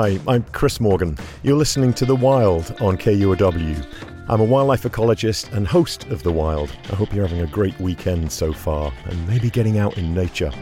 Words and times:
Hi, 0.00 0.16
I'm 0.28 0.44
Chris 0.52 0.78
Morgan. 0.78 1.18
You're 1.42 1.56
listening 1.56 1.92
to 1.94 2.04
The 2.04 2.14
Wild 2.14 2.72
on 2.80 2.96
KUOW. 2.96 3.84
I'm 4.28 4.40
a 4.40 4.44
wildlife 4.44 4.84
ecologist 4.84 5.52
and 5.52 5.66
host 5.66 6.04
of 6.04 6.22
The 6.22 6.30
Wild. 6.30 6.70
I 6.92 6.94
hope 6.94 7.12
you're 7.12 7.26
having 7.26 7.42
a 7.42 7.50
great 7.50 7.76
weekend 7.80 8.30
so 8.30 8.52
far 8.52 8.92
and 9.06 9.26
maybe 9.26 9.50
getting 9.50 9.76
out 9.76 9.98
in 9.98 10.14
nature. 10.14 10.52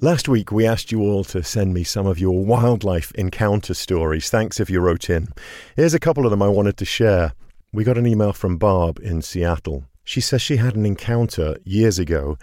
Last 0.00 0.28
week, 0.28 0.52
we 0.52 0.68
asked 0.68 0.92
you 0.92 1.00
all 1.00 1.24
to 1.24 1.42
send 1.42 1.74
me 1.74 1.82
some 1.82 2.06
of 2.06 2.20
your 2.20 2.44
wildlife 2.44 3.10
encounter 3.16 3.74
stories. 3.74 4.30
Thanks 4.30 4.60
if 4.60 4.70
you 4.70 4.78
wrote 4.78 5.10
in. 5.10 5.30
Here's 5.74 5.94
a 5.94 5.98
couple 5.98 6.24
of 6.24 6.30
them 6.30 6.42
I 6.42 6.48
wanted 6.48 6.76
to 6.76 6.84
share. 6.84 7.32
We 7.72 7.84
got 7.84 7.98
an 7.98 8.06
email 8.06 8.32
from 8.32 8.58
Barb 8.58 8.98
in 9.00 9.22
Seattle. 9.22 9.84
She 10.02 10.20
says 10.20 10.42
she 10.42 10.56
had 10.56 10.74
an 10.74 10.84
encounter 10.84 11.56
years 11.62 12.00
ago. 12.00 12.36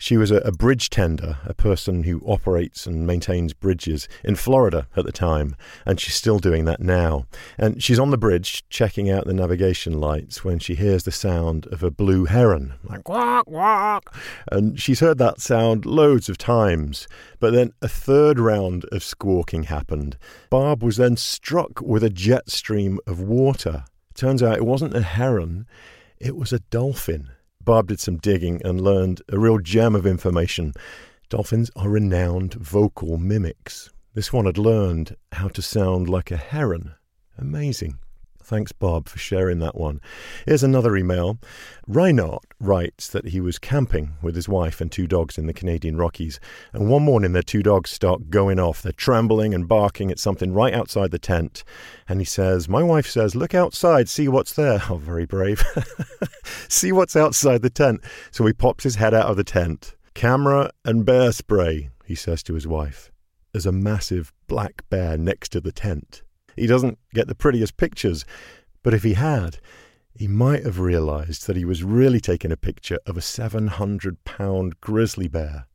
She 0.00 0.16
was 0.16 0.30
a, 0.30 0.36
a, 0.36 0.52
bridge 0.52 0.88
tender, 0.88 1.38
a 1.44 1.52
person 1.52 2.04
who 2.04 2.22
operates 2.24 2.86
and 2.86 3.04
maintains 3.04 3.54
bridges 3.54 4.06
in 4.22 4.36
Florida 4.36 4.86
at 4.96 5.04
the 5.04 5.10
time, 5.10 5.56
and 5.84 5.98
she's 5.98 6.14
still 6.14 6.38
doing 6.38 6.64
that 6.66 6.78
now. 6.78 7.26
And 7.58 7.82
she's 7.82 7.98
on 7.98 8.12
the 8.12 8.16
bridge 8.16 8.62
checking 8.68 9.10
out 9.10 9.26
the 9.26 9.34
navigation 9.34 10.00
lights 10.00 10.44
when 10.44 10.60
she 10.60 10.76
hears 10.76 11.02
the 11.02 11.10
sound 11.10 11.66
of 11.72 11.82
a 11.82 11.90
blue 11.90 12.26
heron, 12.26 12.74
like 12.84 13.02
quack, 13.02 13.46
quack. 13.46 14.04
And 14.52 14.80
she's 14.80 15.00
heard 15.00 15.18
that 15.18 15.40
sound 15.40 15.86
loads 15.86 16.28
of 16.28 16.38
times. 16.38 17.08
But 17.40 17.52
then 17.52 17.72
a 17.82 17.88
third 17.88 18.38
round 18.38 18.84
of 18.92 19.02
squawking 19.02 19.64
happened. 19.64 20.16
Barb 20.50 20.84
was 20.84 20.98
then 20.98 21.16
struck 21.16 21.80
with 21.80 22.04
a 22.04 22.10
jet 22.10 22.48
stream 22.48 23.00
of 23.08 23.20
water 23.20 23.82
Turns 24.18 24.42
out 24.42 24.56
it 24.56 24.66
wasn't 24.66 24.96
a 24.96 25.02
heron, 25.02 25.68
it 26.18 26.34
was 26.36 26.52
a 26.52 26.58
dolphin. 26.58 27.30
Barb 27.64 27.86
did 27.86 28.00
some 28.00 28.16
digging 28.16 28.60
and 28.64 28.80
learned 28.80 29.22
a 29.28 29.38
real 29.38 29.58
gem 29.58 29.94
of 29.94 30.06
information. 30.06 30.72
Dolphins 31.28 31.70
are 31.76 31.88
renowned 31.88 32.54
vocal 32.54 33.16
mimics. 33.16 33.90
This 34.14 34.32
one 34.32 34.46
had 34.46 34.58
learned 34.58 35.14
how 35.30 35.46
to 35.46 35.62
sound 35.62 36.08
like 36.08 36.32
a 36.32 36.36
heron. 36.36 36.96
Amazing. 37.38 38.00
Thanks, 38.48 38.72
Bob, 38.72 39.10
for 39.10 39.18
sharing 39.18 39.58
that 39.58 39.74
one. 39.74 40.00
Here's 40.46 40.62
another 40.62 40.96
email. 40.96 41.38
Reinhardt 41.86 42.46
writes 42.58 43.06
that 43.08 43.28
he 43.28 43.42
was 43.42 43.58
camping 43.58 44.14
with 44.22 44.34
his 44.34 44.48
wife 44.48 44.80
and 44.80 44.90
two 44.90 45.06
dogs 45.06 45.36
in 45.36 45.46
the 45.46 45.52
Canadian 45.52 45.98
Rockies, 45.98 46.40
and 46.72 46.88
one 46.88 47.02
morning 47.02 47.32
their 47.32 47.42
two 47.42 47.62
dogs 47.62 47.90
start 47.90 48.30
going 48.30 48.58
off. 48.58 48.80
They're 48.80 48.92
trembling 48.92 49.52
and 49.52 49.68
barking 49.68 50.10
at 50.10 50.18
something 50.18 50.54
right 50.54 50.72
outside 50.72 51.10
the 51.10 51.18
tent. 51.18 51.62
And 52.08 52.22
he 52.22 52.24
says, 52.24 52.70
My 52.70 52.82
wife 52.82 53.06
says, 53.06 53.36
Look 53.36 53.54
outside, 53.54 54.08
see 54.08 54.28
what's 54.28 54.54
there. 54.54 54.82
Oh, 54.90 54.96
very 54.96 55.26
brave. 55.26 55.62
see 56.68 56.90
what's 56.90 57.16
outside 57.16 57.60
the 57.60 57.68
tent. 57.68 58.00
So 58.30 58.46
he 58.46 58.54
pops 58.54 58.84
his 58.84 58.94
head 58.94 59.12
out 59.12 59.26
of 59.26 59.36
the 59.36 59.44
tent. 59.44 59.94
Camera 60.14 60.70
and 60.86 61.04
bear 61.04 61.32
spray, 61.32 61.90
he 62.06 62.14
says 62.14 62.42
to 62.44 62.54
his 62.54 62.66
wife. 62.66 63.12
There's 63.52 63.66
a 63.66 63.72
massive 63.72 64.32
black 64.46 64.88
bear 64.88 65.18
next 65.18 65.50
to 65.50 65.60
the 65.60 65.72
tent. 65.72 66.22
He 66.58 66.66
doesn't 66.66 66.98
get 67.14 67.28
the 67.28 67.34
prettiest 67.34 67.76
pictures, 67.76 68.24
but 68.82 68.94
if 68.94 69.02
he 69.02 69.14
had, 69.14 69.58
he 70.14 70.26
might 70.26 70.64
have 70.64 70.80
realized 70.80 71.46
that 71.46 71.56
he 71.56 71.64
was 71.64 71.84
really 71.84 72.20
taking 72.20 72.50
a 72.50 72.56
picture 72.56 72.98
of 73.06 73.16
a 73.16 73.22
700 73.22 74.24
pound 74.24 74.80
grizzly 74.80 75.28
bear. 75.28 75.66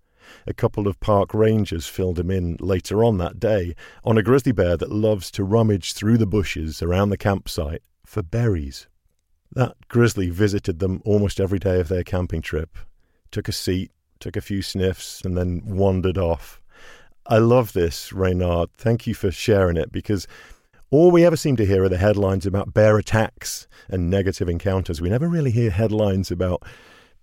A 0.48 0.54
couple 0.54 0.88
of 0.88 1.00
park 1.00 1.34
rangers 1.34 1.88
filled 1.88 2.20
him 2.20 2.32
in 2.32 2.58
later 2.60 3.04
on 3.04 3.18
that 3.18 3.40
day 3.40 3.76
on 4.04 4.18
a 4.18 4.24
grizzly 4.24 4.52
bear 4.52 4.76
that 4.78 4.92
loves 4.92 5.32
to 5.32 5.44
rummage 5.44 5.94
through 5.94 6.18
the 6.18 6.28
bushes 6.28 6.82
around 6.82 7.10
the 7.10 7.18
campsite 7.18 7.84
for 8.06 8.22
berries. 8.22 8.88
That 9.52 9.76
grizzly 9.88 10.30
visited 10.30 10.80
them 10.80 11.02
almost 11.06 11.40
every 11.40 11.60
day 11.60 11.80
of 11.80 11.88
their 11.88 12.04
camping 12.04 12.42
trip, 12.42 12.78
took 13.32 13.48
a 13.48 13.52
seat, 13.52 13.92
took 14.20 14.36
a 14.36 14.42
few 14.42 14.62
sniffs, 14.62 15.22
and 15.24 15.38
then 15.38 15.62
wandered 15.66 16.18
off. 16.18 16.62
I 17.28 17.38
love 17.38 17.74
this, 17.74 18.12
Reynard. 18.12 18.70
Thank 18.78 19.08
you 19.08 19.14
for 19.14 19.32
sharing 19.32 19.78
it 19.78 19.92
because 19.92 20.28
all 20.94 21.10
we 21.10 21.26
ever 21.26 21.36
seem 21.36 21.56
to 21.56 21.66
hear 21.66 21.84
are 21.84 21.90
the 21.90 21.98
headlines 21.98 22.46
about 22.46 22.72
bear 22.72 23.00
attacks 23.00 23.68
and 23.90 24.12
negative 24.12 24.48
encounters. 24.48 25.02
We 25.02 25.10
never 25.10 25.28
really 25.28 25.50
hear 25.50 25.72
headlines 25.72 26.30
about 26.30 26.62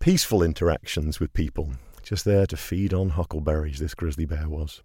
peaceful 0.01 0.43
interactions 0.43 1.21
with 1.21 1.33
people. 1.35 1.71
Just 2.03 2.25
there 2.25 2.47
to 2.47 2.57
feed 2.57 2.93
on 2.93 3.11
huckleberries, 3.11 3.79
this 3.79 3.95
grizzly 3.95 4.27
bear 4.27 4.49
was. 4.49 4.83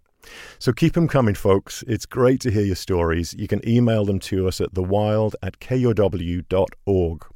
So 0.60 0.72
keep 0.72 0.92
them 0.92 1.08
coming, 1.08 1.34
folks. 1.34 1.82
It's 1.88 2.06
great 2.06 2.40
to 2.42 2.50
hear 2.52 2.64
your 2.64 2.76
stories. 2.76 3.34
You 3.34 3.48
can 3.48 3.68
email 3.68 4.04
them 4.04 4.20
to 4.20 4.46
us 4.46 4.60
at 4.60 4.72
thewild 4.72 5.34
at 5.42 5.58
kuow.org. 5.58 7.26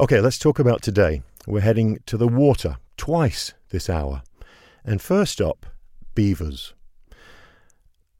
Okay, 0.00 0.20
let's 0.20 0.38
talk 0.38 0.58
about 0.58 0.82
today. 0.82 1.22
We're 1.46 1.60
heading 1.60 2.00
to 2.06 2.16
the 2.16 2.26
water 2.26 2.78
twice 2.96 3.54
this 3.70 3.88
hour. 3.88 4.22
And 4.84 5.00
first 5.00 5.40
up, 5.40 5.64
beavers. 6.16 6.74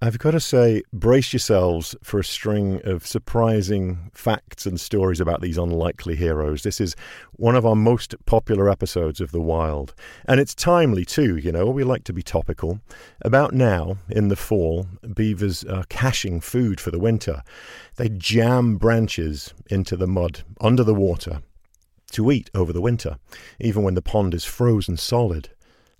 I've 0.02 0.18
got 0.18 0.32
to 0.32 0.40
say, 0.40 0.82
brace 0.92 1.32
yourselves 1.32 1.96
for 2.02 2.20
a 2.20 2.24
string 2.24 2.82
of 2.84 3.06
surprising 3.06 4.10
facts 4.12 4.66
and 4.66 4.78
stories 4.78 5.20
about 5.20 5.40
these 5.40 5.56
unlikely 5.56 6.16
heroes. 6.16 6.64
This 6.64 6.82
is 6.82 6.94
one 7.32 7.56
of 7.56 7.64
our 7.64 7.74
most 7.74 8.14
popular 8.26 8.68
episodes 8.68 9.22
of 9.22 9.32
The 9.32 9.40
Wild. 9.40 9.94
And 10.26 10.38
it's 10.38 10.54
timely, 10.54 11.06
too, 11.06 11.38
you 11.38 11.50
know, 11.50 11.64
we 11.64 11.82
like 11.82 12.04
to 12.04 12.12
be 12.12 12.22
topical. 12.22 12.78
About 13.22 13.54
now, 13.54 13.96
in 14.10 14.28
the 14.28 14.36
fall, 14.36 14.86
beavers 15.14 15.64
are 15.64 15.84
caching 15.84 16.42
food 16.42 16.78
for 16.78 16.90
the 16.90 16.98
winter. 16.98 17.42
They 17.96 18.10
jam 18.10 18.76
branches 18.76 19.54
into 19.70 19.96
the 19.96 20.06
mud 20.06 20.42
under 20.60 20.84
the 20.84 20.94
water 20.94 21.40
to 22.12 22.30
eat 22.30 22.50
over 22.54 22.70
the 22.74 22.82
winter, 22.82 23.16
even 23.58 23.82
when 23.82 23.94
the 23.94 24.02
pond 24.02 24.34
is 24.34 24.44
frozen 24.44 24.98
solid, 24.98 25.48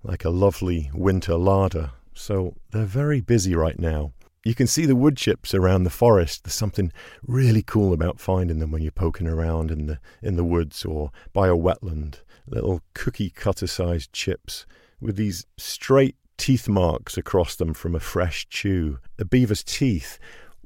like 0.03 0.23
a 0.23 0.29
lovely 0.29 0.91
winter 0.93 1.35
larder 1.35 1.93
so 2.17 2.55
they're 2.71 2.85
very 2.85 3.21
busy 3.21 3.55
right 3.55 3.79
now. 3.79 4.11
You 4.43 4.55
can 4.55 4.67
see 4.67 4.85
the 4.85 4.95
wood 4.95 5.17
chips 5.17 5.53
around 5.53 5.83
the 5.83 5.89
forest. 5.89 6.43
There's 6.43 6.53
something 6.53 6.91
really 7.25 7.61
cool 7.61 7.91
about 7.93 8.19
finding 8.19 8.59
them 8.59 8.71
when 8.71 8.81
you're 8.81 8.91
poking 8.91 9.27
around 9.27 9.71
in 9.71 9.87
the 9.87 9.99
in 10.21 10.37
the 10.37 10.43
woods 10.43 10.85
or 10.85 11.11
by 11.33 11.47
a 11.47 11.55
wetland. 11.55 12.21
Little 12.47 12.81
cookie 12.93 13.29
cutter 13.29 13.67
sized 13.67 14.13
chips 14.13 14.65
with 15.01 15.17
these 15.17 15.45
straight 15.57 16.15
teeth 16.37 16.69
marks 16.69 17.17
across 17.17 17.55
them 17.55 17.73
from 17.73 17.93
a 17.93 17.99
fresh 17.99 18.47
chew. 18.47 18.99
A 19.19 19.25
beaver's 19.25 19.63
teeth 19.63 20.17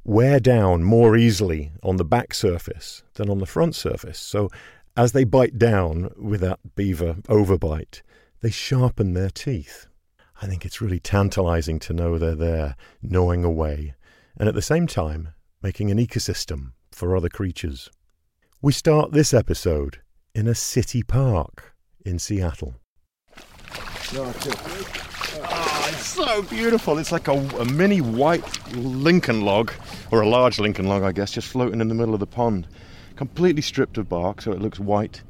wear 0.04 0.40
down 0.40 0.84
more 0.84 1.16
easily 1.18 1.72
on 1.82 1.98
the 1.98 2.06
back 2.06 2.34
surface 2.34 3.04
than 3.16 3.30
on 3.30 3.40
the 3.40 3.46
front 3.46 3.76
surface. 3.76 4.20
So 4.20 4.50
as 4.96 5.14
they 5.14 5.24
bite 5.24 5.58
down 5.58 6.12
with 6.18 6.42
that 6.42 6.60
beaver 6.76 7.16
overbite, 7.28 8.02
they 8.42 8.52
sharpen 8.52 9.14
their 9.14 9.30
teeth. 9.30 9.88
I 10.44 10.48
think 10.48 10.66
it's 10.66 10.82
really 10.82 11.00
tantalizing 11.00 11.78
to 11.80 11.94
know 11.94 12.18
they're 12.18 12.34
there, 12.34 12.76
gnawing 13.04 13.44
away, 13.44 13.94
and 14.36 14.50
at 14.50 14.56
the 14.56 14.62
same 14.62 14.88
time, 14.88 15.30
making 15.62 15.92
an 15.92 16.00
ecosystem 16.00 16.72
for 16.92 17.16
other 17.16 17.30
creatures. 17.30 17.92
We 18.60 18.74
start 18.74 19.12
this 19.12 19.36
episode 19.36 20.00
in 20.34 20.48
a 20.48 20.56
city 20.56 21.04
park 21.04 21.76
in 22.04 22.18
Seattle. 22.18 22.74
Oh, 25.44 25.86
it's 25.90 26.08
so 26.08 26.42
beautiful. 26.42 26.98
It's 26.98 27.12
like 27.12 27.28
a, 27.28 27.34
a, 27.34 27.66
mini 27.66 28.02
white 28.02 28.74
Lincoln 28.74 29.42
log, 29.42 29.72
or 30.10 30.22
a 30.22 30.28
large 30.28 30.58
Lincoln 30.58 30.88
log, 30.88 31.04
I 31.04 31.12
guess, 31.12 31.32
just 31.32 31.50
floating 31.50 31.82
in 31.82 31.88
the 31.88 31.96
middle 31.96 32.16
of 32.16 32.20
the 32.20 32.26
pond. 32.26 32.68
Completely 33.16 33.62
stripped 33.62 34.00
of 34.00 34.10
bark, 34.10 34.42
so 34.42 34.52
it 34.52 34.60
looks 34.60 34.80
white. 34.80 35.22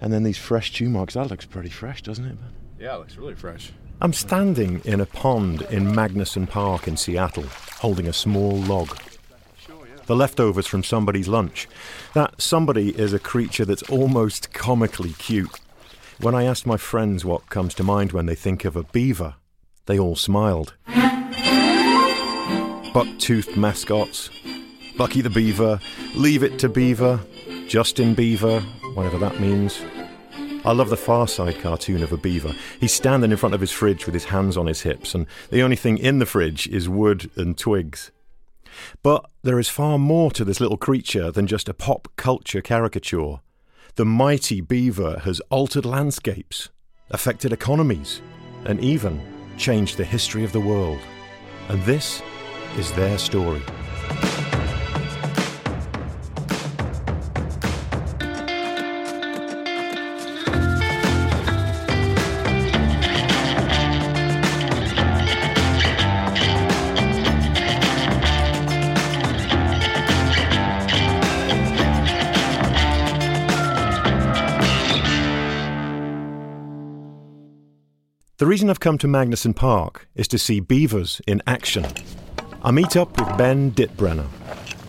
And 0.00 0.12
then 0.12 0.22
these 0.22 0.38
fresh 0.38 0.70
chew 0.70 0.88
marks. 0.88 1.14
That 1.14 1.30
looks 1.30 1.46
pretty 1.46 1.70
fresh, 1.70 2.02
doesn't 2.02 2.24
it? 2.24 2.38
Yeah, 2.82 2.96
it 2.96 2.98
looks 2.98 3.16
really 3.16 3.36
fresh. 3.36 3.70
I'm 4.00 4.12
standing 4.12 4.80
in 4.84 5.00
a 5.00 5.06
pond 5.06 5.62
in 5.70 5.86
Magnuson 5.86 6.48
Park 6.50 6.88
in 6.88 6.96
Seattle, 6.96 7.44
holding 7.78 8.08
a 8.08 8.12
small 8.12 8.56
log. 8.56 8.98
The 10.06 10.16
leftovers 10.16 10.66
from 10.66 10.82
somebody's 10.82 11.28
lunch. 11.28 11.68
That 12.14 12.42
somebody 12.42 12.88
is 12.98 13.12
a 13.12 13.20
creature 13.20 13.64
that's 13.64 13.84
almost 13.84 14.52
comically 14.52 15.12
cute. 15.12 15.60
When 16.20 16.34
I 16.34 16.42
asked 16.42 16.66
my 16.66 16.76
friends 16.76 17.24
what 17.24 17.48
comes 17.48 17.72
to 17.74 17.84
mind 17.84 18.10
when 18.10 18.26
they 18.26 18.34
think 18.34 18.64
of 18.64 18.74
a 18.74 18.82
beaver, 18.82 19.36
they 19.86 19.96
all 19.96 20.16
smiled. 20.16 20.74
buck-toothed 22.92 23.56
mascots. 23.56 24.28
Bucky 24.98 25.20
the 25.20 25.30
Beaver, 25.30 25.78
Leave 26.16 26.42
It 26.42 26.58
to 26.58 26.68
Beaver, 26.68 27.20
Justin 27.68 28.14
Beaver, 28.14 28.58
whatever 28.94 29.18
that 29.18 29.40
means. 29.40 29.80
I 30.64 30.70
love 30.70 30.90
the 30.90 30.96
Far 30.96 31.26
Side 31.26 31.58
cartoon 31.58 32.04
of 32.04 32.12
a 32.12 32.16
beaver. 32.16 32.54
He's 32.78 32.92
standing 32.92 33.32
in 33.32 33.36
front 33.36 33.54
of 33.54 33.60
his 33.60 33.72
fridge 33.72 34.06
with 34.06 34.14
his 34.14 34.26
hands 34.26 34.56
on 34.56 34.66
his 34.68 34.82
hips, 34.82 35.12
and 35.12 35.26
the 35.50 35.60
only 35.60 35.74
thing 35.74 35.98
in 35.98 36.20
the 36.20 36.26
fridge 36.26 36.68
is 36.68 36.88
wood 36.88 37.30
and 37.34 37.58
twigs. 37.58 38.12
But 39.02 39.28
there 39.42 39.58
is 39.58 39.68
far 39.68 39.98
more 39.98 40.30
to 40.30 40.44
this 40.44 40.60
little 40.60 40.76
creature 40.76 41.32
than 41.32 41.48
just 41.48 41.68
a 41.68 41.74
pop 41.74 42.06
culture 42.14 42.60
caricature. 42.60 43.40
The 43.96 44.04
mighty 44.04 44.60
beaver 44.60 45.20
has 45.24 45.40
altered 45.50 45.84
landscapes, 45.84 46.70
affected 47.10 47.52
economies, 47.52 48.22
and 48.64 48.78
even 48.80 49.20
changed 49.58 49.96
the 49.96 50.04
history 50.04 50.44
of 50.44 50.52
the 50.52 50.60
world. 50.60 51.00
And 51.68 51.82
this 51.82 52.22
is 52.76 52.92
their 52.92 53.18
story. 53.18 53.62
The 78.42 78.48
reason 78.48 78.68
I've 78.70 78.80
come 78.80 78.98
to 78.98 79.06
Magnuson 79.06 79.54
Park 79.54 80.08
is 80.16 80.26
to 80.26 80.36
see 80.36 80.58
beavers 80.58 81.22
in 81.28 81.44
action. 81.46 81.86
I 82.64 82.72
meet 82.72 82.96
up 82.96 83.16
with 83.16 83.38
Ben 83.38 83.70
Dittbrenner. 83.70 84.26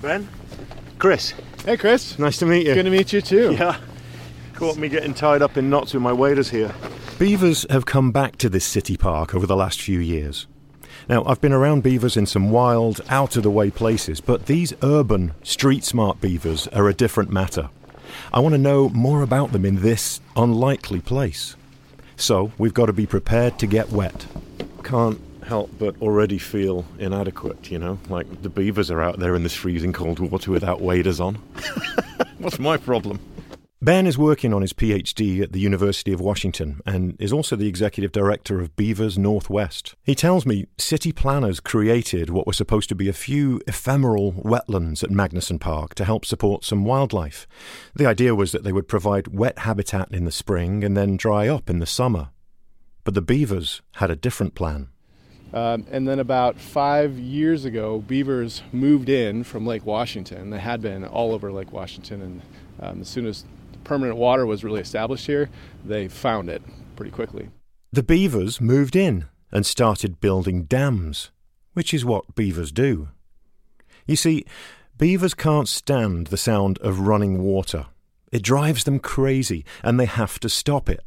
Ben? 0.02 0.28
Chris. 0.98 1.36
Hey, 1.64 1.78
Chris. 1.78 2.18
Nice 2.18 2.40
to 2.40 2.48
meet 2.48 2.66
you. 2.66 2.74
Good 2.74 2.86
to 2.86 2.90
meet 2.90 3.14
you, 3.14 3.22
too. 3.22 3.54
Yeah. 3.54 3.78
Caught 4.56 4.78
me 4.78 4.90
getting 4.90 5.14
tied 5.14 5.44
up 5.44 5.56
in 5.56 5.70
knots 5.70 5.94
with 5.94 6.02
my 6.02 6.12
waders 6.12 6.50
here. 6.50 6.74
Beavers 7.20 7.68
have 7.70 7.86
come 7.86 8.12
back 8.12 8.38
to 8.38 8.50
this 8.50 8.66
city 8.66 8.98
park 8.98 9.36
over 9.36 9.46
the 9.46 9.56
last 9.56 9.80
few 9.80 10.00
years. 10.00 10.48
Now, 11.08 11.24
I've 11.24 11.40
been 11.40 11.54
around 11.54 11.84
beavers 11.84 12.18
in 12.18 12.26
some 12.26 12.50
wild, 12.50 13.02
out 13.08 13.38
of 13.38 13.44
the 13.44 13.52
way 13.52 13.70
places, 13.70 14.20
but 14.20 14.48
these 14.48 14.74
urban, 14.82 15.36
street 15.44 15.84
smart 15.84 16.20
beavers 16.20 16.68
are 16.70 16.90
a 16.90 16.94
different 16.96 17.30
matter. 17.30 17.70
I 18.34 18.40
want 18.40 18.54
to 18.54 18.58
know 18.58 18.90
more 18.90 19.22
about 19.22 19.52
them 19.52 19.64
in 19.64 19.84
this 19.84 20.22
unlikely 20.36 21.02
place. 21.02 21.56
So 22.18 22.52
we've 22.58 22.74
got 22.74 22.88
to 22.88 22.94
be 22.94 23.06
prepared 23.06 23.60
to 23.60 23.68
get 23.68 23.90
wet. 23.92 24.26
Can't 24.84 25.20
help 25.46 25.72
but 25.78 25.96
already 26.02 26.38
feel 26.38 26.86
inadequate, 27.00 27.70
you 27.72 27.78
know? 27.78 28.00
Like 28.10 28.42
the 28.42 28.50
beavers 28.50 28.90
are 28.92 29.02
out 29.02 29.20
there 29.20 29.36
in 29.36 29.44
this 29.44 29.56
freezing 29.56 29.94
cold 29.94 30.20
water 30.20 30.52
without 30.52 30.82
waders 30.82 31.20
on. 31.20 31.36
What's 32.38 32.60
my 32.60 32.78
problem? 32.78 33.20
Ben 33.84 34.08
is 34.08 34.18
working 34.18 34.54
on 34.54 34.62
his 34.62 34.72
PhD 34.72 35.42
at 35.42 35.52
the 35.52 35.60
University 35.60 36.14
of 36.14 36.22
Washington 36.22 36.80
and 36.86 37.18
is 37.20 37.34
also 37.34 37.58
the 37.58 37.68
executive 37.68 38.14
director 38.14 38.62
of 38.62 38.74
Beavers 38.78 39.18
Northwest. 39.18 39.94
He 40.04 40.16
tells 40.16 40.46
me 40.46 40.68
city 40.78 41.12
planners 41.12 41.60
created 41.60 42.30
what 42.30 42.48
were 42.48 42.54
supposed 42.54 42.88
to 42.88 42.96
be 42.96 43.10
a 43.10 43.14
few 43.14 43.60
ephemeral 43.68 44.32
wetlands 44.32 45.04
at 45.04 45.10
Magnuson 45.10 45.60
Park 45.60 45.96
to 45.96 46.06
help 46.06 46.24
support 46.24 46.64
some 46.64 46.86
wildlife. 46.86 47.46
The 47.94 48.06
idea 48.06 48.34
was 48.34 48.54
that 48.54 48.64
they 48.64 48.72
would 48.72 48.88
provide 48.88 49.36
wet 49.36 49.60
habitat 49.60 50.08
in 50.12 50.24
the 50.24 50.32
spring 50.32 50.86
and 50.86 50.96
then 50.96 51.18
dry 51.18 51.50
up 51.50 51.70
in 51.70 51.80
the 51.80 51.86
summer. 51.86 52.30
But 53.04 53.16
the 53.16 53.22
beavers 53.22 53.82
had 53.96 54.10
a 54.10 54.16
different 54.16 54.56
plan. 54.56 54.88
Um, 55.54 55.86
and 55.92 56.08
then 56.08 56.20
about 56.20 56.58
five 56.58 57.20
years 57.20 57.66
ago, 57.66 58.00
beavers 58.00 58.64
moved 58.72 59.10
in 59.10 59.44
from 59.44 59.68
Lake 59.68 59.86
Washington. 59.86 60.52
They 60.52 60.60
had 60.60 60.82
been 60.82 61.04
all 61.04 61.34
over 61.34 61.52
Lake 61.52 61.74
Washington, 61.74 62.22
and 62.22 62.42
um, 62.80 63.02
as 63.02 63.10
soon 63.10 63.26
as 63.26 63.44
permanent 63.84 64.18
water 64.18 64.46
was 64.46 64.64
really 64.64 64.82
established 64.82 65.28
here, 65.28 65.50
they 65.86 66.08
found 66.08 66.50
it 66.50 66.62
pretty 66.96 67.12
quickly. 67.12 67.50
The 67.92 68.04
beavers 68.04 68.60
moved 68.60 68.96
in 68.96 69.26
and 69.52 69.66
started 69.66 70.20
building 70.20 70.64
dams, 70.64 71.32
which 71.74 71.94
is 71.94 72.04
what 72.04 72.36
beavers 72.36 72.72
do. 72.72 73.10
You 74.08 74.16
see, 74.16 74.46
beavers 74.98 75.34
can't 75.34 75.68
stand 75.68 76.28
the 76.28 76.38
sound 76.38 76.80
of 76.80 77.02
running 77.02 77.44
water. 77.44 77.88
It 78.32 78.42
drives 78.42 78.84
them 78.84 79.00
crazy, 79.00 79.64
and 79.84 80.00
they 80.00 80.06
have 80.06 80.40
to 80.40 80.50
stop 80.50 80.90
it. 80.90 81.04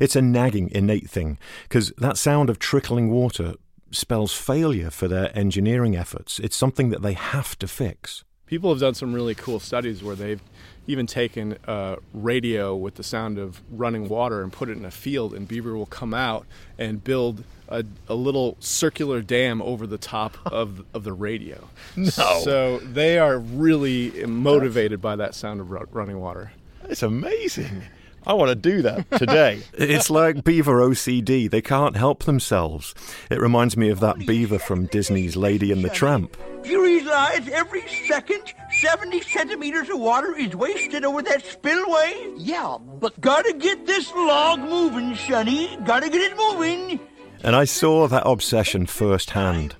It's 0.00 0.16
a 0.16 0.22
nagging 0.22 0.70
innate 0.70 1.10
thing, 1.10 1.38
because 1.64 1.92
that 1.98 2.16
sound 2.16 2.48
of 2.48 2.58
trickling 2.58 3.10
water 3.10 3.54
spells 3.90 4.32
failure 4.32 4.90
for 4.90 5.06
their 5.06 5.36
engineering 5.36 5.94
efforts. 5.94 6.38
It's 6.38 6.56
something 6.56 6.88
that 6.88 7.02
they 7.02 7.12
have 7.12 7.58
to 7.58 7.68
fix. 7.68 8.24
People 8.46 8.70
have 8.70 8.80
done 8.80 8.94
some 8.94 9.12
really 9.12 9.34
cool 9.34 9.60
studies 9.60 10.02
where 10.02 10.16
they've 10.16 10.42
even 10.86 11.06
taken 11.06 11.56
a 11.66 11.96
radio 12.12 12.74
with 12.74 12.96
the 12.96 13.02
sound 13.02 13.38
of 13.38 13.62
running 13.70 14.08
water 14.08 14.42
and 14.42 14.52
put 14.52 14.68
it 14.68 14.76
in 14.76 14.84
a 14.84 14.90
field, 14.90 15.34
and 15.34 15.46
beaver 15.46 15.76
will 15.76 15.86
come 15.86 16.12
out 16.12 16.46
and 16.78 17.02
build 17.04 17.44
a, 17.68 17.84
a 18.08 18.14
little 18.14 18.56
circular 18.60 19.22
dam 19.22 19.62
over 19.62 19.86
the 19.86 19.98
top 19.98 20.36
of 20.46 20.84
of 20.92 21.04
the 21.04 21.12
radio. 21.12 21.68
No. 21.96 22.10
So 22.10 22.78
they 22.78 23.18
are 23.18 23.38
really 23.38 24.26
motivated 24.26 25.00
by 25.00 25.16
that 25.16 25.34
sound 25.34 25.60
of 25.60 25.70
running 25.70 26.20
water. 26.20 26.52
It's 26.84 27.02
amazing. 27.02 27.82
I 28.26 28.34
want 28.34 28.50
to 28.50 28.54
do 28.54 28.82
that 28.82 29.10
today. 29.12 29.62
it's 29.72 30.10
like 30.10 30.44
beaver 30.44 30.80
OCD. 30.80 31.50
They 31.50 31.62
can't 31.62 31.96
help 31.96 32.24
themselves. 32.24 32.94
It 33.30 33.40
reminds 33.40 33.76
me 33.76 33.88
of 33.88 34.00
that 34.00 34.18
beaver 34.26 34.58
from 34.58 34.86
Disney's 34.86 35.36
Lady 35.36 35.72
and 35.72 35.84
the 35.84 35.90
Tramp. 35.90 36.36
You 36.64 36.82
realize 36.84 37.48
every 37.48 37.86
second 38.06 38.54
70 38.80 39.20
centimeters 39.22 39.90
of 39.90 39.98
water 39.98 40.36
is 40.36 40.54
wasted 40.54 41.04
over 41.04 41.22
that 41.22 41.44
spillway? 41.44 42.32
Yeah, 42.36 42.78
but. 43.00 43.20
Gotta 43.20 43.52
get 43.54 43.86
this 43.86 44.12
log 44.12 44.60
moving, 44.60 45.16
Sonny. 45.16 45.76
Gotta 45.84 46.08
get 46.08 46.20
it 46.20 46.36
moving. 46.36 47.00
And 47.42 47.56
I 47.56 47.64
saw 47.64 48.06
that 48.06 48.22
obsession 48.24 48.86
firsthand. 48.86 49.74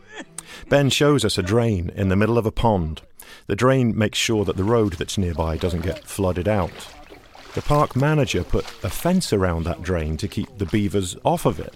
Ben 0.68 0.90
shows 0.90 1.24
us 1.24 1.38
a 1.38 1.42
drain 1.42 1.90
in 1.94 2.08
the 2.08 2.16
middle 2.16 2.38
of 2.38 2.46
a 2.46 2.52
pond. 2.52 3.02
The 3.46 3.56
drain 3.56 3.96
makes 3.96 4.18
sure 4.18 4.44
that 4.44 4.56
the 4.56 4.64
road 4.64 4.94
that's 4.94 5.18
nearby 5.18 5.56
doesn't 5.56 5.82
get 5.82 6.04
flooded 6.04 6.48
out. 6.48 6.72
The 7.54 7.62
park 7.62 7.94
manager 7.94 8.44
put 8.44 8.64
a 8.82 8.88
fence 8.88 9.32
around 9.32 9.64
that 9.64 9.82
drain 9.82 10.16
to 10.18 10.28
keep 10.28 10.56
the 10.56 10.64
beavers 10.66 11.16
off 11.24 11.44
of 11.44 11.60
it. 11.60 11.74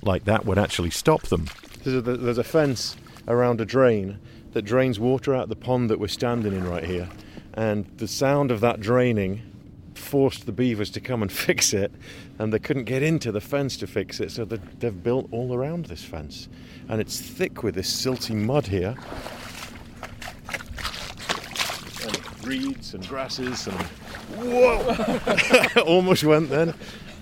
Like 0.00 0.24
that 0.24 0.46
would 0.46 0.58
actually 0.58 0.90
stop 0.90 1.22
them. 1.24 1.48
There's 1.84 2.38
a 2.38 2.44
fence 2.44 2.96
around 3.28 3.60
a 3.60 3.64
drain 3.64 4.18
that 4.52 4.62
drains 4.62 4.98
water 4.98 5.34
out 5.34 5.44
of 5.44 5.48
the 5.48 5.56
pond 5.56 5.90
that 5.90 6.00
we're 6.00 6.08
standing 6.08 6.52
in 6.54 6.66
right 6.66 6.84
here. 6.84 7.08
And 7.54 7.86
the 7.98 8.08
sound 8.08 8.50
of 8.50 8.60
that 8.60 8.80
draining 8.80 9.42
forced 9.94 10.46
the 10.46 10.52
beavers 10.52 10.90
to 10.90 11.00
come 11.00 11.22
and 11.22 11.30
fix 11.46 11.72
it, 11.72 11.92
and 12.38 12.52
they 12.52 12.58
couldn't 12.58 12.84
get 12.84 13.02
into 13.02 13.30
the 13.32 13.40
fence 13.40 13.76
to 13.78 13.86
fix 13.86 14.20
it, 14.20 14.30
so 14.30 14.44
they've 14.44 15.02
built 15.02 15.28
all 15.30 15.54
around 15.54 15.86
this 15.86 16.02
fence. 16.02 16.48
And 16.88 17.00
it's 17.00 17.20
thick 17.20 17.62
with 17.62 17.74
this 17.74 17.90
silty 17.90 18.34
mud 18.34 18.66
here. 18.66 18.96
Reeds 22.44 22.94
and 22.94 23.06
grasses 23.06 23.66
and 23.66 23.80
Whoa! 24.36 25.82
Almost 25.86 26.24
went 26.24 26.50
then. 26.50 26.70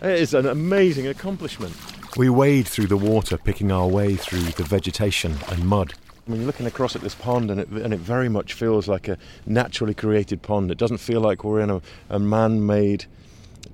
It 0.02 0.20
is 0.20 0.34
an 0.34 0.46
amazing 0.46 1.06
accomplishment. 1.06 1.74
We 2.16 2.28
wade 2.28 2.66
through 2.66 2.86
the 2.86 2.96
water, 2.96 3.36
picking 3.36 3.70
our 3.70 3.86
way 3.86 4.16
through 4.16 4.40
the 4.42 4.64
vegetation 4.64 5.36
and 5.48 5.64
mud. 5.64 5.94
I 6.26 6.30
mean, 6.30 6.40
you're 6.40 6.46
looking 6.46 6.66
across 6.66 6.96
at 6.96 7.02
this 7.02 7.14
pond, 7.14 7.50
and 7.50 7.60
it, 7.60 7.68
and 7.68 7.92
it 7.92 8.00
very 8.00 8.28
much 8.28 8.52
feels 8.52 8.88
like 8.88 9.08
a 9.08 9.18
naturally 9.46 9.94
created 9.94 10.42
pond. 10.42 10.70
It 10.70 10.78
doesn't 10.78 10.98
feel 10.98 11.20
like 11.20 11.44
we're 11.44 11.60
in 11.60 11.70
a, 11.70 11.82
a 12.08 12.18
man 12.18 12.64
made 12.66 13.06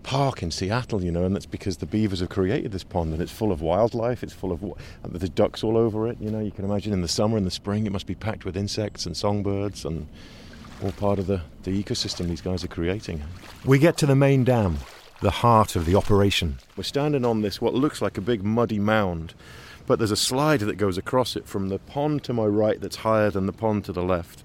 park 0.02 0.42
in 0.42 0.50
Seattle, 0.50 1.02
you 1.02 1.10
know, 1.10 1.24
and 1.24 1.34
that's 1.34 1.46
because 1.46 1.78
the 1.78 1.86
beavers 1.86 2.20
have 2.20 2.28
created 2.28 2.72
this 2.72 2.84
pond 2.84 3.12
and 3.12 3.20
it's 3.20 3.32
full 3.32 3.50
of 3.50 3.60
wildlife. 3.60 4.22
It's 4.22 4.32
full 4.32 4.52
of 4.52 4.64
there's 5.04 5.30
ducks 5.30 5.64
all 5.64 5.76
over 5.76 6.08
it. 6.08 6.16
You 6.20 6.30
know, 6.30 6.40
you 6.40 6.52
can 6.52 6.64
imagine 6.64 6.92
in 6.92 7.02
the 7.02 7.08
summer 7.08 7.36
and 7.36 7.44
the 7.44 7.50
spring 7.50 7.86
it 7.86 7.92
must 7.92 8.06
be 8.06 8.14
packed 8.14 8.44
with 8.44 8.56
insects 8.56 9.04
and 9.04 9.16
songbirds 9.16 9.84
and 9.84 10.06
all 10.82 10.92
part 10.92 11.18
of 11.18 11.26
the, 11.26 11.40
the 11.62 11.82
ecosystem 11.82 12.28
these 12.28 12.40
guys 12.40 12.64
are 12.64 12.68
creating. 12.68 13.22
We 13.64 13.78
get 13.78 13.96
to 13.98 14.06
the 14.06 14.16
main 14.16 14.44
dam, 14.44 14.78
the 15.20 15.30
heart 15.30 15.76
of 15.76 15.86
the 15.86 15.94
operation. 15.94 16.58
We're 16.76 16.84
standing 16.84 17.24
on 17.24 17.42
this, 17.42 17.60
what 17.60 17.74
looks 17.74 18.02
like 18.02 18.18
a 18.18 18.20
big 18.20 18.42
muddy 18.42 18.78
mound, 18.78 19.34
but 19.86 19.98
there's 19.98 20.10
a 20.10 20.16
slide 20.16 20.60
that 20.60 20.76
goes 20.76 20.98
across 20.98 21.36
it 21.36 21.46
from 21.46 21.68
the 21.68 21.78
pond 21.78 22.24
to 22.24 22.32
my 22.32 22.44
right 22.44 22.80
that's 22.80 22.96
higher 22.96 23.30
than 23.30 23.46
the 23.46 23.52
pond 23.52 23.84
to 23.86 23.92
the 23.92 24.02
left. 24.02 24.42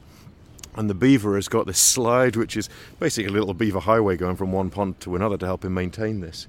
And 0.76 0.90
the 0.90 0.94
beaver 0.94 1.36
has 1.36 1.50
got 1.50 1.68
this 1.68 1.80
slide, 1.80 2.38
which 2.38 2.56
is 2.56 2.70
basically 3.00 3.30
a 3.30 3.34
little 3.34 3.54
beaver 3.54 3.82
highway 3.82 4.16
going 4.16 4.38
from 4.38 4.54
one 4.54 4.70
pond 4.70 5.02
to 5.02 5.16
another 5.16 5.38
to 5.38 5.46
help 5.46 5.66
him 5.66 5.74
maintain 5.74 6.22
this. 6.22 6.48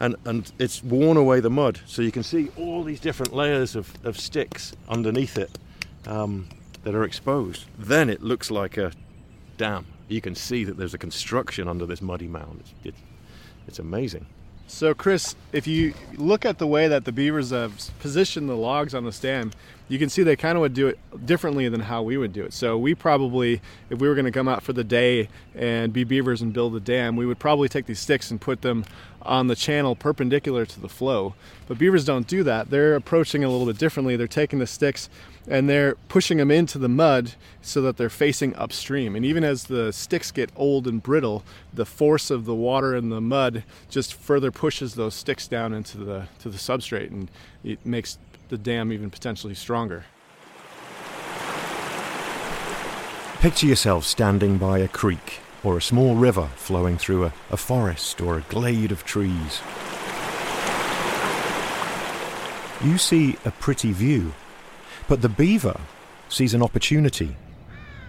And, 0.00 0.16
and 0.24 0.50
it's 0.58 0.82
worn 0.82 1.16
away 1.16 1.40
the 1.40 1.50
mud, 1.50 1.80
so 1.86 2.02
you 2.02 2.10
can 2.10 2.22
see 2.24 2.50
all 2.56 2.82
these 2.82 2.98
different 2.98 3.32
layers 3.32 3.76
of, 3.76 3.92
of 4.04 4.18
sticks 4.18 4.74
underneath 4.88 5.38
it 5.38 5.56
um, 6.06 6.48
that 6.82 6.94
are 6.94 7.04
exposed. 7.04 7.66
Then 7.78 8.10
it 8.10 8.22
looks 8.22 8.50
like 8.50 8.76
a 8.76 8.92
dam. 9.60 9.84
You 10.08 10.22
can 10.22 10.34
see 10.34 10.64
that 10.64 10.78
there's 10.78 10.94
a 10.94 10.98
construction 10.98 11.68
under 11.68 11.84
this 11.84 12.00
muddy 12.00 12.26
mound. 12.26 12.60
It's, 12.60 12.74
it's, 12.82 12.98
it's 13.68 13.78
amazing. 13.78 14.24
So, 14.66 14.94
Chris, 14.94 15.34
if 15.52 15.66
you 15.66 15.94
look 16.14 16.46
at 16.46 16.58
the 16.58 16.66
way 16.66 16.88
that 16.88 17.04
the 17.04 17.12
beavers 17.12 17.50
have 17.50 17.90
positioned 17.98 18.48
the 18.48 18.56
logs 18.56 18.94
on 18.94 19.04
the 19.04 19.10
dam, 19.10 19.50
you 19.88 19.98
can 19.98 20.08
see 20.08 20.22
they 20.22 20.36
kind 20.36 20.56
of 20.56 20.62
would 20.62 20.74
do 20.74 20.86
it 20.86 21.26
differently 21.26 21.68
than 21.68 21.80
how 21.80 22.02
we 22.02 22.16
would 22.16 22.32
do 22.32 22.44
it. 22.44 22.52
So 22.54 22.78
we 22.78 22.94
probably, 22.94 23.60
if 23.90 23.98
we 23.98 24.08
were 24.08 24.14
going 24.14 24.24
to 24.26 24.30
come 24.30 24.46
out 24.46 24.62
for 24.62 24.72
the 24.72 24.84
day 24.84 25.28
and 25.54 25.92
be 25.92 26.04
beavers 26.04 26.40
and 26.40 26.52
build 26.52 26.74
a 26.76 26.80
dam, 26.80 27.16
we 27.16 27.26
would 27.26 27.40
probably 27.40 27.68
take 27.68 27.86
these 27.86 27.98
sticks 27.98 28.30
and 28.30 28.40
put 28.40 28.62
them 28.62 28.84
on 29.22 29.48
the 29.48 29.56
channel 29.56 29.96
perpendicular 29.96 30.64
to 30.64 30.80
the 30.80 30.88
flow. 30.88 31.34
But 31.66 31.76
beavers 31.76 32.04
don't 32.04 32.26
do 32.26 32.44
that. 32.44 32.70
They're 32.70 32.94
approaching 32.94 33.44
a 33.44 33.50
little 33.50 33.66
bit 33.66 33.76
differently. 33.76 34.16
They're 34.16 34.28
taking 34.28 34.60
the 34.60 34.66
sticks 34.68 35.10
and 35.50 35.68
they're 35.68 35.96
pushing 36.08 36.38
them 36.38 36.50
into 36.50 36.78
the 36.78 36.88
mud 36.88 37.32
so 37.60 37.82
that 37.82 37.96
they're 37.96 38.08
facing 38.08 38.54
upstream. 38.54 39.16
And 39.16 39.24
even 39.24 39.42
as 39.42 39.64
the 39.64 39.92
sticks 39.92 40.30
get 40.30 40.50
old 40.54 40.86
and 40.86 41.02
brittle, 41.02 41.42
the 41.74 41.84
force 41.84 42.30
of 42.30 42.44
the 42.44 42.54
water 42.54 42.94
and 42.94 43.10
the 43.10 43.20
mud 43.20 43.64
just 43.90 44.14
further 44.14 44.52
pushes 44.52 44.94
those 44.94 45.14
sticks 45.14 45.48
down 45.48 45.74
into 45.74 45.98
the 45.98 46.28
to 46.38 46.48
the 46.48 46.56
substrate 46.56 47.10
and 47.10 47.30
it 47.64 47.84
makes 47.84 48.18
the 48.48 48.56
dam 48.56 48.92
even 48.92 49.10
potentially 49.10 49.54
stronger. 49.54 50.04
Picture 53.40 53.66
yourself 53.66 54.04
standing 54.04 54.56
by 54.56 54.78
a 54.78 54.88
creek 54.88 55.40
or 55.64 55.76
a 55.76 55.82
small 55.82 56.14
river 56.14 56.48
flowing 56.56 56.96
through 56.96 57.24
a, 57.24 57.32
a 57.50 57.56
forest 57.56 58.20
or 58.20 58.38
a 58.38 58.42
glade 58.42 58.92
of 58.92 59.04
trees. 59.04 59.60
You 62.82 62.96
see 62.98 63.36
a 63.44 63.50
pretty 63.50 63.92
view, 63.92 64.32
but 65.10 65.22
the 65.22 65.28
beaver 65.28 65.80
sees 66.28 66.54
an 66.54 66.62
opportunity. 66.62 67.34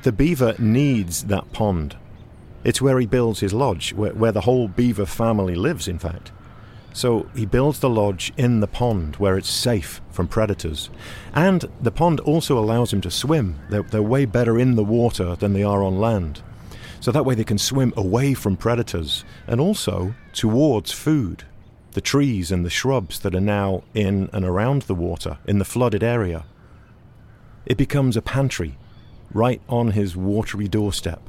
The 0.03 0.11
beaver 0.11 0.53
needs 0.59 1.23
that 1.23 1.51
pond. 1.51 1.97
It's 2.63 2.79
where 2.79 2.99
he 2.99 3.07
builds 3.07 3.39
his 3.39 3.53
lodge, 3.53 3.91
where, 3.93 4.13
where 4.13 4.31
the 4.31 4.41
whole 4.41 4.67
beaver 4.67 5.07
family 5.07 5.55
lives, 5.55 5.87
in 5.87 5.97
fact. 5.97 6.31
So 6.93 7.27
he 7.35 7.47
builds 7.47 7.79
the 7.79 7.89
lodge 7.89 8.31
in 8.37 8.59
the 8.59 8.67
pond 8.67 9.15
where 9.15 9.35
it's 9.35 9.49
safe 9.49 9.99
from 10.11 10.27
predators. 10.27 10.91
And 11.33 11.65
the 11.81 11.89
pond 11.89 12.19
also 12.19 12.59
allows 12.59 12.93
him 12.93 13.01
to 13.01 13.09
swim. 13.09 13.59
They're, 13.71 13.81
they're 13.81 14.03
way 14.03 14.25
better 14.25 14.59
in 14.59 14.75
the 14.75 14.83
water 14.83 15.35
than 15.35 15.53
they 15.53 15.63
are 15.63 15.81
on 15.81 15.99
land. 15.99 16.43
So 16.99 17.11
that 17.11 17.25
way 17.25 17.33
they 17.33 17.43
can 17.43 17.57
swim 17.57 17.93
away 17.97 18.35
from 18.35 18.57
predators 18.57 19.25
and 19.47 19.59
also 19.59 20.13
towards 20.33 20.91
food. 20.91 21.45
The 21.93 22.01
trees 22.01 22.51
and 22.51 22.63
the 22.63 22.69
shrubs 22.69 23.21
that 23.21 23.33
are 23.33 23.41
now 23.41 23.81
in 23.95 24.29
and 24.33 24.45
around 24.45 24.83
the 24.83 24.93
water, 24.93 25.39
in 25.47 25.57
the 25.57 25.65
flooded 25.65 26.03
area. 26.03 26.45
It 27.65 27.77
becomes 27.77 28.17
a 28.17 28.21
pantry 28.21 28.77
right 29.33 29.61
on 29.69 29.91
his 29.91 30.15
watery 30.15 30.67
doorstep. 30.67 31.21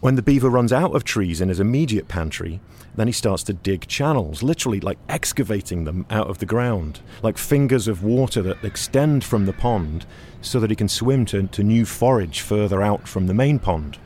When 0.00 0.16
the 0.16 0.22
beaver 0.22 0.50
runs 0.50 0.72
out 0.72 0.96
of 0.96 1.04
trees 1.04 1.40
in 1.40 1.48
his 1.48 1.60
immediate 1.60 2.08
pantry, 2.08 2.60
then 2.96 3.06
he 3.06 3.12
starts 3.12 3.44
to 3.44 3.52
dig 3.52 3.86
channels, 3.86 4.42
literally 4.42 4.80
like 4.80 4.98
excavating 5.08 5.84
them 5.84 6.04
out 6.10 6.28
of 6.28 6.38
the 6.38 6.46
ground, 6.46 7.00
like 7.22 7.38
fingers 7.38 7.86
of 7.86 8.02
water 8.02 8.42
that 8.42 8.64
extend 8.64 9.22
from 9.22 9.46
the 9.46 9.52
pond 9.52 10.04
so 10.40 10.58
that 10.58 10.70
he 10.70 10.76
can 10.76 10.88
swim 10.88 11.24
to, 11.26 11.46
to 11.46 11.62
new 11.62 11.84
forage 11.84 12.40
further 12.40 12.82
out 12.82 13.06
from 13.06 13.28
the 13.28 13.34
main 13.34 13.60
pond. 13.60 13.98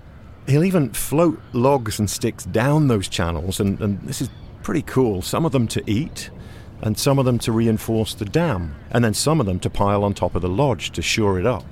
He'll 0.47 0.65
even 0.65 0.91
float 0.91 1.41
logs 1.53 1.99
and 1.99 2.09
sticks 2.09 2.45
down 2.45 2.89
those 2.89 3.09
channels, 3.09 3.59
and, 3.59 3.81
and 3.81 4.01
this 4.03 4.21
is 4.21 4.29
pretty 4.63 4.83
cool. 4.83 5.23
Some 5.23 5.47
of 5.47 5.53
them 5.53 5.67
to 5.69 5.91
eat, 5.91 6.31
and 6.83 6.99
some 6.99 7.19
of 7.19 7.25
them 7.25 7.39
to 7.41 7.53
reinforce 7.53 8.15
the 8.15 8.25
dam, 8.25 8.75
and 8.91 9.05
then 9.05 9.15
some 9.15 9.41
of 9.41 9.47
them 9.47 9.59
to 9.61 9.71
pile 9.71 10.05
on 10.05 10.15
top 10.15 10.35
of 10.35 10.43
the 10.43 10.49
lodge 10.49 10.91
to 10.93 11.03
shore 11.03 11.39
it 11.39 11.47
up. 11.47 11.65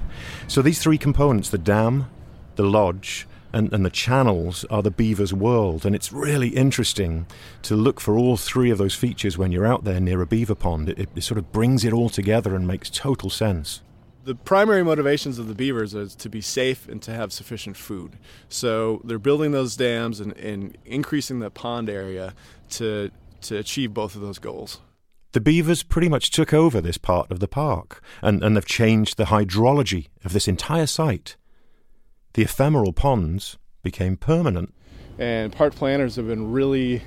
So 0.49 0.63
these 0.63 0.83
three 0.83 0.99
components 0.99 1.51
the 1.51 1.59
dam, 1.59 2.11
the 2.57 2.65
lodge, 2.65 3.27
and, 3.53 3.73
and 3.73 3.87
the 3.87 3.91
channels 3.91 4.65
are 4.65 4.83
the 4.83 4.91
beaver's 4.91 5.33
world. 5.33 5.87
And 5.87 5.95
it's 5.95 6.13
really 6.13 6.49
interesting 6.49 7.27
to 7.63 7.77
look 7.77 8.01
for 8.01 8.19
all 8.19 8.37
three 8.37 8.71
of 8.71 8.79
those 8.79 8.97
features 8.97 9.39
when 9.39 9.53
you're 9.53 9.67
out 9.67 9.85
there 9.85 10.01
near 10.01 10.21
a 10.21 10.27
beaver 10.27 10.57
pond. 10.57 10.89
It, 10.89 11.09
it 11.15 11.23
sort 11.23 11.39
of 11.39 11.53
brings 11.53 11.85
it 11.85 11.93
all 11.93 12.09
together 12.09 12.57
and 12.57 12.67
makes 12.67 12.91
total 12.91 13.31
sense 13.31 13.81
the 14.25 14.35
primary 14.35 14.83
motivations 14.83 15.39
of 15.39 15.49
the 15.49 15.55
beavers 15.55 15.95
is 15.95 16.15
to 16.15 16.29
be 16.29 16.41
safe 16.41 16.89
and 16.89 17.03
to 17.03 17.13
have 17.13 17.33
sufficient 17.33 17.77
food. 17.77 18.17
So 18.49 19.01
they're 19.05 19.19
building 19.19 19.53
those 19.53 19.77
dams 19.77 20.19
and, 20.19 20.33
and, 20.39 20.77
increasing 20.85 21.41
the 21.41 21.51
pond 21.51 21.89
area 21.89 22.35
to 22.71 23.11
to 23.43 23.59
achieve 23.59 23.93
both 23.93 24.15
of 24.15 24.23
those 24.23 24.39
goals. 24.39 24.81
The 25.35 25.41
beavers 25.41 25.83
pretty 25.83 26.09
much 26.09 26.31
took 26.31 26.55
over 26.55 26.81
this 26.81 26.97
part 26.97 27.33
of 27.33 27.41
the 27.41 27.49
park 27.49 28.01
and, 28.23 28.45
and 28.45 28.55
have 28.55 28.67
changed 28.67 29.17
the 29.17 29.25
hydrology 29.25 30.07
of 30.25 30.33
this 30.33 30.47
entire 30.47 30.87
site 30.87 31.37
the 32.35 32.43
ephemeral 32.43 32.93
ponds 32.93 33.59
became 33.83 34.17
permanent. 34.17 34.73
And 35.19 35.53
park 35.53 35.75
planners 35.75 36.15
have 36.17 36.29
been 36.29 36.53
really 36.53 37.03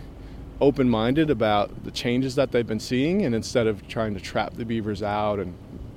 open 0.59 0.89
minded 0.89 1.29
about 1.29 1.85
the 1.85 1.91
changes 1.91 2.35
that 2.35 2.51
they've 2.51 2.67
been 2.67 2.81
seeing, 2.81 3.23
and 3.23 3.33
instead 3.33 3.65
of 3.65 3.87
trying 3.87 4.13
to 4.13 4.19
trap 4.19 4.55
the 4.55 4.65
beavers 4.65 5.01
out 5.01 5.39
and 5.39 5.53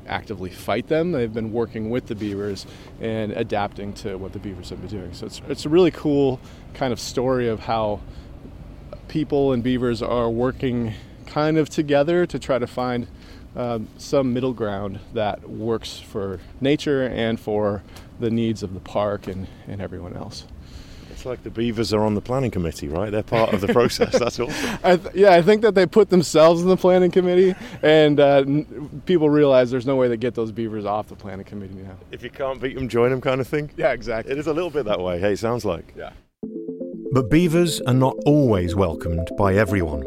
actively 0.06 0.50
fight 0.50 0.86
them, 0.86 1.10
they've 1.10 1.34
been 1.34 1.52
working 1.52 1.90
with 1.90 2.06
the 2.06 2.14
beavers 2.14 2.64
and 3.00 3.32
adapting 3.32 3.92
to 3.94 4.16
what 4.16 4.32
the 4.32 4.38
beavers 4.38 4.70
have 4.70 4.80
been 4.80 4.90
doing. 4.90 5.12
So 5.14 5.26
it's, 5.26 5.40
it's 5.48 5.66
a 5.66 5.68
really 5.68 5.90
cool 5.90 6.40
kind 6.74 6.92
of 6.92 7.00
story 7.00 7.48
of 7.48 7.58
how 7.58 8.00
people 9.08 9.52
and 9.52 9.64
beavers 9.64 10.00
are 10.00 10.30
working 10.30 10.94
kind 11.30 11.56
of 11.56 11.68
together 11.70 12.26
to 12.26 12.38
try 12.38 12.58
to 12.58 12.66
find 12.66 13.06
um, 13.56 13.88
some 13.96 14.32
middle 14.32 14.52
ground 14.52 15.00
that 15.14 15.48
works 15.48 15.98
for 15.98 16.40
nature 16.60 17.06
and 17.06 17.38
for 17.40 17.82
the 18.18 18.30
needs 18.30 18.62
of 18.62 18.74
the 18.74 18.80
park 18.80 19.26
and, 19.26 19.46
and 19.66 19.80
everyone 19.80 20.16
else. 20.16 20.44
It's 21.10 21.26
like 21.26 21.42
the 21.42 21.50
beavers 21.50 21.92
are 21.92 22.02
on 22.02 22.14
the 22.14 22.20
planning 22.20 22.50
committee, 22.50 22.88
right? 22.88 23.10
They're 23.10 23.22
part 23.22 23.52
of 23.52 23.60
the 23.60 23.68
process. 23.68 24.18
That's 24.18 24.40
awesome. 24.40 24.78
I 24.84 24.96
th- 24.96 25.14
yeah, 25.14 25.32
I 25.34 25.42
think 25.42 25.62
that 25.62 25.74
they 25.74 25.84
put 25.84 26.08
themselves 26.08 26.62
in 26.62 26.68
the 26.68 26.78
planning 26.78 27.10
committee, 27.10 27.54
and 27.82 28.18
uh, 28.18 28.44
n- 28.46 29.02
people 29.04 29.28
realize 29.28 29.70
there's 29.70 29.86
no 29.86 29.96
way 29.96 30.08
to 30.08 30.16
get 30.16 30.34
those 30.34 30.50
beavers 30.50 30.86
off 30.86 31.08
the 31.08 31.16
planning 31.16 31.44
committee 31.44 31.74
now. 31.74 31.96
If 32.10 32.22
you 32.22 32.30
can't 32.30 32.60
beat 32.60 32.74
them, 32.74 32.88
join 32.88 33.10
them, 33.10 33.20
kind 33.20 33.40
of 33.40 33.46
thing. 33.46 33.70
Yeah, 33.76 33.92
exactly. 33.92 34.32
It 34.32 34.38
is 34.38 34.46
a 34.46 34.54
little 34.54 34.70
bit 34.70 34.86
that 34.86 35.00
way. 35.00 35.18
Hey, 35.20 35.36
sounds 35.36 35.64
like. 35.66 35.92
Yeah. 35.94 36.12
But 37.12 37.28
beavers 37.28 37.80
are 37.82 37.92
not 37.92 38.16
always 38.24 38.74
welcomed 38.74 39.28
by 39.36 39.56
everyone. 39.56 40.06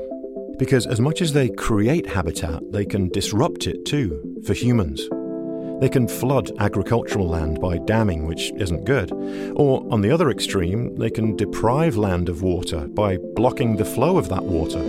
Because 0.58 0.86
as 0.86 1.00
much 1.00 1.22
as 1.22 1.34
they 1.34 1.50
create 1.50 2.06
habitat, 2.06 2.72
they 2.72 2.86
can 2.86 3.10
disrupt 3.10 3.66
it 3.66 3.86
too 3.86 4.42
for 4.46 4.54
humans. 4.54 5.10
They 5.82 5.90
can 5.90 6.08
flood 6.08 6.52
agricultural 6.60 7.28
land 7.28 7.60
by 7.60 7.80
damming, 7.80 8.28
which 8.28 8.52
isn't 8.58 8.86
good. 8.86 9.12
Or, 9.56 9.86
on 9.92 10.02
the 10.02 10.12
other 10.12 10.30
extreme, 10.30 10.96
they 10.96 11.10
can 11.10 11.36
deprive 11.36 11.98
land 11.98 12.30
of 12.30 12.44
water 12.44 12.88
by 12.88 13.18
blocking 13.36 13.76
the 13.76 13.86
flow 13.86 14.18
of 14.18 14.30
that 14.30 14.44
water. 14.44 14.82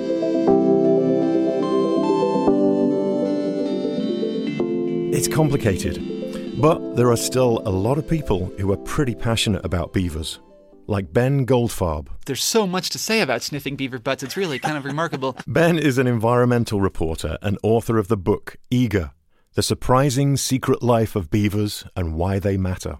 It's 5.16 5.28
complicated, 5.28 6.60
but 6.60 6.96
there 6.96 7.10
are 7.10 7.16
still 7.16 7.62
a 7.64 7.70
lot 7.70 7.98
of 7.98 8.06
people 8.06 8.52
who 8.58 8.70
are 8.70 8.76
pretty 8.76 9.14
passionate 9.14 9.64
about 9.64 9.92
beavers 9.92 10.38
like 10.86 11.12
Ben 11.12 11.46
Goldfarb. 11.46 12.08
There's 12.26 12.42
so 12.42 12.66
much 12.66 12.90
to 12.90 12.98
say 12.98 13.20
about 13.20 13.42
sniffing 13.42 13.76
beaver 13.76 13.98
butts, 13.98 14.22
it's 14.22 14.36
really 14.36 14.58
kind 14.58 14.76
of 14.76 14.84
remarkable. 14.84 15.36
Ben 15.46 15.78
is 15.78 15.98
an 15.98 16.06
environmental 16.06 16.80
reporter 16.80 17.38
and 17.42 17.58
author 17.62 17.98
of 17.98 18.08
the 18.08 18.16
book 18.16 18.56
Eager 18.70 19.12
The 19.54 19.62
Surprising 19.62 20.36
Secret 20.36 20.82
Life 20.82 21.16
of 21.16 21.30
Beavers 21.30 21.84
and 21.96 22.14
Why 22.14 22.38
They 22.38 22.56
Matter. 22.56 22.98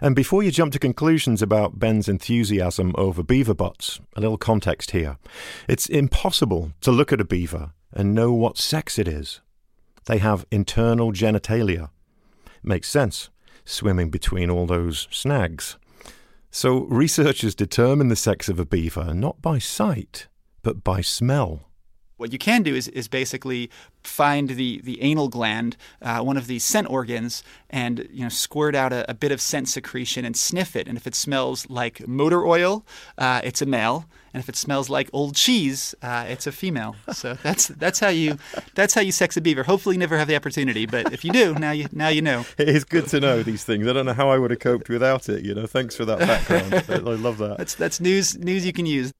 And 0.00 0.14
before 0.14 0.42
you 0.42 0.50
jump 0.50 0.72
to 0.72 0.78
conclusions 0.78 1.42
about 1.42 1.78
Ben's 1.78 2.08
enthusiasm 2.08 2.94
over 2.96 3.22
beaver 3.22 3.54
butts, 3.54 4.00
a 4.14 4.20
little 4.20 4.38
context 4.38 4.90
here. 4.92 5.16
It's 5.68 5.86
impossible 5.86 6.72
to 6.82 6.92
look 6.92 7.12
at 7.12 7.20
a 7.20 7.24
beaver 7.24 7.72
and 7.92 8.14
know 8.14 8.32
what 8.32 8.58
sex 8.58 8.98
it 8.98 9.08
is. 9.08 9.40
They 10.06 10.18
have 10.18 10.46
internal 10.50 11.12
genitalia. 11.12 11.90
Makes 12.62 12.88
sense, 12.88 13.30
swimming 13.64 14.10
between 14.10 14.50
all 14.50 14.66
those 14.66 15.08
snags. 15.10 15.76
So, 16.50 16.80
researchers 16.86 17.54
determine 17.54 18.08
the 18.08 18.16
sex 18.16 18.48
of 18.48 18.58
a 18.58 18.66
beaver 18.66 19.14
not 19.14 19.40
by 19.40 19.58
sight, 19.58 20.26
but 20.62 20.82
by 20.82 21.00
smell. 21.00 21.69
What 22.20 22.32
you 22.32 22.38
can 22.38 22.62
do 22.62 22.74
is, 22.74 22.86
is 22.88 23.08
basically 23.08 23.70
find 24.02 24.50
the, 24.50 24.80
the 24.82 25.00
anal 25.02 25.28
gland, 25.28 25.76
uh, 26.02 26.20
one 26.20 26.36
of 26.36 26.46
the 26.46 26.58
scent 26.58 26.88
organs, 26.90 27.42
and 27.70 28.06
you 28.12 28.22
know 28.22 28.28
squirt 28.28 28.74
out 28.74 28.92
a, 28.92 29.10
a, 29.10 29.14
bit 29.14 29.32
of 29.32 29.40
scent 29.40 29.68
secretion 29.68 30.24
and 30.24 30.36
sniff 30.36 30.76
it. 30.76 30.86
And 30.86 30.96
if 30.96 31.06
it 31.06 31.14
smells 31.14 31.68
like 31.70 32.06
motor 32.06 32.46
oil, 32.46 32.84
uh, 33.18 33.40
it's 33.42 33.62
a 33.62 33.66
male. 33.66 34.06
And 34.32 34.40
if 34.40 34.48
it 34.48 34.56
smells 34.56 34.88
like 34.88 35.10
old 35.12 35.34
cheese, 35.34 35.94
uh, 36.02 36.26
it's 36.28 36.46
a 36.46 36.52
female. 36.52 36.94
So 37.12 37.34
that's 37.42 37.68
that's 37.68 37.98
how 37.98 38.08
you 38.08 38.38
that's 38.74 38.94
how 38.94 39.00
you 39.00 39.12
sex 39.12 39.36
a 39.36 39.40
beaver. 39.40 39.62
Hopefully, 39.62 39.96
you 39.96 39.98
never 39.98 40.18
have 40.18 40.28
the 40.28 40.36
opportunity, 40.36 40.86
but 40.86 41.12
if 41.12 41.24
you 41.24 41.32
do, 41.32 41.54
now 41.54 41.72
you 41.72 41.88
now 41.92 42.08
you 42.08 42.22
know. 42.22 42.44
It 42.58 42.68
is 42.68 42.84
good 42.84 43.08
to 43.08 43.20
know 43.20 43.42
these 43.42 43.64
things. 43.64 43.88
I 43.88 43.92
don't 43.92 44.06
know 44.06 44.12
how 44.12 44.28
I 44.28 44.38
would 44.38 44.50
have 44.50 44.60
coped 44.60 44.88
without 44.88 45.28
it. 45.28 45.44
You 45.44 45.54
know, 45.54 45.66
thanks 45.66 45.96
for 45.96 46.04
that 46.04 46.18
background. 46.18 46.74
I 47.08 47.12
love 47.14 47.38
that. 47.38 47.58
That's 47.58 47.74
that's 47.74 48.00
news 48.00 48.36
news 48.38 48.64
you 48.66 48.72
can 48.72 48.86
use. 48.86 49.12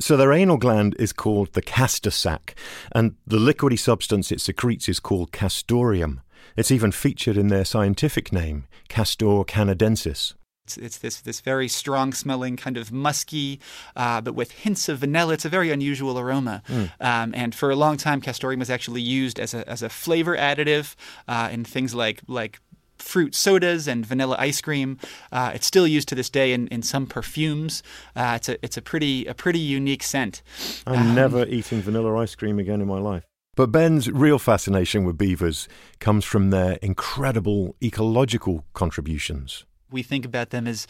So 0.00 0.16
their 0.16 0.32
anal 0.32 0.58
gland 0.58 0.94
is 0.98 1.12
called 1.12 1.52
the 1.54 1.62
castor 1.62 2.10
sac, 2.10 2.54
and 2.92 3.16
the 3.26 3.38
liquidy 3.38 3.78
substance 3.78 4.30
it 4.30 4.40
secretes 4.40 4.88
is 4.88 5.00
called 5.00 5.32
castoreum. 5.32 6.20
It's 6.56 6.70
even 6.70 6.92
featured 6.92 7.36
in 7.36 7.48
their 7.48 7.64
scientific 7.64 8.32
name, 8.32 8.66
Castor 8.88 9.44
canadensis. 9.44 10.34
It's, 10.64 10.76
it's 10.76 10.98
this 10.98 11.20
this 11.22 11.40
very 11.40 11.66
strong 11.66 12.12
smelling 12.12 12.56
kind 12.56 12.76
of 12.76 12.92
musky, 12.92 13.58
uh, 13.96 14.20
but 14.20 14.34
with 14.34 14.52
hints 14.52 14.88
of 14.88 14.98
vanilla. 14.98 15.32
It's 15.32 15.46
a 15.46 15.48
very 15.48 15.70
unusual 15.70 16.18
aroma. 16.18 16.62
Mm. 16.68 16.90
Um, 17.00 17.34
and 17.34 17.54
for 17.54 17.70
a 17.70 17.76
long 17.76 17.96
time, 17.96 18.20
castoreum 18.20 18.58
was 18.58 18.68
actually 18.68 19.00
used 19.00 19.40
as 19.40 19.54
a 19.54 19.66
as 19.68 19.82
a 19.82 19.88
flavor 19.88 20.36
additive 20.36 20.94
uh, 21.26 21.48
in 21.50 21.64
things 21.64 21.94
like 21.94 22.20
like 22.28 22.60
fruit 23.02 23.34
sodas 23.34 23.88
and 23.88 24.04
vanilla 24.06 24.36
ice 24.38 24.60
cream. 24.60 24.98
Uh, 25.32 25.52
it's 25.54 25.66
still 25.66 25.86
used 25.86 26.08
to 26.08 26.14
this 26.14 26.30
day 26.30 26.52
in, 26.52 26.68
in 26.68 26.82
some 26.82 27.06
perfumes. 27.06 27.82
Uh, 28.16 28.32
it's 28.36 28.48
a 28.48 28.64
it's 28.64 28.76
a 28.76 28.82
pretty 28.82 29.26
a 29.26 29.34
pretty 29.34 29.58
unique 29.58 30.02
scent. 30.02 30.42
I'm 30.86 31.08
Um, 31.08 31.14
never 31.14 31.46
eating 31.46 31.82
vanilla 31.82 32.16
ice 32.16 32.34
cream 32.34 32.58
again 32.58 32.80
in 32.80 32.88
my 32.88 32.98
life. 32.98 33.24
But 33.56 33.72
Ben's 33.72 34.08
real 34.08 34.38
fascination 34.38 35.04
with 35.04 35.18
beavers 35.18 35.68
comes 35.98 36.24
from 36.24 36.50
their 36.50 36.78
incredible 36.80 37.74
ecological 37.82 38.64
contributions. 38.72 39.64
we 39.90 40.02
think 40.02 40.24
about 40.26 40.50
them 40.50 40.66
as 40.66 40.86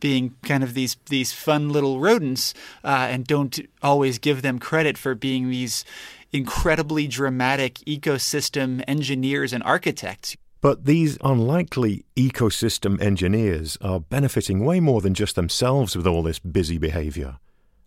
being 0.00 0.34
kind 0.42 0.64
of 0.64 0.72
these 0.74 0.96
these 1.06 1.32
fun 1.34 1.68
little 1.68 2.00
rodents, 2.00 2.54
uh, 2.82 3.06
and 3.12 3.26
don't 3.26 3.60
always 3.82 4.18
give 4.18 4.40
them 4.40 4.58
credit 4.58 4.96
for 4.98 5.14
being 5.14 5.50
these 5.50 5.84
incredibly 6.32 7.06
dramatic 7.06 7.74
ecosystem 7.86 8.82
engineers 8.88 9.52
and 9.52 9.62
architects. 9.64 10.36
But 10.60 10.86
these 10.86 11.18
unlikely 11.22 12.04
ecosystem 12.16 13.00
engineers 13.00 13.78
are 13.80 14.00
benefiting 14.00 14.64
way 14.64 14.80
more 14.80 15.00
than 15.00 15.14
just 15.14 15.36
themselves 15.36 15.96
with 15.96 16.06
all 16.06 16.22
this 16.22 16.40
busy 16.40 16.78
behavior. 16.78 17.38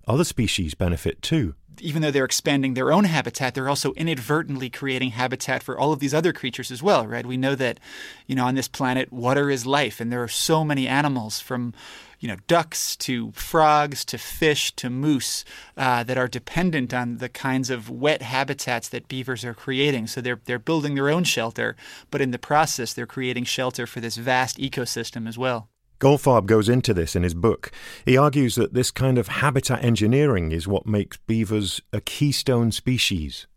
Other 0.07 0.23
species 0.23 0.73
benefit 0.73 1.21
too. 1.21 1.55
Even 1.79 2.01
though 2.01 2.11
they're 2.11 2.25
expanding 2.25 2.73
their 2.73 2.91
own 2.91 3.05
habitat, 3.05 3.55
they're 3.55 3.69
also 3.69 3.93
inadvertently 3.93 4.69
creating 4.69 5.11
habitat 5.11 5.63
for 5.63 5.77
all 5.77 5.91
of 5.91 5.99
these 5.99 6.13
other 6.13 6.31
creatures 6.31 6.71
as 6.71 6.83
well, 6.83 7.07
right? 7.07 7.25
We 7.25 7.37
know 7.37 7.55
that, 7.55 7.79
you 8.27 8.35
know, 8.35 8.45
on 8.45 8.55
this 8.55 8.67
planet, 8.67 9.11
water 9.11 9.49
is 9.49 9.65
life, 9.65 9.99
and 9.99 10.11
there 10.11 10.23
are 10.23 10.27
so 10.27 10.63
many 10.63 10.87
animals 10.87 11.39
from, 11.39 11.73
you 12.21 12.27
know, 12.27 12.37
ducks 12.47 12.95
to 12.95 13.31
frogs 13.31 14.05
to 14.05 14.17
fish 14.17 14.71
to 14.75 14.89
moose 14.89 15.43
uh, 15.75 16.03
that 16.03 16.17
are 16.17 16.27
dependent 16.27 16.93
on 16.93 17.17
the 17.17 17.27
kinds 17.27 17.69
of 17.69 17.89
wet 17.89 18.21
habitats 18.21 18.87
that 18.89 19.07
beavers 19.07 19.43
are 19.43 19.55
creating. 19.55 20.07
So 20.07 20.21
they're 20.21 20.39
they're 20.45 20.59
building 20.59 20.95
their 20.95 21.09
own 21.09 21.23
shelter, 21.23 21.75
but 22.11 22.21
in 22.21 22.31
the 22.31 22.39
process, 22.39 22.93
they're 22.93 23.07
creating 23.07 23.45
shelter 23.45 23.85
for 23.87 23.99
this 23.99 24.15
vast 24.15 24.57
ecosystem 24.59 25.27
as 25.27 25.37
well. 25.37 25.67
Goldfarb 25.99 26.45
goes 26.45 26.69
into 26.69 26.93
this 26.93 27.15
in 27.15 27.23
his 27.23 27.33
book. 27.33 27.71
He 28.05 28.17
argues 28.17 28.55
that 28.55 28.73
this 28.73 28.89
kind 28.89 29.17
of 29.17 29.27
habitat 29.27 29.83
engineering 29.83 30.51
is 30.51 30.67
what 30.67 30.87
makes 30.87 31.17
beavers 31.17 31.81
a 31.91 32.01
keystone 32.01 32.71
species. 32.71 33.47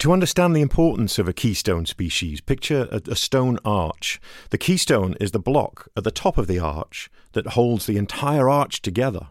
To 0.00 0.12
understand 0.12 0.56
the 0.56 0.60
importance 0.60 1.20
of 1.20 1.28
a 1.28 1.32
keystone 1.32 1.86
species, 1.86 2.40
picture 2.40 2.88
a, 2.90 3.00
a, 3.08 3.14
stone 3.14 3.60
arch. 3.64 4.20
The 4.50 4.58
keystone 4.58 5.14
is 5.20 5.30
the 5.30 5.38
block 5.38 5.88
at 5.96 6.02
the 6.02 6.10
top 6.10 6.36
of 6.36 6.48
the 6.48 6.58
arch 6.58 7.08
that 7.34 7.48
holds 7.48 7.86
the 7.86 7.96
entire 7.96 8.48
arch 8.48 8.82
together. 8.82 9.28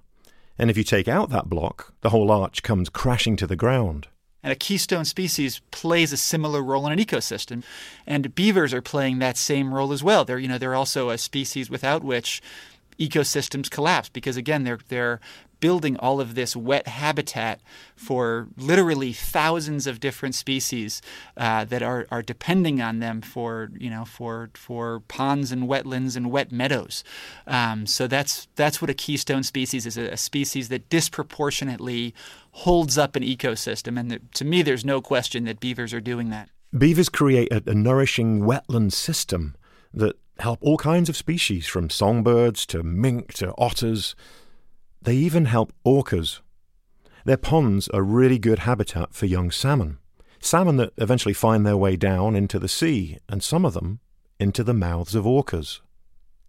And 0.58 0.70
if 0.70 0.78
you 0.78 0.84
take 0.84 1.08
out 1.08 1.30
that 1.32 1.50
block, 1.50 1.94
the 2.02 2.10
whole 2.12 2.32
arch 2.32 2.64
comes 2.64 2.90
crashing 2.90 3.36
to 3.38 3.48
the 3.48 3.56
ground. 3.56 4.08
And 4.44 4.52
a 4.52 4.58
keystone 4.58 5.06
species 5.06 5.62
plays 5.72 6.12
a 6.12 6.18
similar 6.18 6.62
role 6.62 6.86
in 6.86 6.92
an 6.92 7.00
ecosystem, 7.00 7.64
and 8.06 8.36
beavers 8.36 8.74
are 8.74 8.82
playing 8.82 9.20
that 9.20 9.38
same 9.38 9.74
role 9.74 9.94
as 9.94 10.04
well. 10.04 10.26
They're 10.26 10.38
you 10.38 10.50
know 10.50 10.58
they're 10.58 10.76
also 10.76 11.10
a 11.10 11.18
species 11.18 11.70
without 11.70 12.04
which 12.04 12.42
ecosystems 13.00 13.70
collapse 13.70 14.10
because 14.10 14.38
again 14.38 14.64
they're 14.64 14.80
they're 14.90 15.20
building 15.64 15.96
all 16.00 16.20
of 16.20 16.36
this 16.36 16.58
wet 16.58 16.90
habitat 16.90 17.62
for 17.96 18.50
literally 18.58 19.14
thousands 19.14 19.88
of 19.88 20.02
different 20.02 20.36
species 20.36 21.02
uh, 21.38 21.64
that 21.64 21.82
are, 21.82 22.06
are 22.12 22.22
depending 22.22 22.82
on 22.82 23.00
them 23.00 23.22
for 23.22 23.70
you 23.80 23.90
know 23.90 24.04
for 24.04 24.50
for 24.56 25.00
ponds 25.08 25.54
and 25.54 25.70
wetlands 25.70 26.18
and 26.18 26.30
wet 26.30 26.52
meadows. 26.52 27.02
Um, 27.48 27.86
so 27.86 28.08
that's 28.08 28.50
that's 28.56 28.82
what 28.82 28.90
a 28.90 28.94
keystone 28.94 29.44
species 29.44 29.86
is 29.86 29.96
a, 29.96 30.18
species 30.18 30.68
that 30.68 30.90
disproportionately 30.90 32.14
holds 32.52 32.98
up 32.98 33.16
an 33.16 33.24
ecosystem. 33.24 33.98
And 33.98 34.12
the, 34.12 34.20
to 34.34 34.44
me, 34.44 34.64
there's 34.64 34.84
no 34.84 35.02
question 35.02 35.46
that 35.46 35.62
beavers 35.62 35.94
are 35.94 36.02
doing 36.02 36.30
that. 36.30 36.50
Beavers 36.78 37.08
create 37.08 37.50
a, 37.54 37.64
a 37.68 37.74
nourishing 37.74 38.42
wetland 38.42 38.92
system 38.92 39.56
that 39.94 40.18
help 40.40 40.60
all 40.62 40.78
kinds 40.78 41.10
of 41.10 41.18
species, 41.18 41.68
from 41.68 41.90
songbirds 41.90 42.66
to 42.68 42.84
mink 42.84 43.34
to 43.34 43.54
otters. 43.58 44.16
They 45.02 45.16
even 45.16 45.46
help 45.46 45.74
orcas. 45.86 46.42
Their 47.26 47.38
ponds 47.38 47.88
are 47.90 48.02
really 48.02 48.40
good 48.40 48.60
habitat 48.60 49.14
for 49.14 49.26
young 49.26 49.52
salmon. 49.52 50.00
Salmon 50.40 50.78
that 50.78 50.94
eventually 50.98 51.34
find 51.34 51.66
their 51.66 51.78
way 51.78 51.96
down 51.96 52.36
into 52.36 52.60
the 52.60 52.68
sea, 52.68 53.18
and 53.30 53.42
some 53.42 53.64
of 53.64 53.74
them 53.74 54.00
into 54.40 54.64
the 54.64 54.74
mouths 54.74 55.16
of 55.16 55.26
orcas. 55.26 55.80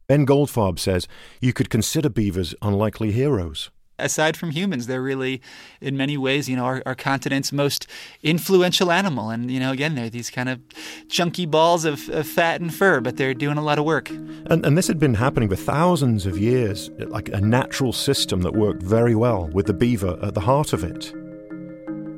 Ben 0.07 0.27
Goldfarb 0.27 0.79
says 0.79 1.09
you 1.41 1.53
could 1.53 1.71
consider 1.71 2.09
beavers 2.09 2.55
unlikely 2.61 3.13
heroes 3.13 3.71
aside 3.99 4.37
from 4.37 4.51
humans, 4.51 4.87
they're 4.87 5.03
really, 5.03 5.41
in 5.81 5.97
many 5.97 6.17
ways, 6.17 6.49
you 6.49 6.57
know, 6.57 6.65
our, 6.65 6.83
our, 6.87 6.95
continent's 6.95 7.53
most 7.53 7.87
influential 8.23 8.91
animal. 8.91 9.31
And, 9.31 9.51
you 9.51 9.61
know, 9.61 9.73
again, 9.73 9.95
they're 9.95 10.11
these 10.11 10.31
kind 10.31 10.49
of 10.49 10.61
chunky 11.09 11.47
balls 11.47 11.85
of, 11.85 12.09
of, 12.09 12.27
fat 12.27 12.61
and 12.61 12.73
fur, 12.75 13.01
but 13.01 13.17
they're 13.17 13.35
doing 13.35 13.59
a 13.59 13.63
lot 13.63 13.79
of 13.79 13.85
work. 13.85 14.11
And, 14.11 14.65
and 14.65 14.77
this 14.77 14.89
had 14.89 14.99
been 14.99 15.15
happening 15.15 15.49
for 15.49 15.57
thousands 15.57 16.27
of 16.27 16.39
years, 16.39 16.91
like 16.99 17.29
a 17.29 17.41
natural 17.41 17.93
system 17.93 18.43
that 18.43 18.55
worked 18.55 18.83
very 18.83 19.15
well 19.15 19.49
with 19.53 19.67
the 19.67 19.75
beaver 19.75 20.19
at 20.23 20.35
the 20.35 20.41
heart 20.41 20.73
of 20.73 20.83
it. 20.83 21.13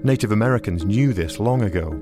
Native 0.05 0.33
Americans 0.33 0.85
knew 0.85 1.13
this 1.13 1.41
long 1.41 1.63
ago. 1.63 1.99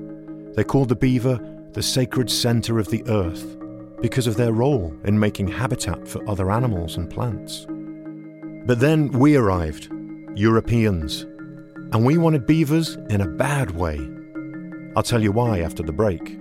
They 0.55 0.63
called 0.63 0.89
the 0.89 0.95
beaver 0.95 1.39
the 1.73 1.83
sacred 1.83 2.29
center 2.29 2.79
of 2.79 2.89
the 2.89 3.03
earth 3.09 3.57
because 4.01 4.27
of 4.27 4.37
their 4.37 4.53
role 4.53 4.95
in 5.03 5.19
making 5.19 5.47
habitat 5.47 6.07
for 6.07 6.27
other 6.29 6.49
animals 6.49 6.95
and 6.95 7.09
plants. 7.09 7.67
But 8.65 8.79
then 8.79 9.09
we 9.11 9.35
arrived, 9.35 9.91
Europeans, 10.35 11.21
and 11.91 12.03
we 12.03 12.17
wanted 12.17 12.47
beavers 12.47 12.95
in 13.09 13.21
a 13.21 13.27
bad 13.27 13.71
way. 13.71 13.99
I'll 14.95 15.03
tell 15.03 15.21
you 15.21 15.31
why 15.31 15.59
after 15.59 15.83
the 15.83 15.91
break. 15.93 16.39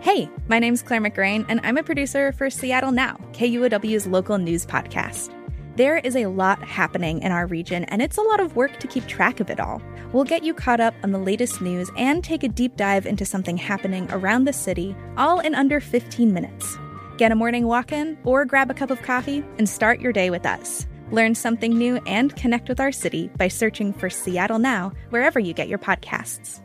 Hey, 0.00 0.28
my 0.48 0.58
name's 0.58 0.82
Clare 0.82 1.00
McGrane, 1.00 1.44
and 1.48 1.60
I'm 1.62 1.76
a 1.76 1.82
producer 1.82 2.32
for 2.32 2.50
Seattle 2.50 2.92
Now, 2.92 3.18
KUOW's 3.32 4.06
local 4.06 4.38
news 4.38 4.66
podcast. 4.66 5.37
There 5.78 5.98
is 5.98 6.16
a 6.16 6.26
lot 6.26 6.60
happening 6.64 7.22
in 7.22 7.30
our 7.30 7.46
region, 7.46 7.84
and 7.84 8.02
it's 8.02 8.18
a 8.18 8.22
lot 8.22 8.40
of 8.40 8.56
work 8.56 8.80
to 8.80 8.88
keep 8.88 9.06
track 9.06 9.38
of 9.38 9.48
it 9.48 9.60
all. 9.60 9.80
We'll 10.12 10.24
get 10.24 10.42
you 10.42 10.52
caught 10.52 10.80
up 10.80 10.92
on 11.04 11.12
the 11.12 11.20
latest 11.20 11.60
news 11.60 11.88
and 11.96 12.24
take 12.24 12.42
a 12.42 12.48
deep 12.48 12.76
dive 12.76 13.06
into 13.06 13.24
something 13.24 13.56
happening 13.56 14.08
around 14.10 14.42
the 14.42 14.52
city, 14.52 14.96
all 15.16 15.38
in 15.38 15.54
under 15.54 15.78
15 15.78 16.34
minutes. 16.34 16.76
Get 17.16 17.30
a 17.30 17.36
morning 17.36 17.68
walk 17.68 17.92
in 17.92 18.18
or 18.24 18.44
grab 18.44 18.72
a 18.72 18.74
cup 18.74 18.90
of 18.90 19.02
coffee 19.02 19.44
and 19.58 19.68
start 19.68 20.00
your 20.00 20.12
day 20.12 20.30
with 20.30 20.46
us. 20.46 20.84
Learn 21.12 21.36
something 21.36 21.78
new 21.78 22.00
and 22.08 22.34
connect 22.34 22.68
with 22.68 22.80
our 22.80 22.90
city 22.90 23.30
by 23.36 23.46
searching 23.46 23.92
for 23.92 24.10
Seattle 24.10 24.58
Now 24.58 24.90
wherever 25.10 25.38
you 25.38 25.54
get 25.54 25.68
your 25.68 25.78
podcasts. 25.78 26.60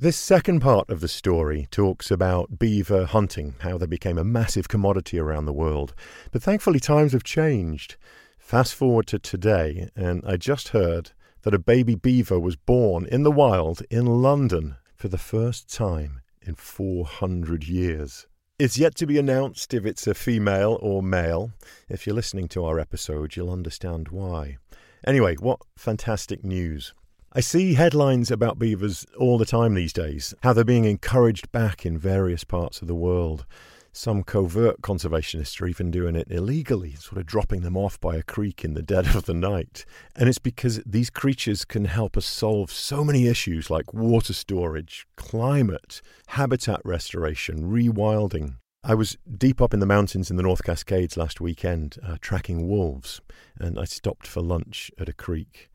This 0.00 0.16
second 0.16 0.60
part 0.60 0.90
of 0.90 1.00
the 1.00 1.08
story 1.08 1.66
talks 1.72 2.12
about 2.12 2.60
beaver 2.60 3.04
hunting, 3.04 3.56
how 3.62 3.78
they 3.78 3.86
became 3.86 4.16
a 4.16 4.22
massive 4.22 4.68
commodity 4.68 5.18
around 5.18 5.46
the 5.46 5.52
world. 5.52 5.92
But 6.30 6.40
thankfully, 6.40 6.78
times 6.78 7.14
have 7.14 7.24
changed. 7.24 7.96
Fast 8.38 8.76
forward 8.76 9.08
to 9.08 9.18
today, 9.18 9.88
and 9.96 10.22
I 10.24 10.36
just 10.36 10.68
heard 10.68 11.10
that 11.42 11.52
a 11.52 11.58
baby 11.58 11.96
beaver 11.96 12.38
was 12.38 12.54
born 12.54 13.06
in 13.06 13.24
the 13.24 13.32
wild 13.32 13.82
in 13.90 14.06
London 14.06 14.76
for 14.94 15.08
the 15.08 15.18
first 15.18 15.68
time 15.68 16.20
in 16.42 16.54
400 16.54 17.66
years. 17.66 18.28
It's 18.56 18.78
yet 18.78 18.94
to 18.98 19.06
be 19.06 19.18
announced 19.18 19.74
if 19.74 19.84
it's 19.84 20.06
a 20.06 20.14
female 20.14 20.78
or 20.80 21.02
male. 21.02 21.50
If 21.88 22.06
you're 22.06 22.14
listening 22.14 22.46
to 22.50 22.64
our 22.64 22.78
episode, 22.78 23.34
you'll 23.34 23.50
understand 23.50 24.10
why. 24.10 24.58
Anyway, 25.04 25.34
what 25.34 25.58
fantastic 25.76 26.44
news. 26.44 26.94
I 27.38 27.40
see 27.40 27.74
headlines 27.74 28.32
about 28.32 28.58
beavers 28.58 29.06
all 29.16 29.38
the 29.38 29.46
time 29.46 29.74
these 29.74 29.92
days, 29.92 30.34
how 30.42 30.52
they're 30.52 30.64
being 30.64 30.86
encouraged 30.86 31.52
back 31.52 31.86
in 31.86 31.96
various 31.96 32.42
parts 32.42 32.82
of 32.82 32.88
the 32.88 32.96
world. 32.96 33.46
Some 33.92 34.24
covert 34.24 34.82
conservationists 34.82 35.60
are 35.60 35.68
even 35.68 35.92
doing 35.92 36.16
it 36.16 36.26
illegally, 36.32 36.96
sort 36.96 37.18
of 37.18 37.26
dropping 37.26 37.60
them 37.60 37.76
off 37.76 38.00
by 38.00 38.16
a 38.16 38.24
creek 38.24 38.64
in 38.64 38.74
the 38.74 38.82
dead 38.82 39.14
of 39.14 39.26
the 39.26 39.34
night. 39.34 39.84
And 40.16 40.28
it's 40.28 40.40
because 40.40 40.82
these 40.84 41.10
creatures 41.10 41.64
can 41.64 41.84
help 41.84 42.16
us 42.16 42.26
solve 42.26 42.72
so 42.72 43.04
many 43.04 43.28
issues 43.28 43.70
like 43.70 43.94
water 43.94 44.32
storage, 44.32 45.06
climate, 45.14 46.02
habitat 46.26 46.80
restoration, 46.84 47.70
rewilding. 47.70 48.56
I 48.82 48.96
was 48.96 49.16
deep 49.32 49.62
up 49.62 49.72
in 49.72 49.78
the 49.78 49.86
mountains 49.86 50.28
in 50.28 50.36
the 50.36 50.42
North 50.42 50.64
Cascades 50.64 51.16
last 51.16 51.40
weekend 51.40 51.98
uh, 52.04 52.16
tracking 52.20 52.66
wolves, 52.66 53.20
and 53.60 53.78
I 53.78 53.84
stopped 53.84 54.26
for 54.26 54.40
lunch 54.40 54.90
at 54.98 55.08
a 55.08 55.12
creek 55.12 55.70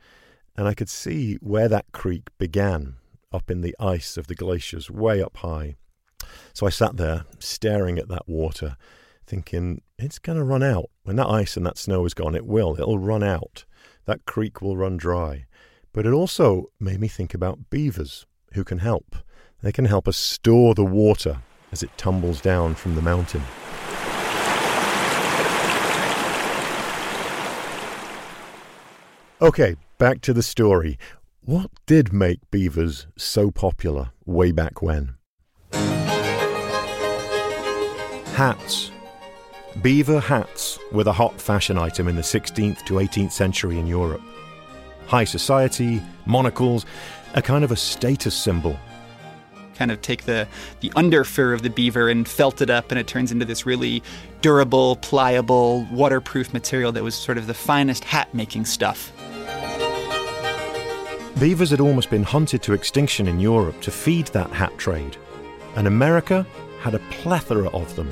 and 0.55 0.67
I 0.67 0.73
could 0.73 0.89
see 0.89 1.35
where 1.35 1.67
that 1.67 1.91
creek 1.91 2.29
began 2.37 2.95
up 3.31 3.49
in 3.49 3.61
the 3.61 3.75
ice 3.79 4.17
of 4.17 4.27
the 4.27 4.35
glaciers, 4.35 4.91
way 4.91 5.21
up 5.21 5.37
high. 5.37 5.75
So 6.53 6.67
I 6.67 6.69
sat 6.69 6.97
there 6.97 7.25
staring 7.39 7.97
at 7.97 8.07
that 8.09 8.27
water, 8.27 8.77
thinking, 9.25 9.81
it's 9.97 10.19
going 10.19 10.37
to 10.37 10.43
run 10.43 10.63
out. 10.63 10.89
When 11.03 11.15
that 11.15 11.27
ice 11.27 11.57
and 11.57 11.65
that 11.65 11.77
snow 11.77 12.05
is 12.05 12.13
gone, 12.13 12.35
it 12.35 12.45
will. 12.45 12.75
It'll 12.79 12.99
run 12.99 13.23
out. 13.23 13.65
That 14.05 14.25
creek 14.25 14.61
will 14.61 14.77
run 14.77 14.97
dry. 14.97 15.45
But 15.91 16.05
it 16.05 16.11
also 16.11 16.71
made 16.79 16.99
me 16.99 17.07
think 17.07 17.33
about 17.33 17.69
beavers 17.69 18.25
who 18.53 18.63
can 18.63 18.79
help. 18.79 19.15
They 19.61 19.71
can 19.71 19.85
help 19.85 20.07
us 20.07 20.17
store 20.17 20.75
the 20.75 20.85
water 20.85 21.41
as 21.71 21.81
it 21.83 21.97
tumbles 21.97 22.41
down 22.41 22.75
from 22.75 22.95
the 22.95 23.01
mountain. 23.01 23.41
Okay, 29.41 29.75
back 30.03 30.19
to 30.19 30.33
the 30.33 30.43
story. 30.43 30.99
What 31.39 31.71
did 31.85 32.11
make 32.11 32.39
beavers 32.51 33.07
so 33.15 33.51
popular 33.51 34.09
way 34.25 34.51
back 34.51 34.81
when? 34.81 35.15
Hats. 38.35 38.91
Beaver 39.81 40.19
hats 40.19 40.77
were 40.91 41.05
the 41.05 41.13
hot 41.13 41.39
fashion 41.39 41.77
item 41.77 42.09
in 42.09 42.17
the 42.17 42.21
16th 42.21 42.83
to 42.87 42.95
18th 42.95 43.31
century 43.31 43.79
in 43.79 43.87
Europe. 43.87 44.19
High 45.07 45.23
society, 45.23 46.01
monocles, 46.25 46.85
a 47.33 47.41
kind 47.41 47.63
of 47.63 47.71
a 47.71 47.77
status 47.77 48.35
symbol. 48.35 48.77
Kind 49.75 49.89
of 49.89 50.01
take 50.01 50.25
the, 50.25 50.49
the 50.81 50.91
under 50.97 51.23
fur 51.23 51.53
of 51.53 51.61
the 51.61 51.69
beaver 51.69 52.09
and 52.09 52.27
felt 52.27 52.61
it 52.61 52.69
up, 52.69 52.91
and 52.91 52.99
it 52.99 53.07
turns 53.07 53.31
into 53.31 53.45
this 53.45 53.65
really 53.65 54.03
durable, 54.41 54.97
pliable, 54.97 55.87
waterproof 55.93 56.51
material 56.51 56.91
that 56.91 57.03
was 57.03 57.15
sort 57.15 57.37
of 57.37 57.47
the 57.47 57.53
finest 57.53 58.03
hat 58.03 58.33
making 58.33 58.65
stuff. 58.65 59.13
Beavers 61.39 61.71
had 61.71 61.79
almost 61.79 62.09
been 62.09 62.23
hunted 62.23 62.61
to 62.63 62.73
extinction 62.73 63.27
in 63.27 63.39
Europe 63.39 63.81
to 63.81 63.91
feed 63.91 64.27
that 64.27 64.51
hat 64.51 64.77
trade, 64.77 65.17
and 65.75 65.87
America 65.87 66.45
had 66.79 66.93
a 66.93 66.99
plethora 67.09 67.69
of 67.69 67.95
them. 67.95 68.11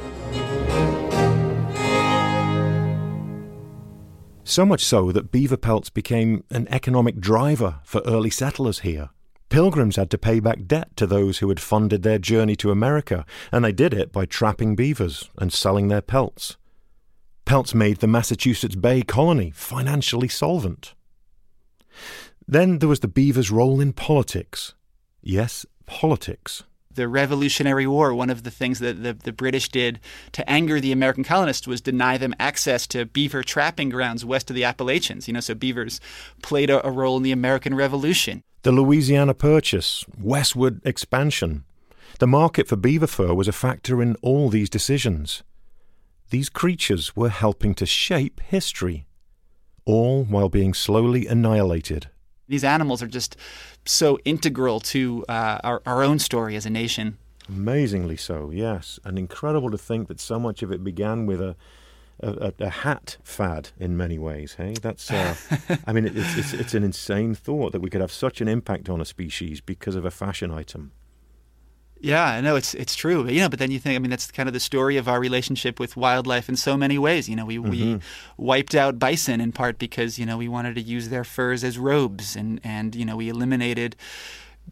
So 4.44 4.66
much 4.66 4.84
so 4.84 5.12
that 5.12 5.32
beaver 5.32 5.56
pelts 5.56 5.90
became 5.90 6.44
an 6.50 6.68
economic 6.70 7.20
driver 7.20 7.80
for 7.84 8.02
early 8.06 8.30
settlers 8.30 8.80
here. 8.80 9.10
Pilgrims 9.50 9.98
had 9.98 10.10
to 10.10 10.18
pay 10.18 10.40
back 10.40 10.66
debt 10.66 10.96
to 10.96 11.06
those 11.06 11.38
who 11.38 11.50
had 11.50 11.60
funded 11.60 12.04
their 12.04 12.18
journey 12.18 12.56
to 12.56 12.72
America, 12.72 13.26
and 13.52 13.64
they 13.64 13.72
did 13.72 13.94
it 13.94 14.12
by 14.12 14.26
trapping 14.26 14.76
beavers 14.76 15.30
and 15.38 15.54
selling 15.54 15.90
their 15.90 16.02
pelts. 16.02 16.58
Pelts 17.46 17.76
made 17.76 17.98
the 17.98 18.08
Massachusetts 18.08 18.76
Bay 18.76 19.04
Colony 19.04 19.52
financially 19.52 20.28
solvent. 20.28 20.96
Then 22.52 22.80
there 22.80 22.90
was 22.90 23.00
the 23.00 23.08
beaver's 23.08 23.50
role 23.50 23.80
in 23.80 23.94
politics. 23.94 24.76
Yes, 25.24 25.66
politics 25.86 26.64
the 26.94 27.08
Revolutionary 27.08 27.88
War, 27.88 28.14
one 28.14 28.30
of 28.30 28.44
the 28.44 28.52
things 28.52 28.80
that 28.80 29.02
the, 29.02 29.14
the, 29.14 29.32
British 29.32 29.70
did 29.70 29.98
to 30.34 30.50
anger 30.50 30.82
the 30.82 30.92
American 30.92 31.24
colonists 31.24 31.66
was 31.66 31.80
deny 31.80 32.18
them 32.18 32.36
access 32.38 32.86
to 32.88 33.06
beaver 33.06 33.44
trapping 33.44 33.90
grounds 33.90 34.26
west 34.26 34.50
of 34.50 34.58
the 34.58 34.66
Appalachians. 34.66 35.26
You 35.26 35.34
know, 35.34 35.40
so 35.40 35.56
beavers 35.56 36.02
played 36.42 36.70
a, 36.70 36.86
a 36.86 36.92
role 36.92 37.16
in 37.16 37.24
the 37.24 37.32
American 37.32 37.76
Revolution. 37.76 38.44
The 38.64 38.74
Louisiana 38.74 39.34
Purchase, 39.34 40.04
westward 40.20 40.82
expansion. 40.86 41.64
The 42.20 42.28
market 42.28 42.68
for 42.68 42.76
beaver 42.76 43.08
fur 43.08 43.34
was 43.34 43.48
a 43.48 43.54
factor 43.54 44.02
in 44.02 44.16
all 44.22 44.50
these 44.50 44.70
decisions. 44.70 45.44
These 46.30 46.50
creatures 46.50 47.16
were 47.16 47.30
helping 47.30 47.74
to 47.76 47.86
shape 47.86 48.42
history, 48.42 49.08
all 49.86 50.26
while 50.26 50.50
being 50.50 50.74
slowly 50.74 51.26
annihilated. 51.26 52.10
These 52.52 52.66
animals 52.66 53.02
are 53.02 53.08
just 53.08 53.38
so 53.86 54.20
integral 54.26 54.82
to 54.82 55.26
uh, 55.30 55.60
our, 55.64 55.82
our 55.86 56.04
own 56.04 56.20
story 56.20 56.56
as 56.58 56.66
a 56.66 56.70
nation. 56.70 57.18
Amazingly 57.48 58.18
so, 58.18 58.52
yes. 58.52 59.00
And 59.06 59.18
incredible 59.18 59.72
to 59.72 59.78
think 59.78 60.10
that 60.10 60.20
so 60.20 60.38
much 60.38 60.62
of 60.62 60.72
it 60.72 60.84
began 60.84 61.26
with 61.26 61.42
a, 61.42 61.56
a, 62.20 62.54
a 62.60 62.70
hat 62.70 63.18
fad 63.24 63.70
in 63.80 63.96
many 63.96 64.20
ways. 64.20 64.56
Hey, 64.56 64.74
that's. 64.82 65.10
Uh, 65.10 65.36
I 65.88 65.94
mean, 65.94 66.06
it's, 66.06 66.38
it's 66.38 66.54
it's 66.54 66.74
an 66.74 66.84
insane 66.84 67.36
thought 67.36 67.72
that 67.72 67.82
we 67.82 67.90
could 67.90 68.02
have 68.02 68.12
such 68.12 68.42
an 68.42 68.48
impact 68.48 68.90
on 68.90 69.02
a 69.02 69.06
species 69.06 69.62
because 69.62 69.96
of 69.96 70.06
a 70.06 70.12
fashion 70.12 70.52
item. 70.52 70.92
Yeah, 72.04 72.26
I 72.26 72.42
know 72.42 72.56
it's 72.56 72.74
it's 72.74 72.96
true. 72.96 73.24
But, 73.24 73.34
You 73.34 73.42
know, 73.42 73.50
but 73.50 73.60
then 73.60 73.70
you 73.70 73.80
think, 73.80 73.96
I 73.96 74.00
mean, 74.00 74.10
that's 74.10 74.32
kind 74.32 74.50
of 74.50 74.54
the 74.54 74.60
story 74.60 74.98
of 74.98 75.08
our 75.08 75.20
relationship 75.20 75.80
with 75.80 75.96
wildlife 75.96 76.50
in 76.50 76.56
so 76.56 76.76
many 76.76 76.98
ways. 76.98 77.30
You 77.30 77.36
know, 77.36 77.46
we 77.46 77.58
mm-hmm. 77.58 77.70
we 77.70 78.00
wiped 78.38 78.74
out 78.74 78.98
bison 78.98 79.40
in 79.40 79.52
part 79.52 79.78
because 79.78 80.18
you 80.18 80.26
know 80.26 80.38
we 80.38 80.48
wanted 80.48 80.76
to 80.76 80.82
use 80.82 81.10
their 81.10 81.24
furs 81.24 81.64
as 81.64 81.78
robes, 81.78 82.36
and 82.36 82.60
and 82.64 82.96
you 82.96 83.06
know 83.06 83.16
we 83.16 83.30
eliminated. 83.30 83.96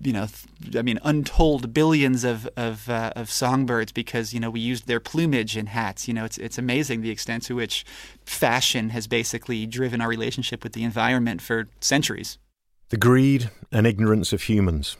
You 0.01 0.13
know, 0.13 0.27
I 0.75 0.81
mean, 0.81 0.99
untold 1.03 1.73
billions 1.73 2.23
of 2.23 2.47
of, 2.55 2.89
uh, 2.89 3.11
of 3.15 3.29
songbirds 3.29 3.91
because 3.91 4.33
you 4.33 4.39
know 4.39 4.49
we 4.49 4.59
used 4.59 4.87
their 4.87 4.99
plumage 4.99 5.55
in 5.55 5.67
hats. 5.67 6.07
You 6.07 6.15
know, 6.15 6.25
it's 6.25 6.37
it's 6.39 6.57
amazing 6.57 7.01
the 7.01 7.11
extent 7.11 7.43
to 7.43 7.55
which 7.55 7.85
fashion 8.25 8.89
has 8.89 9.07
basically 9.07 9.67
driven 9.67 10.01
our 10.01 10.07
relationship 10.07 10.63
with 10.63 10.73
the 10.73 10.83
environment 10.83 11.41
for 11.41 11.67
centuries. 11.79 12.39
The 12.89 12.97
greed 12.97 13.51
and 13.71 13.85
ignorance 13.85 14.33
of 14.33 14.43
humans 14.43 14.95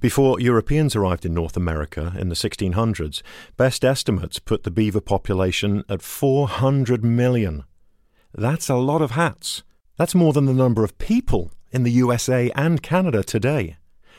before 0.00 0.40
Europeans 0.40 0.94
arrived 0.94 1.24
in 1.24 1.34
North 1.34 1.56
America 1.56 2.12
in 2.18 2.28
the 2.28 2.34
1600s, 2.34 3.22
best 3.56 3.84
estimates 3.84 4.38
put 4.38 4.62
the 4.62 4.70
beaver 4.70 5.00
population 5.00 5.84
at 5.88 6.02
400 6.02 7.04
million. 7.04 7.64
That's 8.32 8.68
a 8.68 8.76
lot 8.76 9.02
of 9.02 9.12
hats. 9.12 9.62
That's 9.96 10.14
more 10.14 10.32
than 10.32 10.46
the 10.46 10.54
number 10.54 10.84
of 10.84 10.98
people 10.98 11.50
in 11.70 11.82
the 11.82 11.92
USA 11.92 12.50
and 12.54 12.82
Canada 12.82 13.22
today. 13.22 13.76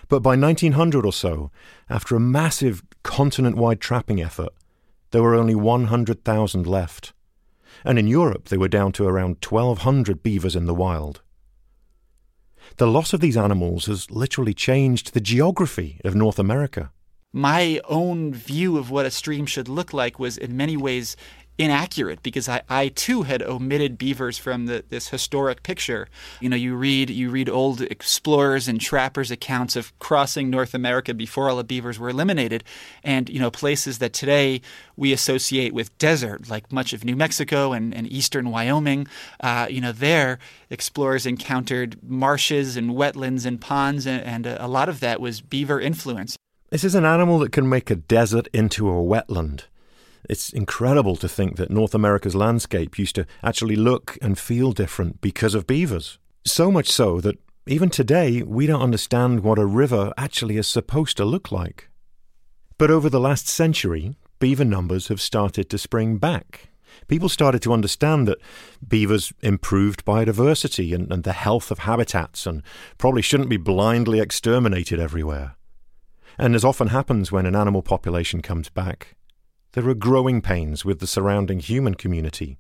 But 0.10 0.21
by 0.21 0.36
1900 0.36 1.05
or 1.05 1.13
so, 1.13 1.51
after 1.89 2.15
a 2.15 2.19
massive 2.19 2.84
continent 3.03 3.55
wide 3.55 3.79
trapping 3.79 4.21
effort, 4.21 4.49
there 5.12 5.23
were 5.23 5.36
only 5.36 5.55
100,000 5.55 6.67
left. 6.67 7.13
And 7.86 7.97
in 7.97 8.07
Europe, 8.07 8.49
they 8.49 8.57
were 8.57 8.67
down 8.67 8.91
to 8.93 9.07
around 9.07 9.38
1,200 9.47 10.21
beavers 10.21 10.55
in 10.55 10.65
the 10.65 10.75
wild. 10.75 11.21
The 12.77 12.88
loss 12.88 13.13
of 13.13 13.19
these 13.19 13.38
animals 13.38 13.86
has 13.86 14.10
literally 14.10 14.53
changed 14.53 15.13
the 15.13 15.21
geography 15.21 15.99
of 16.03 16.15
North 16.15 16.39
America. 16.39 16.91
My 17.34 17.79
own 17.88 18.34
view 18.34 18.77
of 18.77 18.91
what 18.91 19.05
a 19.05 19.12
stream 19.12 19.45
should 19.45 19.69
look 19.69 19.93
like 19.93 20.19
was 20.19 20.38
in 20.38 20.57
many 20.57 20.75
ways 20.75 21.15
inaccurate 21.62 22.24
because 22.24 22.50
I, 22.50 22.63
I 22.67 22.88
too 22.89 23.21
had 23.24 23.43
omitted 23.43 23.97
beavers 23.97 24.38
from 24.38 24.65
the, 24.65 24.84
this 24.89 25.10
historic 25.10 25.62
picture. 25.62 26.08
You 26.39 26.50
know, 26.50 26.56
you 26.56 26.76
read 26.76 27.10
you 27.10 27.30
read 27.30 27.47
old 27.47 27.82
explorers 27.82 28.67
and 28.67 28.82
trappers 28.82 29.30
accounts 29.30 29.76
of 29.76 29.97
crossing 30.00 30.50
North 30.50 30.74
America 30.74 31.13
before 31.13 31.50
all 31.50 31.58
the 31.58 31.63
beavers 31.63 32.00
were 32.00 32.10
eliminated, 32.10 32.63
and 33.04 33.30
you 33.30 33.39
know 33.39 33.52
places 33.52 34.00
that 34.00 34.13
today 34.13 34.62
we 34.97 35.13
associate 35.13 35.74
with 35.74 35.95
desert, 35.97 36.50
like 36.50 36.71
much 36.71 36.93
of 36.93 37.06
New 37.06 37.15
Mexico 37.15 37.74
and, 37.74 37.93
and 37.93 38.12
eastern 38.12 38.50
Wyoming. 38.50 39.08
Uh, 39.39 39.67
you 39.69 39.82
know, 39.82 39.91
there 39.91 40.39
explorers 40.69 41.26
encountered 41.26 41.97
marshes 42.04 42.76
and 42.76 42.91
wetlands 42.91 43.45
and 43.45 43.62
ponds, 43.62 44.08
and, 44.08 44.24
and 44.24 44.47
a 44.47 44.67
lot 44.67 44.89
of 44.89 45.00
that 45.00 45.21
was 45.21 45.41
beaver 45.41 45.80
influence. 45.80 46.36
This 46.69 46.84
is 46.84 46.95
an 46.95 47.06
animal 47.06 47.39
that 47.39 47.52
can 47.52 47.67
make 47.67 47.91
a 47.91 47.95
desert 47.95 48.47
into 48.54 48.89
a 48.89 48.93
wetland. 48.93 49.65
It's 50.31 50.49
incredible 50.49 51.17
to 51.17 51.27
think 51.27 51.57
that 51.57 51.69
North 51.69 51.93
America's 51.93 52.35
landscape 52.35 52.97
used 52.97 53.15
to 53.15 53.25
actually 53.43 53.75
look 53.75 54.17
and 54.21 54.39
feel 54.39 54.71
different 54.71 55.19
because 55.19 55.53
of 55.53 55.67
beavers. 55.67 56.19
So 56.45 56.71
much 56.71 56.89
so 56.89 57.19
that 57.19 57.35
even 57.67 57.89
today 57.89 58.41
we 58.41 58.65
don't 58.65 58.81
understand 58.81 59.41
what 59.41 59.59
a 59.59 59.65
river 59.65 60.13
actually 60.17 60.55
is 60.55 60.69
supposed 60.69 61.17
to 61.17 61.25
look 61.25 61.51
like. 61.51 61.89
But 62.77 62.89
over 62.89 63.09
the 63.09 63.19
last 63.19 63.49
century, 63.49 64.15
beaver 64.39 64.63
numbers 64.63 65.09
have 65.09 65.19
started 65.19 65.69
to 65.69 65.77
spring 65.77 66.15
back. 66.15 66.69
People 67.09 67.27
started 67.27 67.61
to 67.63 67.73
understand 67.73 68.25
that 68.29 68.39
beavers 68.87 69.33
improved 69.41 70.05
biodiversity 70.05 70.95
and, 70.95 71.11
and 71.11 71.25
the 71.25 71.33
health 71.33 71.71
of 71.71 71.79
habitats 71.79 72.45
and 72.45 72.63
probably 72.97 73.21
shouldn't 73.21 73.49
be 73.49 73.57
blindly 73.57 74.21
exterminated 74.21 74.97
everywhere. 74.97 75.57
And 76.37 76.55
as 76.55 76.63
often 76.63 76.87
happens 76.87 77.33
when 77.33 77.45
an 77.45 77.57
animal 77.57 77.81
population 77.81 78.41
comes 78.41 78.69
back, 78.69 79.17
there 79.73 79.88
are 79.88 79.93
growing 79.93 80.41
pains 80.41 80.84
with 80.84 80.99
the 80.99 81.07
surrounding 81.07 81.60
human 81.60 81.95
community. 81.95 82.57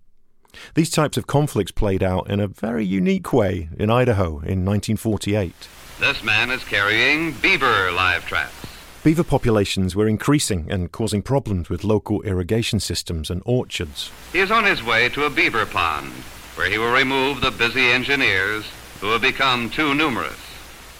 These 0.75 0.91
types 0.91 1.17
of 1.17 1.27
conflicts 1.27 1.71
played 1.71 2.03
out 2.03 2.29
in 2.29 2.39
a 2.39 2.47
very 2.47 2.85
unique 2.85 3.31
way 3.33 3.69
in 3.77 3.89
Idaho 3.89 4.39
in 4.39 4.65
1948. 4.65 5.53
This 5.99 6.23
man 6.23 6.49
is 6.49 6.63
carrying 6.63 7.33
beaver 7.33 7.91
live 7.91 8.25
traps. 8.25 8.55
Beaver 9.03 9.23
populations 9.23 9.95
were 9.95 10.07
increasing 10.07 10.71
and 10.71 10.91
causing 10.91 11.21
problems 11.21 11.69
with 11.69 11.83
local 11.83 12.21
irrigation 12.21 12.79
systems 12.79 13.29
and 13.29 13.41
orchards. 13.45 14.11
He 14.31 14.39
is 14.39 14.51
on 14.51 14.63
his 14.63 14.83
way 14.83 15.09
to 15.09 15.25
a 15.25 15.29
beaver 15.29 15.65
pond, 15.65 16.11
where 16.55 16.69
he 16.69 16.77
will 16.77 16.91
remove 16.91 17.41
the 17.41 17.51
busy 17.51 17.87
engineers 17.87 18.65
who 18.99 19.07
have 19.11 19.21
become 19.21 19.69
too 19.69 19.95
numerous. 19.95 20.37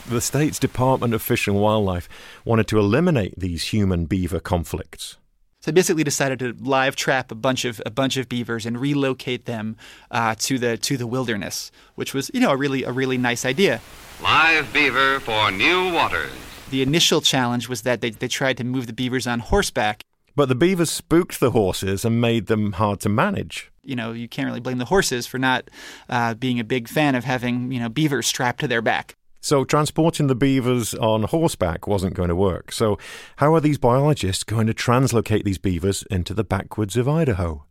The 0.08 0.20
state's 0.20 0.58
Department 0.58 1.14
of 1.14 1.22
Fish 1.22 1.48
and 1.48 1.58
Wildlife 1.58 2.10
wanted 2.44 2.68
to 2.70 2.80
eliminate 2.80 3.36
these 3.38 3.66
human 3.66 4.06
beaver 4.06 4.40
conflicts. 4.40 5.18
So 5.62 5.70
they 5.70 5.76
basically 5.76 6.04
decided 6.04 6.40
to 6.40 6.56
live 6.60 6.96
trap 6.96 7.32
a 7.32 7.36
bunch 7.36 7.66
of 7.66 7.80
a 7.86 7.92
bunch 7.92 8.18
of 8.18 8.28
beavers 8.28 8.66
and 8.66 8.82
relocate 8.82 9.46
them 9.46 9.78
uh, 10.10 10.34
to 10.40 10.58
the 10.58 10.76
to 10.78 10.98
the 10.98 11.06
wilderness, 11.06 11.72
which 11.94 12.16
was 12.16 12.32
you 12.34 12.40
know 12.40 12.50
a 12.50 12.58
really 12.58 12.84
a 12.84 12.92
really 12.92 13.20
nice 13.20 13.46
idea. 13.46 13.80
Live 14.24 14.74
beaver 14.74 15.20
for 15.20 15.52
new 15.52 15.94
waters. 15.94 16.32
The 16.72 16.82
initial 16.82 17.22
challenge 17.22 17.70
was 17.70 17.84
that 17.84 18.02
they, 18.02 18.10
they 18.10 18.28
tried 18.28 18.58
to 18.58 18.64
move 18.64 18.88
the 18.88 18.94
beavers 18.94 19.28
on 19.28 19.40
horseback. 19.40 20.04
But 20.36 20.50
the 20.50 20.56
beavers 20.56 20.90
spooked 20.90 21.40
the 21.40 21.52
horses 21.52 22.06
and 22.06 22.20
made 22.20 22.48
them 22.48 22.72
hard 22.74 23.00
to 23.02 23.10
manage. 23.10 23.72
You 23.84 23.96
know, 23.96 24.14
you 24.14 24.28
can't 24.28 24.48
really 24.48 24.62
blame 24.62 24.80
the 24.80 24.86
horses 24.86 25.28
for 25.28 25.38
not 25.38 25.70
uh, 26.10 26.34
being 26.34 26.60
a 26.60 26.64
big 26.64 26.88
fan 26.88 27.14
of 27.14 27.24
having 27.24 27.72
you 27.72 27.80
know 27.80 27.90
beavers 27.90 28.26
strapped 28.26 28.62
to 28.62 28.68
their 28.68 28.82
back. 28.82 29.16
So, 29.44 29.64
transporting 29.64 30.28
the 30.28 30.36
beavers 30.36 30.94
on 30.94 31.24
horseback 31.24 31.88
wasn't 31.88 32.14
going 32.14 32.30
to 32.30 32.36
work. 32.36 32.72
So, 32.72 33.00
how 33.38 33.56
are 33.56 33.60
these 33.60 33.80
biologists 33.80 34.44
going 34.44 34.68
to 34.68 34.74
translocate 34.74 35.44
these 35.44 35.58
beavers 35.58 36.04
into 36.12 36.36
the 36.36 36.44
backwoods 36.44 36.96
of 36.96 37.10
Idaho? 37.10 37.66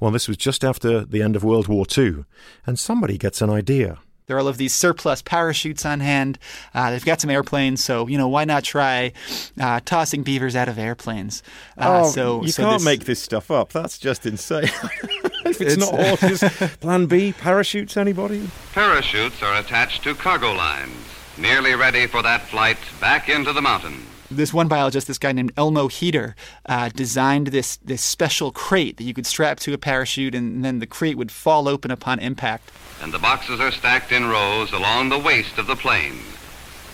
Well, 0.00 0.10
this 0.10 0.28
was 0.28 0.38
just 0.38 0.64
after 0.64 1.04
the 1.04 1.22
end 1.22 1.36
of 1.36 1.44
World 1.44 1.68
War 1.68 1.84
II, 1.96 2.24
and 2.66 2.78
somebody 2.78 3.18
gets 3.18 3.42
an 3.42 3.50
idea. 3.50 3.98
There 4.28 4.36
are 4.36 4.40
all 4.40 4.48
of 4.48 4.58
these 4.58 4.74
surplus 4.74 5.22
parachutes 5.22 5.86
on 5.86 6.00
hand. 6.00 6.38
Uh, 6.74 6.90
they've 6.90 7.04
got 7.04 7.20
some 7.20 7.30
airplanes, 7.30 7.82
so 7.82 8.06
you 8.06 8.18
know 8.18 8.28
why 8.28 8.44
not 8.44 8.62
try 8.62 9.12
uh, 9.58 9.80
tossing 9.84 10.22
beavers 10.22 10.54
out 10.54 10.68
of 10.68 10.78
airplanes? 10.78 11.42
Uh, 11.78 12.02
oh, 12.04 12.10
so 12.10 12.42
you 12.42 12.52
so 12.52 12.62
can't 12.62 12.74
this... 12.76 12.84
make 12.84 13.04
this 13.04 13.20
stuff 13.20 13.50
up. 13.50 13.72
That's 13.72 13.98
just 13.98 14.26
insane. 14.26 14.68
if 15.50 15.60
it's, 15.60 15.74
it's 15.74 15.90
not 15.90 15.94
horses, 15.94 16.40
Plan 16.80 17.06
B, 17.06 17.32
parachutes. 17.32 17.96
Anybody? 17.96 18.48
Parachutes 18.72 19.42
are 19.42 19.58
attached 19.58 20.02
to 20.04 20.14
cargo 20.14 20.52
lines, 20.52 20.94
nearly 21.36 21.74
ready 21.74 22.06
for 22.06 22.22
that 22.22 22.42
flight 22.42 22.78
back 23.00 23.28
into 23.28 23.52
the 23.52 23.62
mountain 23.62 24.06
this 24.30 24.52
one 24.52 24.68
biologist, 24.68 25.06
this 25.06 25.18
guy 25.18 25.32
named 25.32 25.52
Elmo 25.56 25.88
Heter, 25.88 26.34
uh, 26.66 26.90
designed 26.94 27.48
this 27.48 27.76
this 27.78 28.02
special 28.02 28.52
crate 28.52 28.96
that 28.98 29.04
you 29.04 29.14
could 29.14 29.26
strap 29.26 29.58
to 29.60 29.72
a 29.72 29.78
parachute, 29.78 30.34
and 30.34 30.64
then 30.64 30.78
the 30.78 30.86
crate 30.86 31.16
would 31.16 31.32
fall 31.32 31.68
open 31.68 31.90
upon 31.90 32.18
impact. 32.18 32.70
And 33.02 33.12
the 33.12 33.18
boxes 33.18 33.60
are 33.60 33.72
stacked 33.72 34.12
in 34.12 34.26
rows 34.26 34.72
along 34.72 35.08
the 35.08 35.18
waist 35.18 35.58
of 35.58 35.66
the 35.66 35.76
plane. 35.76 36.18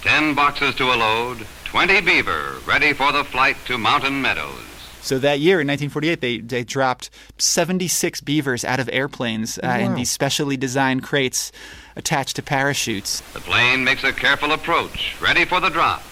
Ten 0.02 0.34
boxes 0.34 0.74
to 0.76 0.92
a 0.92 0.96
load, 0.96 1.46
20 1.64 2.00
beaver 2.02 2.56
ready 2.66 2.92
for 2.92 3.10
the 3.10 3.24
flight 3.24 3.56
to 3.66 3.78
mountain 3.78 4.20
meadows. 4.20 4.73
So 5.04 5.18
that 5.18 5.38
year 5.38 5.60
in 5.60 5.68
1948, 5.68 6.20
they, 6.22 6.38
they 6.38 6.64
dropped 6.64 7.10
76 7.36 8.22
beavers 8.22 8.64
out 8.64 8.80
of 8.80 8.88
airplanes 8.90 9.58
uh, 9.58 9.60
wow. 9.64 9.78
in 9.78 9.94
these 9.96 10.10
specially 10.10 10.56
designed 10.56 11.02
crates 11.02 11.52
attached 11.94 12.36
to 12.36 12.42
parachutes. 12.42 13.20
The 13.34 13.40
plane 13.40 13.84
makes 13.84 14.02
a 14.02 14.14
careful 14.14 14.52
approach, 14.52 15.14
ready 15.20 15.44
for 15.44 15.60
the 15.60 15.68
drop. 15.68 16.02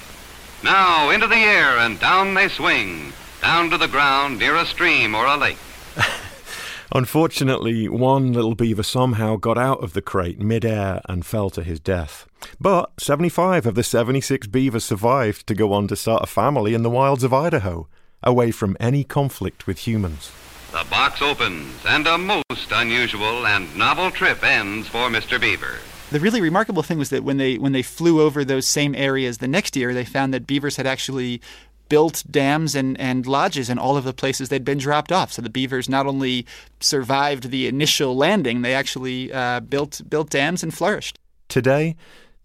Now 0.62 1.08
into 1.08 1.26
the 1.26 1.36
air 1.36 1.78
and 1.78 1.98
down 2.00 2.34
they 2.34 2.48
swing, 2.48 3.14
down 3.40 3.70
to 3.70 3.78
the 3.78 3.88
ground 3.88 4.38
near 4.38 4.56
a 4.56 4.66
stream 4.66 5.14
or 5.14 5.24
a 5.24 5.38
lake. 5.38 5.56
Unfortunately, 6.94 7.88
one 7.88 8.34
little 8.34 8.54
beaver 8.54 8.82
somehow 8.82 9.36
got 9.36 9.56
out 9.56 9.82
of 9.82 9.94
the 9.94 10.02
crate 10.02 10.38
mid-air 10.38 11.00
and 11.08 11.24
fell 11.24 11.48
to 11.48 11.62
his 11.62 11.80
death. 11.80 12.26
But 12.60 12.92
75 13.00 13.64
of 13.64 13.74
the 13.74 13.82
76 13.82 14.48
beavers 14.48 14.84
survived 14.84 15.46
to 15.46 15.54
go 15.54 15.72
on 15.72 15.88
to 15.88 15.96
start 15.96 16.24
a 16.24 16.26
family 16.26 16.74
in 16.74 16.82
the 16.82 16.90
wilds 16.90 17.24
of 17.24 17.32
Idaho, 17.32 17.88
away 18.22 18.50
from 18.50 18.76
any 18.80 19.04
conflict 19.04 19.66
with 19.66 19.86
humans. 19.86 20.30
The 20.72 20.86
box 20.88 21.20
opens, 21.20 21.74
and 21.86 22.06
a 22.06 22.16
most 22.16 22.72
unusual 22.72 23.46
and 23.46 23.76
novel 23.76 24.10
trip 24.10 24.42
ends 24.42 24.88
for 24.88 25.08
Mr. 25.10 25.40
Beaver. 25.40 25.78
The 26.10 26.20
really 26.20 26.40
remarkable 26.40 26.82
thing 26.82 26.98
was 26.98 27.10
that 27.10 27.24
when 27.24 27.38
they 27.38 27.56
when 27.58 27.72
they 27.72 27.82
flew 27.82 28.20
over 28.20 28.44
those 28.44 28.66
same 28.66 28.94
areas 28.94 29.38
the 29.38 29.48
next 29.48 29.76
year, 29.76 29.94
they 29.94 30.04
found 30.04 30.32
that 30.34 30.46
beavers 30.46 30.76
had 30.76 30.86
actually 30.86 31.40
built 31.88 32.22
dams 32.30 32.74
and, 32.74 32.98
and 32.98 33.26
lodges 33.26 33.68
in 33.68 33.78
all 33.78 33.98
of 33.98 34.04
the 34.04 34.14
places 34.14 34.48
they'd 34.48 34.64
been 34.64 34.78
dropped 34.78 35.12
off. 35.12 35.30
So 35.30 35.42
the 35.42 35.50
beavers 35.50 35.90
not 35.90 36.06
only 36.06 36.46
survived 36.80 37.50
the 37.50 37.66
initial 37.66 38.16
landing, 38.16 38.62
they 38.62 38.74
actually 38.74 39.30
uh, 39.30 39.60
built 39.60 40.00
built 40.08 40.30
dams 40.30 40.62
and 40.62 40.72
flourished. 40.72 41.18
Today, 41.48 41.96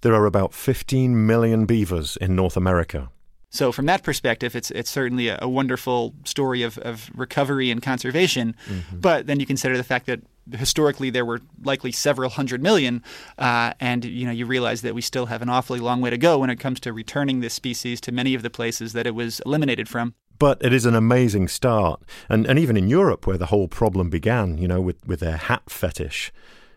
there 0.01 0.13
are 0.13 0.25
about 0.25 0.53
15 0.53 1.25
million 1.25 1.65
beavers 1.65 2.17
in 2.17 2.35
North 2.35 2.57
America. 2.57 3.09
So 3.49 3.71
from 3.71 3.85
that 3.85 4.03
perspective, 4.03 4.55
it's 4.55 4.71
it's 4.71 4.89
certainly 4.89 5.29
a, 5.29 5.39
a 5.41 5.49
wonderful 5.49 6.13
story 6.25 6.63
of, 6.63 6.77
of 6.79 7.09
recovery 7.15 7.71
and 7.71 7.81
conservation. 7.81 8.55
Mm-hmm. 8.67 8.99
But 8.99 9.27
then 9.27 9.39
you 9.39 9.45
consider 9.45 9.77
the 9.77 9.83
fact 9.83 10.05
that 10.07 10.21
historically 10.51 11.09
there 11.09 11.25
were 11.25 11.41
likely 11.63 11.91
several 11.91 12.29
hundred 12.29 12.61
million, 12.61 13.03
uh, 13.37 13.73
and 13.79 14.03
you 14.03 14.25
know 14.25 14.31
you 14.31 14.45
realize 14.45 14.81
that 14.81 14.93
we 14.93 15.01
still 15.01 15.27
have 15.27 15.41
an 15.41 15.49
awfully 15.49 15.79
long 15.79 16.01
way 16.01 16.09
to 16.09 16.17
go 16.17 16.39
when 16.39 16.49
it 16.49 16.59
comes 16.59 16.79
to 16.81 16.93
returning 16.93 17.39
this 17.39 17.53
species 17.53 18.01
to 18.01 18.11
many 18.11 18.33
of 18.33 18.41
the 18.41 18.49
places 18.49 18.93
that 18.93 19.07
it 19.07 19.15
was 19.15 19.39
eliminated 19.45 19.87
from. 19.87 20.13
But 20.39 20.63
it 20.63 20.73
is 20.73 20.85
an 20.85 20.95
amazing 20.95 21.47
start, 21.47 22.01
and 22.29 22.45
and 22.45 22.59
even 22.59 22.75
in 22.75 22.89
Europe 22.89 23.25
where 23.25 23.37
the 23.37 23.47
whole 23.47 23.67
problem 23.67 24.09
began, 24.09 24.57
you 24.57 24.67
know, 24.67 24.81
with 24.81 25.05
with 25.07 25.21
their 25.21 25.37
hat 25.37 25.63
fetish. 25.69 26.33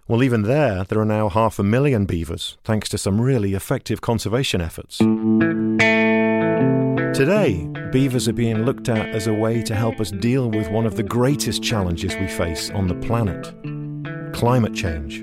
Well, 0.07 0.25
even 0.25 0.43
there, 0.43 0.83
there 0.85 0.99
are 0.99 1.05
now 1.05 1.29
half 1.29 1.61
a 1.61 1.63
million 1.63 2.05
beavers, 2.05 2.59
thanks 2.65 2.89
to 2.89 2.99
some 2.99 3.21
really 3.21 3.55
effective 3.55 4.01
conservation 4.01 4.61
efforts. 4.61 5.01
Today, 7.14 7.66
beavers 7.90 8.29
are 8.29 8.33
being 8.33 8.64
looked 8.64 8.88
at 8.88 9.09
as 9.09 9.27
a 9.27 9.35
way 9.35 9.62
to 9.62 9.75
help 9.75 10.01
us 10.01 10.12
deal 10.12 10.49
with 10.49 10.70
one 10.70 10.87
of 10.87 10.96
the 10.96 11.03
greatest 11.03 11.61
challenges 11.61 12.14
we 12.16 12.29
face 12.29 12.70
on 12.70 12.87
the 12.87 12.94
planet 12.94 13.53
climate 14.33 14.75
change. 14.75 15.23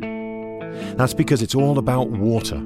That's 0.98 1.14
because 1.14 1.42
it's 1.42 1.56
all 1.56 1.78
about 1.80 2.10
water 2.10 2.58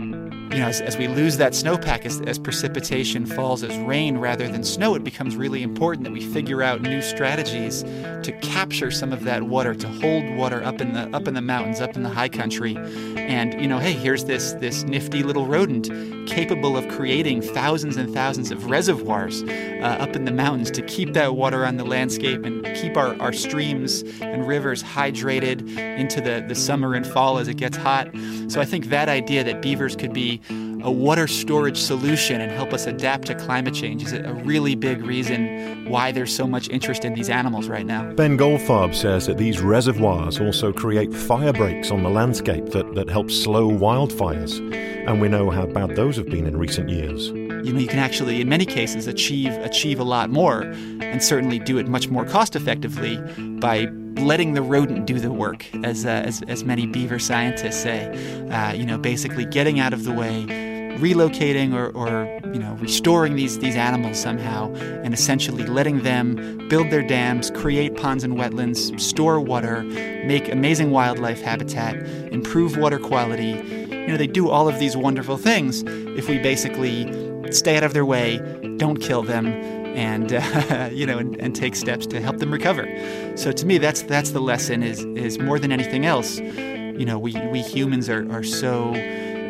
you 0.51 0.59
know, 0.59 0.67
as, 0.67 0.81
as 0.81 0.97
we 0.97 1.07
lose 1.07 1.37
that 1.37 1.53
snowpack, 1.53 2.05
as, 2.05 2.19
as 2.21 2.37
precipitation 2.37 3.25
falls 3.25 3.63
as 3.63 3.77
rain 3.79 4.17
rather 4.17 4.47
than 4.47 4.63
snow, 4.63 4.95
it 4.95 5.03
becomes 5.03 5.35
really 5.35 5.63
important 5.63 6.03
that 6.03 6.11
we 6.11 6.21
figure 6.21 6.61
out 6.61 6.81
new 6.81 7.01
strategies 7.01 7.83
to 7.83 8.37
capture 8.41 8.91
some 8.91 9.13
of 9.13 9.23
that 9.23 9.43
water, 9.43 9.73
to 9.73 9.87
hold 9.87 10.29
water 10.35 10.63
up 10.63 10.81
in 10.81 10.93
the 10.93 11.09
up 11.15 11.27
in 11.27 11.33
the 11.33 11.41
mountains, 11.41 11.79
up 11.79 11.95
in 11.95 12.03
the 12.03 12.09
high 12.09 12.29
country. 12.29 12.75
And 13.17 13.59
you 13.61 13.67
know, 13.67 13.79
hey, 13.79 13.93
here's 13.93 14.25
this 14.25 14.53
this 14.53 14.83
nifty 14.83 15.23
little 15.23 15.47
rodent 15.47 15.89
capable 16.27 16.77
of 16.77 16.87
creating 16.89 17.41
thousands 17.41 17.97
and 17.97 18.13
thousands 18.13 18.51
of 18.51 18.69
reservoirs 18.69 19.43
uh, 19.43 19.97
up 19.99 20.15
in 20.15 20.25
the 20.25 20.31
mountains 20.31 20.69
to 20.71 20.81
keep 20.83 21.13
that 21.13 21.35
water 21.35 21.65
on 21.65 21.77
the 21.77 21.83
landscape 21.83 22.45
and 22.45 22.63
keep 22.75 22.95
our, 22.95 23.19
our 23.21 23.33
streams 23.33 24.03
and 24.21 24.47
rivers 24.47 24.83
hydrated 24.83 25.77
into 25.97 26.21
the, 26.21 26.43
the 26.47 26.55
summer 26.55 26.93
and 26.93 27.07
fall 27.07 27.37
as 27.37 27.47
it 27.47 27.55
gets 27.55 27.77
hot. 27.77 28.09
So 28.47 28.61
I 28.61 28.65
think 28.65 28.87
that 28.87 29.09
idea 29.09 29.43
that 29.43 29.61
beavers 29.61 29.95
could 29.95 30.13
be 30.13 30.40
a 30.83 30.91
water 30.91 31.27
storage 31.27 31.77
solution 31.77 32.41
and 32.41 32.51
help 32.51 32.73
us 32.73 32.87
adapt 32.87 33.27
to 33.27 33.35
climate 33.35 33.73
change 33.73 34.03
is 34.03 34.13
a 34.13 34.33
really 34.43 34.75
big 34.75 35.03
reason 35.03 35.89
why 35.89 36.11
there's 36.11 36.35
so 36.35 36.47
much 36.47 36.69
interest 36.69 37.05
in 37.05 37.13
these 37.13 37.29
animals 37.29 37.67
right 37.67 37.85
now. 37.85 38.11
Ben 38.13 38.37
Goldfarb 38.37 38.95
says 38.95 39.25
that 39.27 39.37
these 39.37 39.61
reservoirs 39.61 40.39
also 40.39 40.71
create 40.71 41.13
fire 41.13 41.53
breaks 41.53 41.91
on 41.91 42.03
the 42.03 42.09
landscape 42.09 42.67
that, 42.67 42.95
that 42.95 43.09
help 43.09 43.29
slow 43.31 43.69
wildfires. 43.69 44.59
And 45.07 45.19
we 45.19 45.27
know 45.27 45.49
how 45.49 45.65
bad 45.65 45.95
those 45.95 46.17
have 46.17 46.27
been 46.27 46.45
in 46.45 46.57
recent 46.57 46.89
years. 46.89 47.27
You 47.27 47.73
know, 47.73 47.79
you 47.79 47.87
can 47.87 47.99
actually, 47.99 48.41
in 48.41 48.49
many 48.49 48.65
cases, 48.65 49.07
achieve 49.07 49.53
achieve 49.57 49.99
a 49.99 50.03
lot 50.03 50.29
more, 50.29 50.61
and 50.61 51.21
certainly 51.21 51.59
do 51.59 51.77
it 51.77 51.87
much 51.87 52.07
more 52.07 52.25
cost 52.25 52.55
effectively 52.55 53.17
by 53.59 53.87
letting 54.17 54.53
the 54.53 54.61
rodent 54.61 55.05
do 55.05 55.19
the 55.19 55.31
work, 55.31 55.65
as, 55.83 56.05
uh, 56.05 56.09
as, 56.09 56.41
as 56.47 56.63
many 56.63 56.85
beaver 56.85 57.19
scientists 57.19 57.81
say. 57.81 58.07
Uh, 58.49 58.73
you 58.73 58.85
know, 58.85 58.97
basically 58.97 59.45
getting 59.45 59.79
out 59.79 59.93
of 59.93 60.03
the 60.03 60.11
way, 60.11 60.70
relocating 60.99 61.73
or, 61.73 61.89
or 61.89 62.39
you 62.53 62.59
know 62.59 62.73
restoring 62.79 63.35
these 63.35 63.59
these 63.59 63.75
animals 63.75 64.19
somehow, 64.19 64.73
and 65.03 65.13
essentially 65.13 65.65
letting 65.65 66.03
them 66.03 66.67
build 66.69 66.89
their 66.89 67.03
dams, 67.03 67.51
create 67.51 67.95
ponds 67.95 68.23
and 68.23 68.37
wetlands, 68.37 68.99
store 68.99 69.39
water, 69.39 69.83
make 70.25 70.51
amazing 70.51 70.91
wildlife 70.91 71.41
habitat, 71.41 71.95
improve 72.31 72.77
water 72.77 72.99
quality. 72.99 73.87
You 73.89 74.07
know, 74.07 74.17
they 74.17 74.27
do 74.27 74.49
all 74.49 74.67
of 74.67 74.79
these 74.79 74.97
wonderful 74.97 75.37
things 75.37 75.83
if 76.17 76.27
we 76.27 76.39
basically 76.39 77.05
stay 77.51 77.77
out 77.77 77.83
of 77.83 77.93
their 77.93 78.05
way, 78.05 78.37
don't 78.77 78.97
kill 78.97 79.23
them, 79.23 79.47
and 79.95 80.33
uh, 80.33 80.89
you 80.91 81.05
know, 81.05 81.17
and, 81.17 81.39
and, 81.39 81.55
take 81.55 81.75
steps 81.75 82.07
to 82.07 82.21
help 82.21 82.37
them 82.37 82.51
recover. 82.51 82.87
So 83.35 83.51
to 83.51 83.65
me, 83.65 83.77
that's 83.77 84.01
that's 84.03 84.31
the 84.31 84.41
lesson. 84.41 84.83
Is 84.83 85.03
is 85.15 85.37
more 85.37 85.59
than 85.59 85.71
anything 85.71 86.05
else, 86.05 86.39
you 86.39 87.05
know, 87.05 87.19
we 87.19 87.33
we 87.47 87.61
humans 87.61 88.09
are 88.09 88.29
are 88.31 88.43
so 88.43 88.93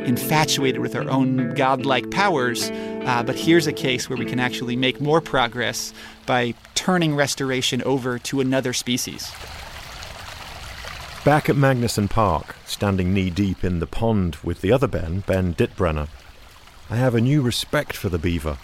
infatuated 0.05 0.81
with 0.81 0.95
our 0.95 1.09
own 1.09 1.53
godlike 1.55 2.09
powers. 2.11 2.69
Uh, 2.71 3.23
but 3.25 3.35
here's 3.35 3.67
a 3.67 3.73
case 3.73 4.09
where 4.09 4.17
we 4.17 4.25
can 4.25 4.39
actually 4.39 4.75
make 4.75 5.01
more 5.01 5.21
progress 5.21 5.93
by 6.25 6.53
turning 6.75 7.15
restoration 7.15 7.81
over 7.83 8.19
to 8.19 8.39
another 8.39 8.73
species. 8.73 9.31
Back 11.23 11.49
at 11.49 11.55
Magnuson 11.55 12.09
Park, 12.09 12.55
standing 12.65 13.13
knee 13.13 13.29
deep 13.29 13.63
in 13.63 13.79
the 13.79 13.85
pond 13.85 14.37
with 14.43 14.61
the 14.61 14.71
other 14.71 14.87
Ben, 14.87 15.19
Ben 15.27 15.53
Dittbrenner, 15.53 16.07
I 16.89 16.95
have 16.95 17.13
a 17.13 17.21
new 17.21 17.41
respect 17.41 17.95
for 17.95 18.09
the 18.09 18.17
beaver. 18.17 18.57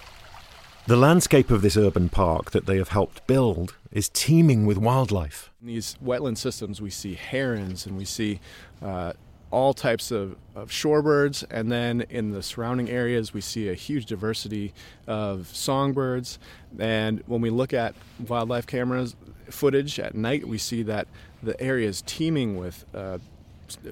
The 0.88 0.96
landscape 0.96 1.52
of 1.52 1.62
this 1.62 1.78
urban 1.78 2.10
park 2.10 2.52
that 2.52 2.66
they 2.66 2.78
have 2.78 2.90
helped 2.90 3.28
build 3.28 3.76
is 3.92 4.10
teeming 4.10 4.66
with 4.66 4.78
wildlife. 4.78 5.52
In 5.62 5.68
these 5.68 5.98
wetland 6.04 6.38
systems, 6.38 6.82
we 6.82 6.90
see 6.90 7.16
herons 7.16 7.86
and 7.86 7.98
we 7.98 8.06
see 8.06 8.40
uh, 8.82 9.14
all 9.52 9.74
types 9.74 10.12
of, 10.12 10.36
of 10.56 10.70
shorebirds, 10.70 11.46
and 11.50 11.72
then 11.72 12.02
in 12.10 12.32
the 12.32 12.44
surrounding 12.44 12.90
areas, 12.90 13.34
we 13.34 13.42
see 13.42 13.70
a 13.70 13.74
huge 13.74 14.06
diversity 14.06 14.74
of 15.08 15.48
songbirds. 15.48 16.38
And 16.80 17.24
when 17.28 17.42
we 17.42 17.50
look 17.50 17.74
at 17.74 17.96
wildlife 18.28 18.68
cameras 18.68 19.16
footage 19.50 20.00
at 20.00 20.16
night, 20.16 20.48
we 20.48 20.58
see 20.58 20.84
that 20.84 21.08
the 21.42 21.60
area 21.62 21.88
is 21.88 22.02
teeming 22.02 22.58
with 22.58 22.86
uh, 22.94 23.20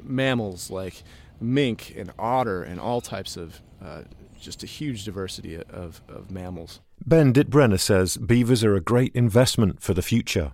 mammals 0.04 0.70
like 0.70 1.04
mink 1.40 1.94
and 1.96 2.12
otter 2.18 2.64
and 2.64 2.80
all 2.80 3.02
types 3.02 3.38
of 3.38 3.62
uh, 3.84 4.02
just 4.40 4.64
a 4.64 4.68
huge 4.68 5.06
diversity 5.06 5.56
of, 5.56 6.02
of 6.08 6.32
mammals. 6.32 6.82
Ben 7.06 7.34
Dittbrenner 7.34 7.80
says 7.80 8.18
beavers 8.18 8.64
are 8.64 8.76
a 8.76 8.82
great 8.82 9.14
investment 9.16 9.82
for 9.82 9.94
the 9.94 10.02
future, 10.02 10.54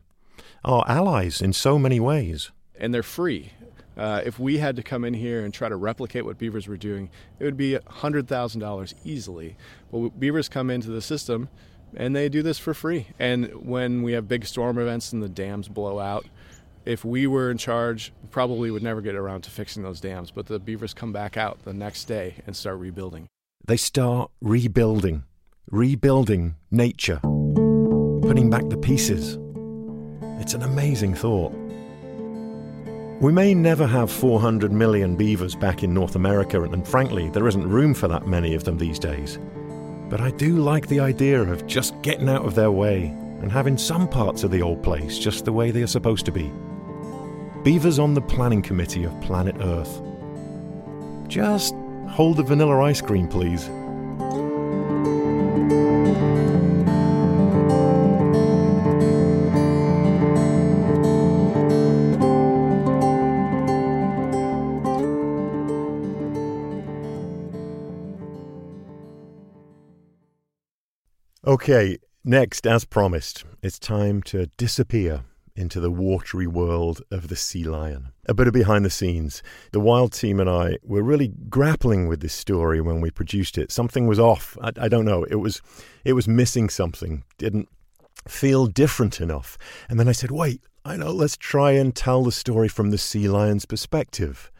our 0.64 0.84
allies 0.88 1.42
in 1.42 1.54
so 1.54 1.78
many 1.80 2.00
ways. 2.00 2.52
And 2.80 2.94
they're 2.94 3.04
free. 3.04 3.52
Uh, 4.02 4.20
if 4.26 4.40
we 4.40 4.58
had 4.58 4.76
to 4.76 4.82
come 4.82 5.06
in 5.06 5.14
here 5.14 5.46
and 5.46 5.54
try 5.54 5.70
to 5.70 5.76
replicate 5.76 6.26
what 6.26 6.40
beavers 6.40 6.68
were 6.68 6.76
doing, 6.76 7.08
it 7.38 7.46
would 7.46 7.56
be 7.56 7.78
$100,000 7.78 8.94
easily. 9.04 9.56
But 9.92 10.20
beavers 10.20 10.50
come 10.50 10.72
into 10.72 10.90
the 10.90 11.04
system 11.04 11.50
and 11.96 12.16
they 12.16 12.28
do 12.28 12.42
this 12.42 12.58
for 12.58 12.74
free. 12.74 13.06
And 13.20 13.46
when 13.64 14.02
we 14.02 14.14
have 14.14 14.28
big 14.28 14.48
storm 14.48 14.80
events 14.80 15.14
and 15.14 15.22
the 15.22 15.30
dams 15.30 15.68
blow 15.68 16.00
out, 16.00 16.26
if 16.84 17.06
we 17.06 17.28
were 17.28 17.52
in 17.52 17.60
charge, 17.60 18.12
probably 18.32 18.72
would 18.72 18.82
never 18.82 19.02
get 19.02 19.14
around 19.14 19.42
to 19.42 19.52
fixing 19.52 19.84
those 19.84 20.02
dams. 20.02 20.32
But 20.32 20.48
the 20.48 20.58
beavers 20.58 20.96
come 20.96 21.14
back 21.14 21.38
out 21.38 21.64
the 21.64 21.74
next 21.74 22.06
day 22.06 22.38
and 22.48 22.56
start 22.56 22.80
rebuilding. 22.80 23.28
They 23.68 23.78
start 23.78 24.32
rebuilding, 24.42 25.26
rebuilding 25.70 26.56
nature, 26.72 27.20
putting 27.20 28.50
back 28.50 28.68
the 28.68 28.78
pieces. 28.78 29.38
It's 30.42 30.56
an 30.56 30.64
amazing 30.64 31.14
thought. 31.14 31.61
We 33.22 33.32
may 33.32 33.54
never 33.54 33.86
have 33.86 34.12
400 34.12 34.72
million 34.72 35.16
beavers 35.16 35.54
back 35.54 35.84
in 35.84 35.94
North 35.94 36.16
America, 36.16 36.64
and 36.64 36.88
frankly, 36.88 37.30
there 37.30 37.48
isn't 37.48 37.70
room 37.70 37.94
for 37.94 38.08
that 38.08 38.26
many 38.26 38.56
of 38.56 38.64
them 38.64 38.80
these 38.80 38.98
days. 38.98 39.38
But 40.10 40.22
I 40.22 40.32
do 40.32 40.56
like 40.56 40.88
the 40.88 41.02
idea 41.02 41.40
of 41.44 41.68
just 41.68 42.02
getting 42.02 42.28
out 42.28 42.44
of 42.44 42.56
their 42.56 42.72
way 42.72 43.16
and 43.42 43.52
having 43.52 43.78
some 43.78 44.08
parts 44.08 44.44
of 44.44 44.50
the 44.50 44.64
old 44.64 44.82
place 44.82 45.20
just 45.20 45.46
the 45.46 45.54
way 45.54 45.70
they 45.70 45.84
are 45.84 45.88
supposed 45.88 46.26
to 46.26 46.32
be. 46.32 46.52
Beavers 47.64 48.00
on 48.00 48.16
the 48.16 48.22
planning 48.22 48.64
committee 48.64 49.04
of 49.04 49.22
planet 49.22 49.56
Earth. 49.62 50.02
Just 51.28 51.76
hold 52.10 52.38
the 52.38 52.44
vanilla 52.44 52.82
ice 52.82 53.02
cream, 53.02 53.28
please. 53.28 53.70
Okay, 71.52 71.98
next, 72.24 72.66
as 72.66 72.86
promised, 72.86 73.44
it's 73.62 73.78
time 73.78 74.24
to 74.24 74.46
disappear 74.56 75.26
into 75.54 75.82
the 75.82 75.92
watery 75.92 76.48
world 76.48 77.02
of 77.12 77.28
the 77.28 77.36
sea 77.36 77.66
lion. 77.66 78.14
A 78.26 78.34
bit 78.34 78.48
of 78.48 78.54
behind 78.54 78.86
the 78.86 78.90
scenes. 78.90 79.44
The 79.74 79.82
Wild 79.82 80.14
team 80.14 80.40
and 80.40 80.50
I 80.50 80.78
were 80.82 81.04
really 81.04 81.34
grappling 81.50 82.08
with 82.08 82.22
this 82.22 82.32
story 82.32 82.80
when 82.80 83.02
we 83.02 83.12
produced 83.12 83.58
it. 83.58 83.70
Something 83.70 84.08
was 84.08 84.18
off. 84.18 84.58
I, 84.62 84.72
I 84.80 84.88
don't 84.88 85.04
know. 85.04 85.26
It 85.26 85.42
was, 85.42 85.62
it 86.06 86.14
was 86.14 86.26
missing 86.26 86.70
something. 86.70 87.26
Didn't 87.38 87.68
feel 88.30 88.68
different 88.68 89.20
enough. 89.20 89.58
And 89.90 90.00
then 90.00 90.08
I 90.08 90.14
said, 90.14 90.32
wait, 90.32 90.62
I 90.86 90.96
know, 90.96 91.12
let's 91.12 91.36
try 91.36 91.72
and 91.72 91.94
tell 91.94 92.24
the 92.24 92.32
story 92.32 92.70
from 92.70 92.92
the 92.92 92.98
sea 92.98 93.28
lion's 93.28 93.66
perspective. 93.66 94.54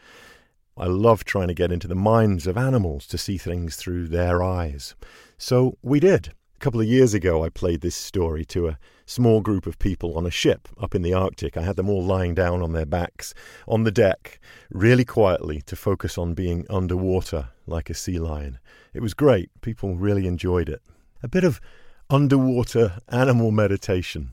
I 0.76 0.88
love 0.88 1.24
trying 1.24 1.48
to 1.48 1.54
get 1.54 1.72
into 1.72 1.88
the 1.88 1.94
minds 1.94 2.46
of 2.46 2.58
animals 2.58 3.06
to 3.06 3.16
see 3.16 3.38
things 3.38 3.76
through 3.76 4.08
their 4.08 4.42
eyes. 4.42 4.94
So 5.38 5.78
we 5.80 5.98
did 5.98 6.34
couple 6.62 6.80
of 6.80 6.86
years 6.86 7.12
ago, 7.12 7.42
I 7.42 7.48
played 7.48 7.80
this 7.80 7.96
story 7.96 8.44
to 8.44 8.68
a 8.68 8.78
small 9.04 9.40
group 9.40 9.66
of 9.66 9.80
people 9.80 10.16
on 10.16 10.24
a 10.24 10.30
ship 10.30 10.68
up 10.80 10.94
in 10.94 11.02
the 11.02 11.12
Arctic. 11.12 11.56
I 11.56 11.62
had 11.62 11.74
them 11.74 11.90
all 11.90 12.04
lying 12.04 12.36
down 12.36 12.62
on 12.62 12.72
their 12.72 12.86
backs 12.86 13.34
on 13.66 13.82
the 13.82 13.90
deck, 13.90 14.38
really 14.70 15.04
quietly, 15.04 15.60
to 15.62 15.74
focus 15.74 16.16
on 16.16 16.34
being 16.34 16.64
underwater 16.70 17.48
like 17.66 17.90
a 17.90 17.94
sea 17.94 18.20
lion. 18.20 18.60
It 18.94 19.02
was 19.02 19.12
great. 19.12 19.50
People 19.60 19.96
really 19.96 20.28
enjoyed 20.28 20.68
it. 20.68 20.82
A 21.20 21.26
bit 21.26 21.42
of 21.42 21.60
underwater 22.08 23.00
animal 23.08 23.50
meditation. 23.50 24.30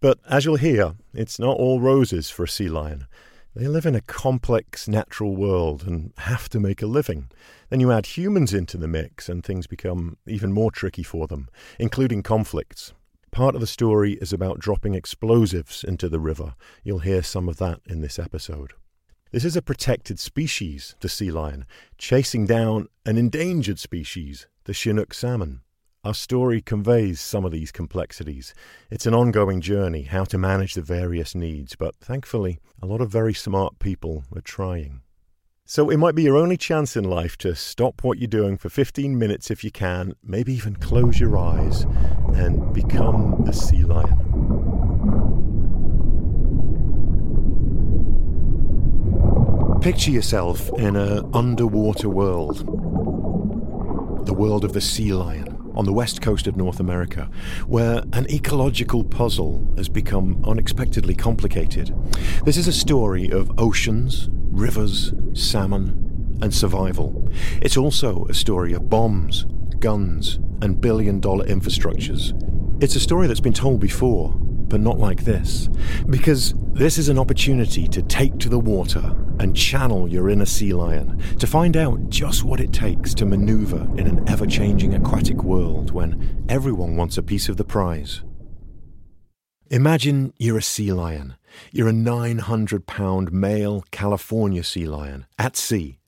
But 0.00 0.18
as 0.28 0.44
you'll 0.44 0.56
hear, 0.56 0.94
it's 1.14 1.38
not 1.38 1.56
all 1.56 1.78
roses 1.78 2.28
for 2.28 2.42
a 2.42 2.48
sea 2.48 2.68
lion. 2.68 3.06
They 3.54 3.66
live 3.66 3.84
in 3.84 3.96
a 3.96 4.00
complex 4.00 4.86
natural 4.86 5.34
world 5.34 5.84
and 5.84 6.12
have 6.18 6.48
to 6.50 6.60
make 6.60 6.82
a 6.82 6.86
living. 6.86 7.30
Then 7.68 7.80
you 7.80 7.90
add 7.90 8.06
humans 8.06 8.54
into 8.54 8.76
the 8.76 8.86
mix 8.86 9.28
and 9.28 9.42
things 9.42 9.66
become 9.66 10.18
even 10.24 10.52
more 10.52 10.70
tricky 10.70 11.02
for 11.02 11.26
them, 11.26 11.48
including 11.76 12.22
conflicts. 12.22 12.92
Part 13.32 13.56
of 13.56 13.60
the 13.60 13.66
story 13.66 14.12
is 14.14 14.32
about 14.32 14.60
dropping 14.60 14.94
explosives 14.94 15.82
into 15.82 16.08
the 16.08 16.20
river. 16.20 16.54
You'll 16.84 17.00
hear 17.00 17.24
some 17.24 17.48
of 17.48 17.56
that 17.56 17.80
in 17.86 18.02
this 18.02 18.20
episode. 18.20 18.74
This 19.32 19.44
is 19.44 19.56
a 19.56 19.62
protected 19.62 20.20
species, 20.20 20.94
the 21.00 21.08
sea 21.08 21.32
lion, 21.32 21.66
chasing 21.98 22.46
down 22.46 22.88
an 23.04 23.16
endangered 23.16 23.80
species, 23.80 24.46
the 24.64 24.74
Chinook 24.74 25.12
salmon. 25.12 25.62
Our 26.02 26.14
story 26.14 26.62
conveys 26.62 27.20
some 27.20 27.44
of 27.44 27.52
these 27.52 27.70
complexities. 27.70 28.54
It's 28.90 29.04
an 29.04 29.12
ongoing 29.12 29.60
journey, 29.60 30.04
how 30.04 30.24
to 30.24 30.38
manage 30.38 30.72
the 30.72 30.80
various 30.80 31.34
needs, 31.34 31.76
but 31.76 31.94
thankfully, 31.96 32.58
a 32.80 32.86
lot 32.86 33.02
of 33.02 33.10
very 33.10 33.34
smart 33.34 33.78
people 33.78 34.24
are 34.34 34.40
trying. 34.40 35.02
So 35.66 35.90
it 35.90 35.98
might 35.98 36.14
be 36.14 36.22
your 36.22 36.38
only 36.38 36.56
chance 36.56 36.96
in 36.96 37.04
life 37.04 37.36
to 37.38 37.54
stop 37.54 38.02
what 38.02 38.16
you're 38.16 38.28
doing 38.28 38.56
for 38.56 38.70
15 38.70 39.18
minutes 39.18 39.50
if 39.50 39.62
you 39.62 39.70
can, 39.70 40.14
maybe 40.22 40.54
even 40.54 40.74
close 40.74 41.20
your 41.20 41.36
eyes 41.36 41.82
and 42.32 42.72
become 42.72 43.44
a 43.46 43.52
sea 43.52 43.84
lion. 43.84 44.16
Picture 49.82 50.12
yourself 50.12 50.70
in 50.78 50.96
an 50.96 51.28
underwater 51.34 52.08
world, 52.08 52.60
the 54.24 54.34
world 54.34 54.64
of 54.64 54.72
the 54.72 54.80
sea 54.80 55.12
lion 55.12 55.49
on 55.74 55.84
the 55.84 55.92
west 55.92 56.20
coast 56.22 56.46
of 56.46 56.56
North 56.56 56.80
America, 56.80 57.30
where 57.66 58.02
an 58.12 58.30
ecological 58.30 59.04
puzzle 59.04 59.66
has 59.76 59.88
become 59.88 60.42
unexpectedly 60.46 61.14
complicated. 61.14 61.94
This 62.44 62.56
is 62.56 62.68
a 62.68 62.72
story 62.72 63.30
of 63.30 63.50
oceans, 63.58 64.28
rivers, 64.32 65.12
salmon, 65.32 66.38
and 66.42 66.54
survival. 66.54 67.28
It's 67.60 67.76
also 67.76 68.24
a 68.26 68.34
story 68.34 68.72
of 68.72 68.88
bombs, 68.88 69.46
guns, 69.78 70.38
and 70.62 70.80
billion 70.80 71.20
dollar 71.20 71.46
infrastructures. 71.46 72.34
It's 72.82 72.96
a 72.96 73.00
story 73.00 73.26
that's 73.26 73.40
been 73.40 73.52
told 73.52 73.80
before, 73.80 74.34
but 74.70 74.80
not 74.80 74.98
like 74.98 75.24
this. 75.24 75.68
Because 76.08 76.54
this 76.72 76.96
is 76.96 77.10
an 77.10 77.18
opportunity 77.18 77.86
to 77.88 78.00
take 78.00 78.38
to 78.38 78.48
the 78.48 78.58
water 78.58 79.14
and 79.38 79.54
channel 79.54 80.08
your 80.08 80.30
inner 80.30 80.46
sea 80.46 80.72
lion, 80.72 81.20
to 81.38 81.46
find 81.46 81.76
out 81.76 82.08
just 82.08 82.44
what 82.44 82.60
it 82.60 82.72
takes 82.72 83.12
to 83.14 83.26
maneuver 83.26 83.86
in 83.98 84.06
an 84.06 84.26
ever 84.28 84.46
changing 84.46 84.94
aquatic 84.94 85.42
world 85.42 85.90
when 85.90 86.46
everyone 86.48 86.96
wants 86.96 87.18
a 87.18 87.22
piece 87.22 87.48
of 87.50 87.58
the 87.58 87.64
prize. 87.64 88.22
Imagine 89.70 90.32
you're 90.38 90.58
a 90.58 90.62
sea 90.62 90.92
lion. 90.92 91.36
You're 91.70 91.88
a 91.88 91.92
900 91.92 92.86
pound 92.86 93.32
male 93.32 93.84
California 93.90 94.64
sea 94.64 94.86
lion 94.86 95.26
at 95.38 95.56
sea. 95.56 95.98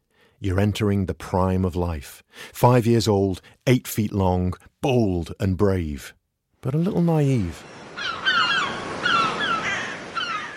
You're 0.40 0.58
entering 0.58 1.06
the 1.06 1.14
prime 1.14 1.64
of 1.64 1.76
life. 1.76 2.24
Five 2.52 2.86
years 2.86 3.06
old, 3.06 3.40
eight 3.66 3.86
feet 3.86 4.12
long, 4.12 4.54
bold 4.80 5.32
and 5.38 5.56
brave, 5.56 6.14
but 6.60 6.74
a 6.74 6.78
little 6.78 7.02
naive. 7.02 7.62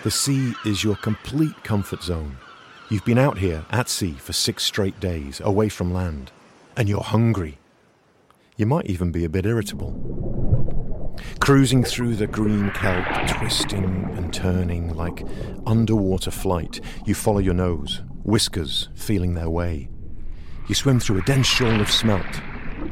The 0.06 0.12
sea 0.12 0.54
is 0.64 0.84
your 0.84 0.94
complete 0.94 1.64
comfort 1.64 2.00
zone. 2.00 2.36
You've 2.90 3.04
been 3.04 3.18
out 3.18 3.38
here 3.38 3.66
at 3.70 3.88
sea 3.88 4.12
for 4.12 4.32
six 4.32 4.62
straight 4.62 5.00
days, 5.00 5.40
away 5.40 5.68
from 5.68 5.92
land, 5.92 6.30
and 6.76 6.88
you're 6.88 7.00
hungry. 7.00 7.58
You 8.56 8.66
might 8.66 8.86
even 8.86 9.10
be 9.10 9.24
a 9.24 9.28
bit 9.28 9.46
irritable. 9.46 11.16
Cruising 11.40 11.82
through 11.82 12.14
the 12.14 12.28
green 12.28 12.70
kelp, 12.70 13.04
twisting 13.26 14.08
and 14.14 14.32
turning 14.32 14.94
like 14.94 15.26
underwater 15.66 16.30
flight, 16.30 16.80
you 17.04 17.16
follow 17.16 17.40
your 17.40 17.54
nose, 17.54 18.02
whiskers 18.22 18.88
feeling 18.94 19.34
their 19.34 19.50
way. 19.50 19.88
You 20.68 20.76
swim 20.76 21.00
through 21.00 21.18
a 21.18 21.22
dense 21.22 21.48
shoal 21.48 21.80
of 21.80 21.90
smelt. 21.90 22.32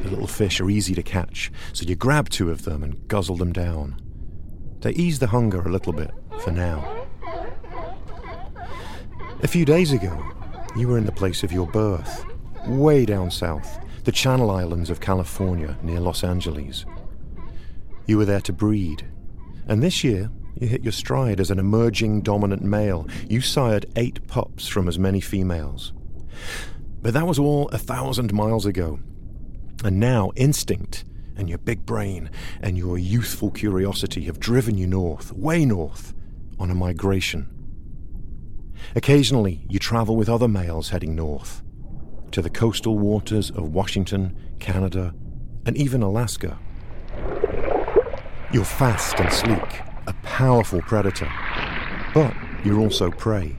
The 0.01 0.09
little 0.09 0.27
fish 0.27 0.59
are 0.59 0.69
easy 0.69 0.93
to 0.95 1.01
catch, 1.01 1.49
so 1.71 1.85
you 1.85 1.95
grab 1.95 2.27
two 2.27 2.51
of 2.51 2.65
them 2.65 2.83
and 2.83 3.07
guzzle 3.07 3.37
them 3.37 3.53
down. 3.53 4.01
They 4.81 4.91
ease 4.91 5.19
the 5.19 5.27
hunger 5.27 5.61
a 5.61 5.71
little 5.71 5.93
bit, 5.93 6.11
for 6.41 6.51
now. 6.51 7.04
A 9.45 9.47
few 9.47 9.63
days 9.63 9.91
ago, 9.91 10.25
you 10.75 10.87
were 10.87 10.97
in 10.97 11.05
the 11.05 11.11
place 11.11 11.43
of 11.43 11.51
your 11.51 11.67
birth, 11.67 12.25
way 12.65 13.05
down 13.05 13.29
south, 13.29 13.79
the 14.03 14.11
Channel 14.11 14.49
Islands 14.49 14.89
of 14.89 14.99
California 14.99 15.77
near 15.83 15.99
Los 15.99 16.23
Angeles. 16.23 16.83
You 18.07 18.17
were 18.17 18.25
there 18.25 18.41
to 18.41 18.51
breed, 18.51 19.05
and 19.67 19.83
this 19.83 20.03
year 20.03 20.31
you 20.59 20.67
hit 20.67 20.81
your 20.81 20.91
stride 20.91 21.39
as 21.39 21.51
an 21.51 21.59
emerging 21.59 22.21
dominant 22.21 22.63
male. 22.63 23.07
You 23.29 23.39
sired 23.39 23.85
eight 23.95 24.25
pups 24.25 24.67
from 24.67 24.87
as 24.87 24.97
many 24.97 25.21
females. 25.21 25.93
But 27.03 27.13
that 27.13 27.27
was 27.27 27.37
all 27.37 27.69
a 27.69 27.77
thousand 27.77 28.33
miles 28.33 28.65
ago. 28.65 28.97
And 29.83 29.99
now 29.99 30.31
instinct 30.35 31.05
and 31.37 31.47
your 31.47 31.59
big 31.59 31.85
brain 31.85 32.31
and 32.63 32.79
your 32.79 32.97
youthful 32.97 33.51
curiosity 33.51 34.23
have 34.23 34.39
driven 34.39 34.75
you 34.75 34.87
north, 34.87 35.31
way 35.33 35.65
north, 35.65 36.15
on 36.57 36.71
a 36.71 36.75
migration. 36.75 37.51
Occasionally, 38.95 39.65
you 39.69 39.79
travel 39.79 40.15
with 40.15 40.29
other 40.29 40.47
males 40.47 40.89
heading 40.89 41.15
north 41.15 41.61
to 42.31 42.41
the 42.41 42.49
coastal 42.49 42.97
waters 42.97 43.49
of 43.51 43.73
Washington, 43.73 44.37
Canada, 44.59 45.13
and 45.65 45.77
even 45.77 46.01
Alaska. 46.01 46.57
You're 48.51 48.65
fast 48.65 49.19
and 49.19 49.31
sleek, 49.31 49.81
a 50.07 50.13
powerful 50.23 50.81
predator, 50.81 51.31
but 52.13 52.33
you're 52.63 52.79
also 52.79 53.11
prey. 53.11 53.55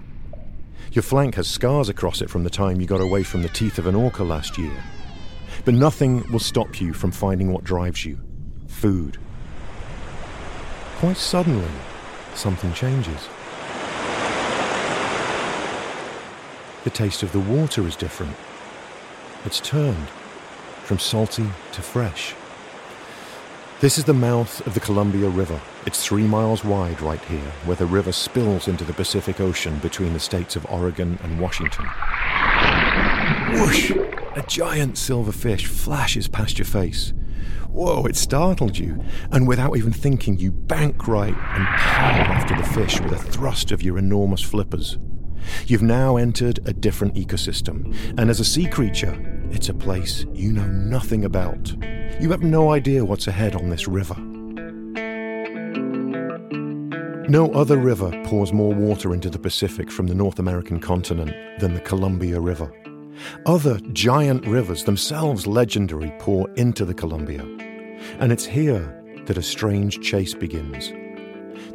Your 0.93 1.03
flank 1.03 1.35
has 1.35 1.49
scars 1.49 1.89
across 1.89 2.23
it 2.23 2.31
from 2.31 2.45
the 2.45 2.51
time 2.51 2.81
you 2.81 2.87
got 2.87 3.01
away 3.01 3.23
from 3.23 3.43
the 3.43 3.49
teeth 3.49 3.79
of 3.79 3.87
an 3.87 3.95
orca 3.95 4.25
last 4.25 4.57
year. 4.57 4.83
But 5.65 5.75
nothing 5.75 6.31
will 6.31 6.41
stop 6.41 6.81
you 6.81 6.93
from 6.93 7.13
finding 7.13 7.53
what 7.53 7.65
drives 7.65 8.05
you 8.05 8.19
food. 8.69 9.19
Quite 10.99 11.17
suddenly, 11.17 11.69
something 12.35 12.73
changes. 12.73 13.29
The 16.87 16.91
taste 16.91 17.25
of 17.25 17.33
the 17.33 17.41
water 17.41 17.85
is 17.85 17.97
different. 17.97 18.37
It's 19.45 19.59
turned 19.59 20.09
from 20.85 21.01
salty 21.01 21.49
to 21.73 21.83
fresh. 21.83 22.37
This 23.81 23.99
is 23.99 24.05
the 24.05 24.15
mouth 24.15 24.65
of 24.69 24.75
the 24.75 24.79
Columbia 24.79 25.29
River. 25.29 25.61
It's 25.85 26.07
three 26.07 26.29
miles 26.29 26.65
wide 26.65 27.01
right 27.01 27.21
here, 27.25 27.53
where 27.65 27.75
the 27.75 27.87
river 27.87 28.13
spills 28.13 28.69
into 28.69 28.85
the 28.85 28.93
Pacific 28.93 29.41
Ocean 29.41 29.81
between 29.81 30.13
the 30.13 30.21
states 30.21 30.55
of 30.55 30.65
Oregon 30.67 31.19
and 31.25 31.41
Washington. 31.41 31.87
Whoosh! 33.55 33.91
A 34.37 34.45
giant 34.47 34.97
silver 34.97 35.33
fish 35.33 35.67
flashes 35.67 36.29
past 36.29 36.57
your 36.57 36.67
face. 36.67 37.13
Whoa, 37.69 38.07
it 38.07 38.15
startled 38.15 38.79
you, 38.79 39.03
and 39.33 39.49
without 39.49 39.77
even 39.77 39.93
thinking, 39.93 40.39
you 40.39 40.53
bank 40.53 41.09
right 41.09 41.35
and 41.35 41.67
power 41.67 42.33
after 42.33 42.55
the 42.55 42.63
fish 42.63 43.01
with 43.01 43.11
a 43.11 43.19
thrust 43.19 43.73
of 43.73 43.83
your 43.83 43.99
enormous 43.99 44.41
flippers. 44.41 44.99
You've 45.67 45.83
now 45.83 46.17
entered 46.17 46.61
a 46.67 46.73
different 46.73 47.15
ecosystem, 47.15 47.97
and 48.19 48.31
as 48.31 48.41
a 48.41 48.45
sea 48.45 48.67
creature, 48.67 49.17
it's 49.51 49.69
a 49.69 49.75
place 49.75 50.25
you 50.33 50.53
know 50.53 50.67
nothing 50.67 51.25
about. 51.25 51.75
You 52.21 52.31
have 52.31 52.43
no 52.43 52.73
idea 52.73 53.05
what's 53.05 53.27
ahead 53.27 53.55
on 53.55 53.71
this 53.71 53.87
river. 53.87 54.17
No 57.29 57.51
other 57.53 57.77
river 57.77 58.11
pours 58.25 58.53
more 58.53 58.73
water 58.73 59.13
into 59.13 59.29
the 59.29 59.39
Pacific 59.39 59.91
from 59.91 60.07
the 60.07 60.15
North 60.15 60.39
American 60.39 60.79
continent 60.79 61.35
than 61.59 61.75
the 61.75 61.81
Columbia 61.81 62.41
River. 62.41 62.73
Other 63.47 63.81
giant 63.93 64.47
rivers, 64.47 64.85
themselves 64.85 65.47
legendary, 65.47 66.13
pour 66.21 66.49
into 66.51 66.85
the 66.85 66.95
Columbia. 66.95 67.43
And 68.21 68.31
it's 68.31 68.45
here 68.45 69.03
that 69.25 69.39
a 69.39 69.43
strange 69.43 70.01
chase 70.03 70.35
begins. 70.35 70.93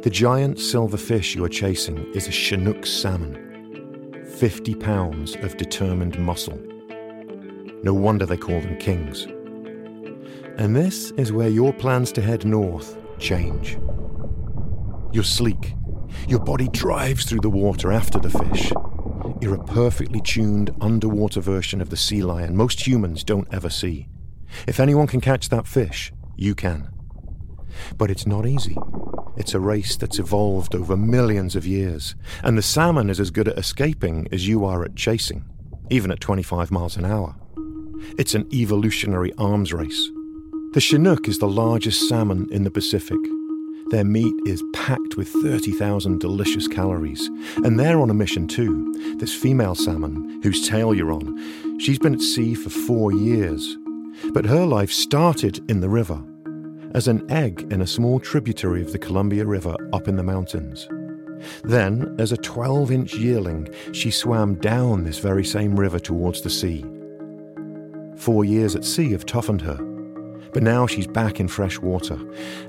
The 0.02 0.10
giant 0.10 0.58
silver 0.58 0.96
fish 0.96 1.34
you 1.34 1.44
are 1.44 1.50
chasing 1.50 1.98
is 2.14 2.28
a 2.28 2.32
Chinook 2.32 2.86
salmon, 2.86 3.51
50 4.32 4.74
pounds 4.76 5.36
of 5.36 5.56
determined 5.56 6.18
muscle. 6.18 6.58
No 7.82 7.94
wonder 7.94 8.26
they 8.26 8.36
call 8.36 8.60
them 8.60 8.76
kings. 8.78 9.26
And 10.58 10.74
this 10.74 11.10
is 11.12 11.32
where 11.32 11.48
your 11.48 11.72
plans 11.72 12.12
to 12.12 12.22
head 12.22 12.44
north 12.44 12.96
change. 13.18 13.78
You're 15.12 15.24
sleek. 15.24 15.74
Your 16.28 16.40
body 16.40 16.68
drives 16.68 17.24
through 17.24 17.40
the 17.40 17.50
water 17.50 17.92
after 17.92 18.18
the 18.18 18.30
fish. 18.30 18.72
You're 19.40 19.60
a 19.60 19.64
perfectly 19.64 20.20
tuned 20.20 20.70
underwater 20.80 21.40
version 21.40 21.80
of 21.80 21.90
the 21.90 21.96
sea 21.96 22.22
lion 22.22 22.56
most 22.56 22.86
humans 22.86 23.24
don't 23.24 23.48
ever 23.52 23.70
see. 23.70 24.08
If 24.66 24.80
anyone 24.80 25.06
can 25.06 25.20
catch 25.20 25.48
that 25.50 25.66
fish, 25.66 26.12
you 26.36 26.54
can. 26.54 26.88
But 27.96 28.10
it's 28.10 28.26
not 28.26 28.46
easy. 28.46 28.76
It's 29.36 29.54
a 29.54 29.60
race 29.60 29.96
that's 29.96 30.18
evolved 30.18 30.74
over 30.74 30.96
millions 30.96 31.56
of 31.56 31.66
years, 31.66 32.14
and 32.42 32.56
the 32.56 32.62
salmon 32.62 33.08
is 33.08 33.18
as 33.18 33.30
good 33.30 33.48
at 33.48 33.58
escaping 33.58 34.28
as 34.30 34.46
you 34.46 34.64
are 34.64 34.84
at 34.84 34.94
chasing, 34.94 35.44
even 35.90 36.10
at 36.10 36.20
25 36.20 36.70
miles 36.70 36.96
an 36.96 37.04
hour. 37.04 37.34
It's 38.18 38.34
an 38.34 38.48
evolutionary 38.52 39.32
arms 39.38 39.72
race. 39.72 40.10
The 40.74 40.80
Chinook 40.80 41.28
is 41.28 41.38
the 41.38 41.48
largest 41.48 42.08
salmon 42.08 42.48
in 42.50 42.64
the 42.64 42.70
Pacific. 42.70 43.18
Their 43.90 44.04
meat 44.04 44.34
is 44.46 44.62
packed 44.72 45.16
with 45.16 45.28
30,000 45.28 46.18
delicious 46.18 46.66
calories. 46.66 47.26
And 47.56 47.78
they're 47.78 48.00
on 48.00 48.08
a 48.08 48.14
mission 48.14 48.48
too. 48.48 49.16
This 49.18 49.34
female 49.34 49.74
salmon, 49.74 50.40
whose 50.42 50.66
tail 50.66 50.94
you're 50.94 51.12
on, 51.12 51.78
she's 51.78 51.98
been 51.98 52.14
at 52.14 52.22
sea 52.22 52.54
for 52.54 52.70
four 52.70 53.12
years. 53.12 53.76
But 54.32 54.46
her 54.46 54.64
life 54.64 54.90
started 54.90 55.62
in 55.70 55.80
the 55.80 55.90
river, 55.90 56.22
as 56.94 57.08
an 57.08 57.30
egg 57.30 57.66
in 57.70 57.80
a 57.80 57.86
small 57.86 58.20
tributary 58.20 58.82
of 58.82 58.92
the 58.92 58.98
Columbia 58.98 59.44
River 59.44 59.74
up 59.92 60.08
in 60.08 60.16
the 60.16 60.22
mountains. 60.22 60.88
Then, 61.64 62.14
as 62.18 62.32
a 62.32 62.36
12 62.36 62.90
inch 62.92 63.14
yearling, 63.14 63.68
she 63.92 64.10
swam 64.10 64.54
down 64.56 65.04
this 65.04 65.18
very 65.18 65.44
same 65.44 65.78
river 65.78 65.98
towards 65.98 66.42
the 66.42 66.50
sea. 66.50 66.84
Four 68.16 68.44
years 68.44 68.76
at 68.76 68.84
sea 68.84 69.10
have 69.12 69.26
toughened 69.26 69.62
her 69.62 69.78
but 70.52 70.62
now 70.62 70.86
she's 70.86 71.06
back 71.06 71.40
in 71.40 71.48
fresh 71.48 71.78
water, 71.78 72.18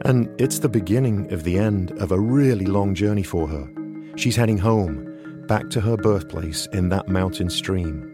and 0.01 0.29
it's 0.39 0.59
the 0.59 0.69
beginning 0.69 1.31
of 1.33 1.43
the 1.43 1.57
end 1.57 1.91
of 2.01 2.11
a 2.11 2.19
really 2.19 2.65
long 2.65 2.95
journey 2.95 3.23
for 3.23 3.47
her. 3.47 3.69
She's 4.15 4.35
heading 4.35 4.57
home, 4.57 5.45
back 5.47 5.69
to 5.71 5.81
her 5.81 5.97
birthplace 5.97 6.67
in 6.67 6.89
that 6.89 7.09
mountain 7.09 7.49
stream. 7.49 8.09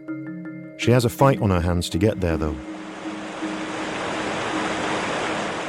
She 0.76 0.90
has 0.90 1.04
a 1.04 1.10
fight 1.10 1.40
on 1.40 1.50
her 1.50 1.60
hands 1.60 1.88
to 1.90 1.98
get 1.98 2.20
there, 2.20 2.36
though. 2.36 2.56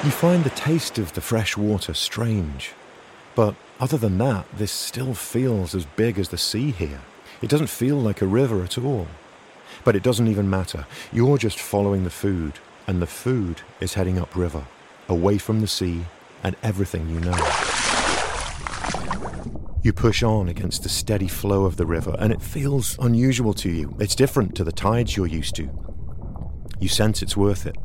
You 0.03 0.09
find 0.09 0.43
the 0.43 0.49
taste 0.49 0.97
of 0.97 1.13
the 1.13 1.21
fresh 1.21 1.55
water 1.55 1.93
strange, 1.93 2.71
but 3.35 3.53
other 3.79 3.97
than 3.97 4.17
that, 4.17 4.47
this 4.51 4.71
still 4.71 5.13
feels 5.13 5.75
as 5.75 5.85
big 5.85 6.17
as 6.17 6.29
the 6.29 6.39
sea 6.39 6.71
here. 6.71 7.01
It 7.43 7.51
doesn't 7.51 7.67
feel 7.67 7.97
like 7.97 8.21
a 8.23 8.25
river 8.25 8.63
at 8.63 8.79
all. 8.79 9.07
But 9.83 9.95
it 9.95 10.01
doesn't 10.01 10.27
even 10.27 10.49
matter. 10.49 10.87
You're 11.13 11.37
just 11.37 11.59
following 11.59 12.03
the 12.03 12.09
food, 12.09 12.53
and 12.87 12.99
the 12.99 13.05
food 13.05 13.61
is 13.79 13.93
heading 13.93 14.17
upriver, 14.17 14.65
away 15.07 15.37
from 15.37 15.61
the 15.61 15.67
sea 15.67 16.05
and 16.43 16.55
everything 16.63 17.07
you 17.07 17.19
know. 17.19 17.37
You 19.83 19.93
push 19.93 20.23
on 20.23 20.49
against 20.49 20.81
the 20.81 20.89
steady 20.89 21.27
flow 21.27 21.65
of 21.65 21.77
the 21.77 21.85
river, 21.85 22.15
and 22.17 22.33
it 22.33 22.41
feels 22.41 22.97
unusual 22.99 23.53
to 23.53 23.69
you. 23.69 23.95
It's 23.99 24.15
different 24.15 24.55
to 24.55 24.63
the 24.63 24.71
tides 24.71 25.15
you're 25.15 25.27
used 25.27 25.53
to. 25.57 25.69
You 26.79 26.87
sense 26.87 27.21
it's 27.21 27.37
worth 27.37 27.67
it. 27.67 27.75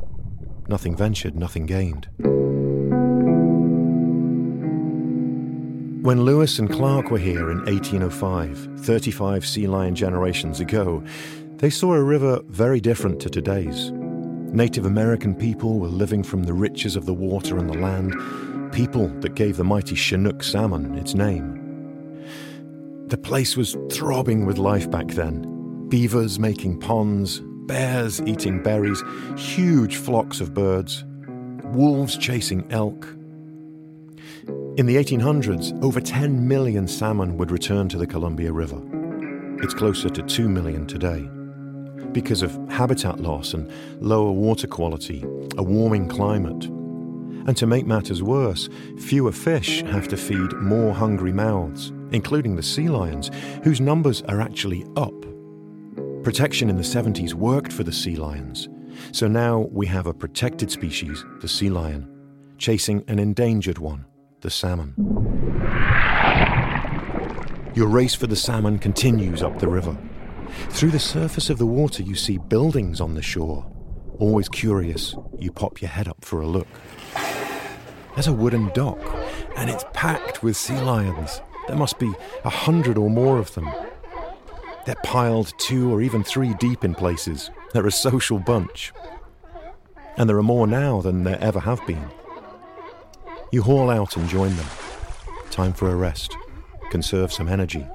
Nothing 0.67 0.95
ventured, 0.95 1.35
nothing 1.35 1.65
gained. 1.65 2.07
When 6.03 6.23
Lewis 6.23 6.59
and 6.59 6.69
Clark 6.69 7.11
were 7.11 7.17
here 7.17 7.51
in 7.51 7.59
1805, 7.65 8.81
35 8.81 9.45
sea 9.45 9.67
lion 9.67 9.95
generations 9.95 10.59
ago, 10.59 11.03
they 11.57 11.69
saw 11.69 11.93
a 11.93 12.01
river 12.03 12.41
very 12.47 12.79
different 12.79 13.19
to 13.21 13.29
today's. 13.29 13.91
Native 13.91 14.85
American 14.85 15.35
people 15.35 15.79
were 15.79 15.87
living 15.87 16.23
from 16.23 16.43
the 16.43 16.53
riches 16.53 16.95
of 16.95 17.05
the 17.05 17.13
water 17.13 17.57
and 17.57 17.69
the 17.69 17.77
land, 17.77 18.13
people 18.71 19.07
that 19.19 19.35
gave 19.35 19.57
the 19.57 19.63
mighty 19.63 19.95
Chinook 19.95 20.43
salmon 20.43 20.97
its 20.97 21.13
name. 21.13 21.63
The 23.07 23.17
place 23.17 23.57
was 23.57 23.77
throbbing 23.91 24.45
with 24.45 24.57
life 24.57 24.89
back 24.89 25.07
then 25.07 25.53
beavers 25.89 26.37
making 26.37 26.77
ponds, 26.79 27.41
bears 27.67 28.21
eating 28.21 28.63
berries, 28.63 29.03
huge 29.37 29.97
flocks 29.97 30.41
of 30.41 30.53
birds, 30.53 31.03
wolves 31.65 32.17
chasing 32.17 32.65
elk. 32.71 33.05
In 34.77 34.85
the 34.85 34.95
1800s, 34.95 35.83
over 35.83 35.99
10 35.99 36.47
million 36.47 36.87
salmon 36.87 37.37
would 37.37 37.51
return 37.51 37.89
to 37.89 37.97
the 37.97 38.07
Columbia 38.07 38.51
River. 38.51 38.81
It's 39.61 39.73
closer 39.73 40.09
to 40.09 40.21
2 40.21 40.47
million 40.47 40.85
today 40.85 41.27
because 42.13 42.41
of 42.41 42.57
habitat 42.69 43.19
loss 43.19 43.53
and 43.53 43.69
lower 44.01 44.31
water 44.31 44.67
quality, 44.67 45.23
a 45.57 45.63
warming 45.63 46.07
climate. 46.07 46.65
And 46.65 47.55
to 47.57 47.67
make 47.67 47.85
matters 47.85 48.23
worse, 48.23 48.69
fewer 48.99 49.31
fish 49.31 49.81
have 49.83 50.07
to 50.09 50.17
feed 50.17 50.53
more 50.53 50.93
hungry 50.93 51.31
mouths, 51.31 51.91
including 52.11 52.55
the 52.55 52.63
sea 52.63 52.89
lions, 52.89 53.29
whose 53.63 53.79
numbers 53.79 54.21
are 54.23 54.41
actually 54.41 54.85
up. 54.95 55.13
Protection 56.27 56.69
in 56.69 56.75
the 56.75 56.83
70s 56.83 57.33
worked 57.33 57.71
for 57.71 57.85
the 57.85 57.91
sea 57.93 58.17
lions, 58.17 58.67
so 59.13 59.29
now 59.29 59.69
we 59.71 59.87
have 59.87 60.07
a 60.07 60.13
protected 60.13 60.69
species, 60.69 61.23
the 61.39 61.47
sea 61.47 61.69
lion, 61.69 62.05
chasing 62.57 63.01
an 63.07 63.17
endangered 63.17 63.77
one, 63.77 64.05
the 64.41 64.49
salmon. 64.49 64.93
Your 67.75 67.87
race 67.87 68.13
for 68.13 68.27
the 68.27 68.35
salmon 68.35 68.77
continues 68.77 69.41
up 69.41 69.57
the 69.59 69.69
river. 69.69 69.97
Through 70.71 70.91
the 70.91 70.99
surface 70.99 71.49
of 71.49 71.59
the 71.59 71.65
water, 71.65 72.03
you 72.03 72.15
see 72.15 72.37
buildings 72.37 72.99
on 72.99 73.13
the 73.13 73.21
shore. 73.21 73.65
Always 74.19 74.49
curious, 74.49 75.15
you 75.39 75.53
pop 75.53 75.81
your 75.81 75.91
head 75.91 76.09
up 76.09 76.25
for 76.25 76.41
a 76.41 76.45
look. 76.45 76.67
There's 78.15 78.27
a 78.27 78.33
wooden 78.33 78.69
dock, 78.73 78.99
and 79.55 79.69
it's 79.69 79.85
packed 79.93 80.43
with 80.43 80.57
sea 80.57 80.81
lions. 80.81 81.39
There 81.69 81.77
must 81.77 81.99
be 81.99 82.11
a 82.43 82.49
hundred 82.49 82.97
or 82.97 83.09
more 83.09 83.39
of 83.39 83.53
them. 83.53 83.71
They're 84.87 84.95
piled 85.03 85.51
two 85.57 85.93
or 85.93 86.01
even 86.01 86.23
three 86.23 86.53
deep 86.53 86.85
in 86.85 86.95
places. 86.95 87.51
They're 87.73 87.87
a 87.87 87.91
social 87.91 88.39
bunch. 88.39 88.93
And 90.15 90.29
there 90.29 90.37
are 90.37 90.43
more 90.43 90.65
now 90.65 91.01
than 91.01 91.25
there 91.25 91.37
ever 91.41 91.59
have 91.59 91.85
been. 91.85 92.07
You 93.51 93.63
haul 93.63 93.89
out 93.89 94.15
and 94.15 94.29
join 94.29 94.55
them. 94.55 94.65
Time 95.49 95.73
for 95.73 95.89
a 95.89 95.95
rest. 95.97 96.37
Conserve 96.89 97.33
some 97.33 97.49
energy. 97.49 97.85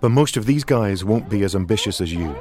But 0.00 0.08
most 0.08 0.38
of 0.38 0.46
these 0.46 0.64
guys 0.64 1.04
won't 1.04 1.28
be 1.28 1.42
as 1.42 1.54
ambitious 1.54 2.00
as 2.00 2.14
you. 2.14 2.34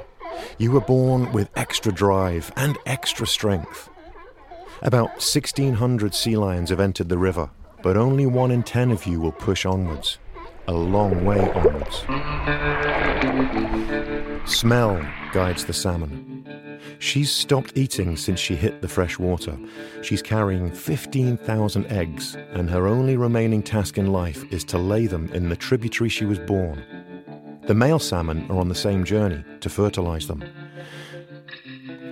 You 0.57 0.71
were 0.71 0.79
born 0.79 1.29
with 1.33 1.49
extra 1.57 1.91
drive 1.91 2.49
and 2.55 2.77
extra 2.85 3.27
strength. 3.27 3.89
About 4.81 5.09
1,600 5.15 6.15
sea 6.15 6.37
lions 6.37 6.69
have 6.69 6.79
entered 6.79 7.09
the 7.09 7.17
river, 7.17 7.49
but 7.81 7.97
only 7.97 8.25
one 8.25 8.51
in 8.51 8.63
ten 8.63 8.89
of 8.89 9.05
you 9.05 9.19
will 9.19 9.33
push 9.33 9.65
onwards. 9.65 10.17
A 10.67 10.73
long 10.73 11.25
way 11.25 11.39
onwards. 11.51 11.99
Smell 14.45 15.05
guides 15.33 15.65
the 15.65 15.73
salmon. 15.73 16.79
She's 16.99 17.31
stopped 17.31 17.73
eating 17.75 18.15
since 18.15 18.39
she 18.39 18.55
hit 18.55 18.81
the 18.81 18.87
fresh 18.87 19.19
water. 19.19 19.57
She's 20.01 20.21
carrying 20.21 20.71
15,000 20.71 21.85
eggs, 21.87 22.37
and 22.53 22.69
her 22.69 22.87
only 22.87 23.17
remaining 23.17 23.61
task 23.61 23.97
in 23.97 24.13
life 24.13 24.43
is 24.53 24.63
to 24.65 24.77
lay 24.77 25.07
them 25.07 25.29
in 25.33 25.49
the 25.49 25.55
tributary 25.55 26.09
she 26.09 26.25
was 26.25 26.39
born. 26.39 26.83
The 27.67 27.73
male 27.73 27.99
salmon 27.99 28.49
are 28.49 28.57
on 28.57 28.69
the 28.69 28.75
same 28.75 29.03
journey 29.03 29.43
to 29.61 29.69
fertilize 29.69 30.27
them. 30.27 30.43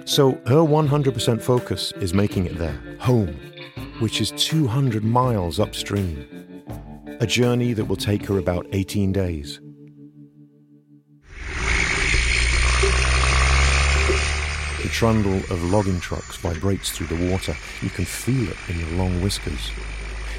So 0.06 0.32
her 0.48 0.62
100% 0.62 1.42
focus 1.42 1.94
is 2.02 2.14
making 2.14 2.46
it 2.48 2.58
there, 2.58 2.80
home, 3.00 3.40
which 4.00 4.20
is 4.20 4.32
200 4.32 5.04
miles 5.04 5.60
upstream. 5.60 6.28
A 7.22 7.28
journey 7.28 7.74
that 7.74 7.86
will 7.86 7.96
take 7.96 8.26
her 8.26 8.40
about 8.40 8.66
18 8.72 9.12
days. 9.12 9.60
The 14.82 14.90
trundle 14.90 15.38
of 15.52 15.64
logging 15.66 16.00
trucks 16.00 16.38
vibrates 16.38 16.90
through 16.90 17.16
the 17.16 17.30
water. 17.30 17.56
You 17.84 17.92
can 17.92 18.06
feel 18.06 18.50
it 18.50 18.58
in 18.70 18.80
your 18.80 18.90
long 18.98 19.22
whiskers. 19.22 19.70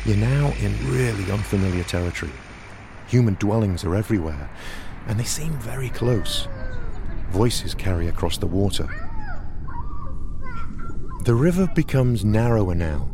You're 0.04 0.16
now 0.16 0.52
in 0.58 0.76
really 0.90 1.30
unfamiliar 1.30 1.84
territory. 1.84 2.32
Human 3.06 3.34
dwellings 3.34 3.84
are 3.84 3.94
everywhere, 3.94 4.50
and 5.06 5.20
they 5.20 5.24
seem 5.24 5.52
very 5.58 5.88
close. 5.88 6.48
Voices 7.30 7.76
carry 7.76 8.08
across 8.08 8.38
the 8.38 8.48
water. 8.48 8.88
The 11.22 11.34
river 11.36 11.68
becomes 11.76 12.24
narrower 12.24 12.74
now. 12.74 13.11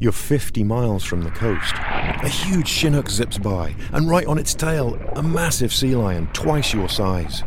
You're 0.00 0.12
50 0.12 0.62
miles 0.62 1.02
from 1.02 1.22
the 1.22 1.30
coast. 1.32 1.74
A 1.74 2.28
huge 2.28 2.68
Chinook 2.68 3.10
zips 3.10 3.36
by, 3.36 3.74
and 3.92 4.08
right 4.08 4.26
on 4.26 4.38
its 4.38 4.54
tail, 4.54 4.94
a 5.16 5.22
massive 5.22 5.72
sea 5.72 5.96
lion 5.96 6.28
twice 6.32 6.72
your 6.72 6.88
size. 6.88 7.42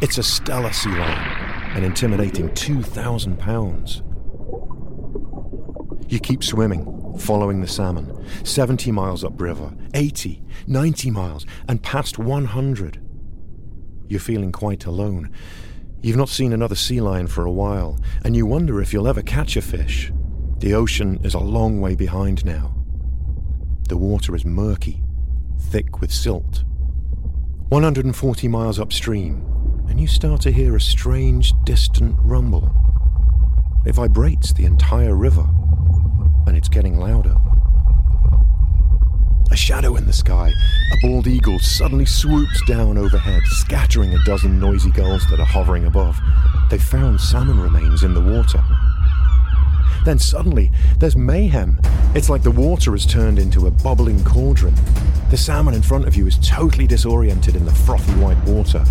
It's 0.00 0.18
a 0.18 0.22
Steller 0.22 0.74
sea 0.74 0.90
lion, 0.90 1.76
an 1.76 1.84
intimidating 1.84 2.52
2,000 2.54 3.38
pounds. 3.38 4.02
You 6.08 6.18
keep 6.18 6.42
swimming, 6.42 7.18
following 7.20 7.60
the 7.60 7.68
salmon, 7.68 8.26
70 8.44 8.90
miles 8.90 9.22
upriver, 9.22 9.72
80, 9.94 10.42
90 10.66 11.10
miles, 11.12 11.46
and 11.68 11.80
past 11.84 12.18
100. 12.18 13.00
You're 14.08 14.18
feeling 14.18 14.50
quite 14.50 14.86
alone. 14.86 15.30
You've 16.02 16.16
not 16.16 16.30
seen 16.30 16.52
another 16.52 16.74
sea 16.74 17.00
lion 17.00 17.28
for 17.28 17.44
a 17.44 17.52
while, 17.52 17.98
and 18.24 18.34
you 18.34 18.44
wonder 18.44 18.80
if 18.80 18.92
you'll 18.92 19.08
ever 19.08 19.22
catch 19.22 19.56
a 19.56 19.62
fish. 19.62 20.10
The 20.58 20.72
ocean 20.72 21.20
is 21.22 21.34
a 21.34 21.38
long 21.38 21.82
way 21.82 21.94
behind 21.94 22.44
now. 22.44 22.74
The 23.88 23.96
water 23.98 24.34
is 24.34 24.46
murky, 24.46 25.02
thick 25.70 26.00
with 26.00 26.10
silt. 26.10 26.64
140 27.68 28.48
miles 28.48 28.80
upstream, 28.80 29.44
and 29.88 30.00
you 30.00 30.06
start 30.06 30.40
to 30.42 30.50
hear 30.50 30.74
a 30.74 30.80
strange, 30.80 31.52
distant 31.64 32.16
rumble. 32.20 32.70
It 33.84 33.96
vibrates 33.96 34.54
the 34.54 34.64
entire 34.64 35.14
river, 35.14 35.46
and 36.46 36.56
it's 36.56 36.70
getting 36.70 36.98
louder. 36.98 37.36
A 39.50 39.56
shadow 39.56 39.96
in 39.96 40.06
the 40.06 40.12
sky, 40.12 40.48
a 40.48 41.06
bald 41.06 41.26
eagle 41.26 41.58
suddenly 41.58 42.06
swoops 42.06 42.62
down 42.66 42.96
overhead, 42.96 43.42
scattering 43.44 44.14
a 44.14 44.24
dozen 44.24 44.58
noisy 44.58 44.90
gulls 44.90 45.26
that 45.28 45.38
are 45.38 45.46
hovering 45.46 45.84
above. 45.84 46.18
They've 46.70 46.82
found 46.82 47.20
salmon 47.20 47.60
remains 47.60 48.04
in 48.04 48.14
the 48.14 48.22
water. 48.22 48.64
Then 50.06 50.20
suddenly, 50.20 50.70
there's 51.00 51.16
mayhem. 51.16 51.80
It's 52.14 52.30
like 52.30 52.44
the 52.44 52.50
water 52.52 52.92
has 52.92 53.04
turned 53.04 53.40
into 53.40 53.66
a 53.66 53.72
bubbling 53.72 54.22
cauldron. 54.22 54.76
The 55.30 55.36
salmon 55.36 55.74
in 55.74 55.82
front 55.82 56.06
of 56.06 56.14
you 56.14 56.28
is 56.28 56.38
totally 56.48 56.86
disoriented 56.86 57.56
in 57.56 57.64
the 57.64 57.74
frothy 57.74 58.12
white 58.12 58.40
water. 58.44 58.84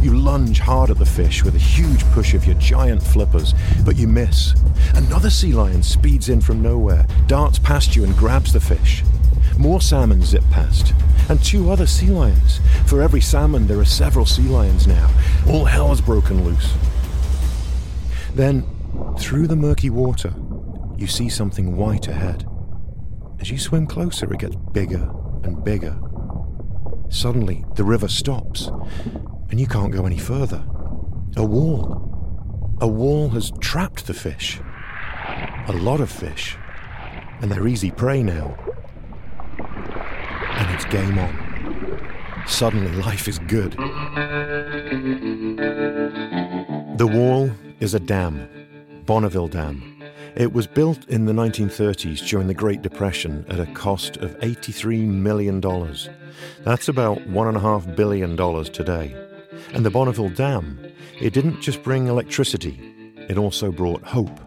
You 0.00 0.16
lunge 0.16 0.60
hard 0.60 0.90
at 0.90 0.98
the 0.98 1.04
fish 1.04 1.42
with 1.42 1.56
a 1.56 1.58
huge 1.58 2.04
push 2.12 2.34
of 2.34 2.46
your 2.46 2.54
giant 2.54 3.02
flippers, 3.02 3.52
but 3.84 3.96
you 3.96 4.06
miss. 4.06 4.54
Another 4.94 5.28
sea 5.28 5.52
lion 5.52 5.82
speeds 5.82 6.28
in 6.28 6.40
from 6.40 6.62
nowhere, 6.62 7.04
darts 7.26 7.58
past 7.58 7.96
you, 7.96 8.04
and 8.04 8.16
grabs 8.16 8.52
the 8.52 8.60
fish. 8.60 9.02
More 9.58 9.80
salmon 9.80 10.22
zip 10.22 10.44
past, 10.52 10.94
and 11.28 11.42
two 11.42 11.68
other 11.68 11.88
sea 11.88 12.10
lions. 12.10 12.60
For 12.86 13.02
every 13.02 13.20
salmon, 13.20 13.66
there 13.66 13.80
are 13.80 13.84
several 13.84 14.24
sea 14.24 14.42
lions 14.42 14.86
now. 14.86 15.10
All 15.48 15.64
hell 15.64 15.88
has 15.88 16.00
broken 16.00 16.44
loose. 16.44 16.72
Then, 18.36 18.64
through 19.18 19.48
the 19.48 19.56
murky 19.56 19.90
water, 19.90 20.32
you 21.00 21.06
see 21.06 21.28
something 21.30 21.76
white 21.76 22.08
ahead. 22.08 22.46
As 23.40 23.50
you 23.50 23.58
swim 23.58 23.86
closer, 23.86 24.30
it 24.32 24.40
gets 24.40 24.56
bigger 24.72 25.10
and 25.44 25.64
bigger. 25.64 25.98
Suddenly, 27.08 27.64
the 27.74 27.84
river 27.84 28.06
stops, 28.06 28.70
and 29.48 29.58
you 29.58 29.66
can't 29.66 29.92
go 29.92 30.04
any 30.04 30.18
further. 30.18 30.62
A 31.36 31.44
wall. 31.44 32.76
A 32.82 32.86
wall 32.86 33.30
has 33.30 33.50
trapped 33.60 34.06
the 34.06 34.12
fish. 34.12 34.60
A 35.68 35.72
lot 35.72 36.00
of 36.00 36.10
fish. 36.10 36.58
And 37.40 37.50
they're 37.50 37.66
easy 37.66 37.90
prey 37.90 38.22
now. 38.22 38.54
And 39.58 40.74
it's 40.74 40.84
game 40.84 41.18
on. 41.18 42.44
Suddenly, 42.46 42.92
life 43.02 43.26
is 43.26 43.38
good. 43.38 43.72
The 46.98 47.06
wall 47.10 47.50
is 47.80 47.94
a 47.94 48.00
dam, 48.00 48.46
Bonneville 49.06 49.48
Dam. 49.48 49.99
It 50.36 50.52
was 50.52 50.66
built 50.68 51.08
in 51.08 51.24
the 51.24 51.32
1930s 51.32 52.26
during 52.26 52.46
the 52.46 52.54
Great 52.54 52.82
Depression 52.82 53.44
at 53.48 53.58
a 53.58 53.66
cost 53.66 54.16
of 54.18 54.38
$83 54.38 55.06
million. 55.08 55.60
That's 56.62 56.88
about 56.88 57.18
$1.5 57.18 57.96
billion 57.96 58.36
today. 58.72 59.16
And 59.74 59.84
the 59.84 59.90
Bonneville 59.90 60.30
Dam, 60.30 60.78
it 61.20 61.32
didn't 61.32 61.60
just 61.60 61.82
bring 61.82 62.06
electricity, 62.06 62.78
it 63.28 63.38
also 63.38 63.72
brought 63.72 64.02
hope, 64.04 64.38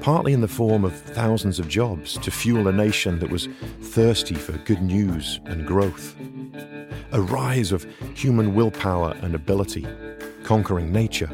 partly 0.00 0.32
in 0.32 0.42
the 0.42 0.48
form 0.48 0.84
of 0.84 0.94
thousands 0.94 1.58
of 1.58 1.68
jobs 1.68 2.16
to 2.18 2.30
fuel 2.30 2.68
a 2.68 2.72
nation 2.72 3.18
that 3.18 3.30
was 3.30 3.48
thirsty 3.82 4.36
for 4.36 4.52
good 4.58 4.80
news 4.80 5.40
and 5.46 5.66
growth. 5.66 6.14
A 7.10 7.20
rise 7.20 7.72
of 7.72 7.84
human 8.14 8.54
willpower 8.54 9.16
and 9.22 9.34
ability, 9.34 9.86
conquering 10.44 10.92
nature, 10.92 11.30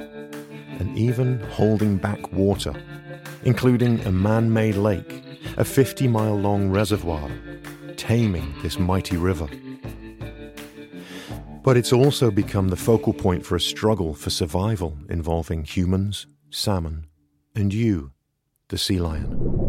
and 0.78 0.96
even 0.96 1.40
holding 1.50 1.98
back 1.98 2.32
water 2.32 2.74
including 3.44 4.00
a 4.00 4.12
man 4.12 4.52
made 4.52 4.76
lake, 4.76 5.22
a 5.56 5.64
50 5.64 6.08
mile 6.08 6.38
long 6.38 6.70
reservoir, 6.70 7.30
taming 7.96 8.54
this 8.62 8.78
mighty 8.78 9.16
river. 9.16 9.48
But 11.62 11.76
it's 11.76 11.92
also 11.92 12.30
become 12.30 12.68
the 12.68 12.76
focal 12.76 13.12
point 13.12 13.46
for 13.46 13.54
a 13.54 13.60
struggle 13.60 14.14
for 14.14 14.30
survival 14.30 14.98
involving 15.08 15.64
humans, 15.64 16.26
salmon, 16.50 17.06
and 17.54 17.72
you, 17.72 18.12
the 18.68 18.78
sea 18.78 18.98
lion. 18.98 19.62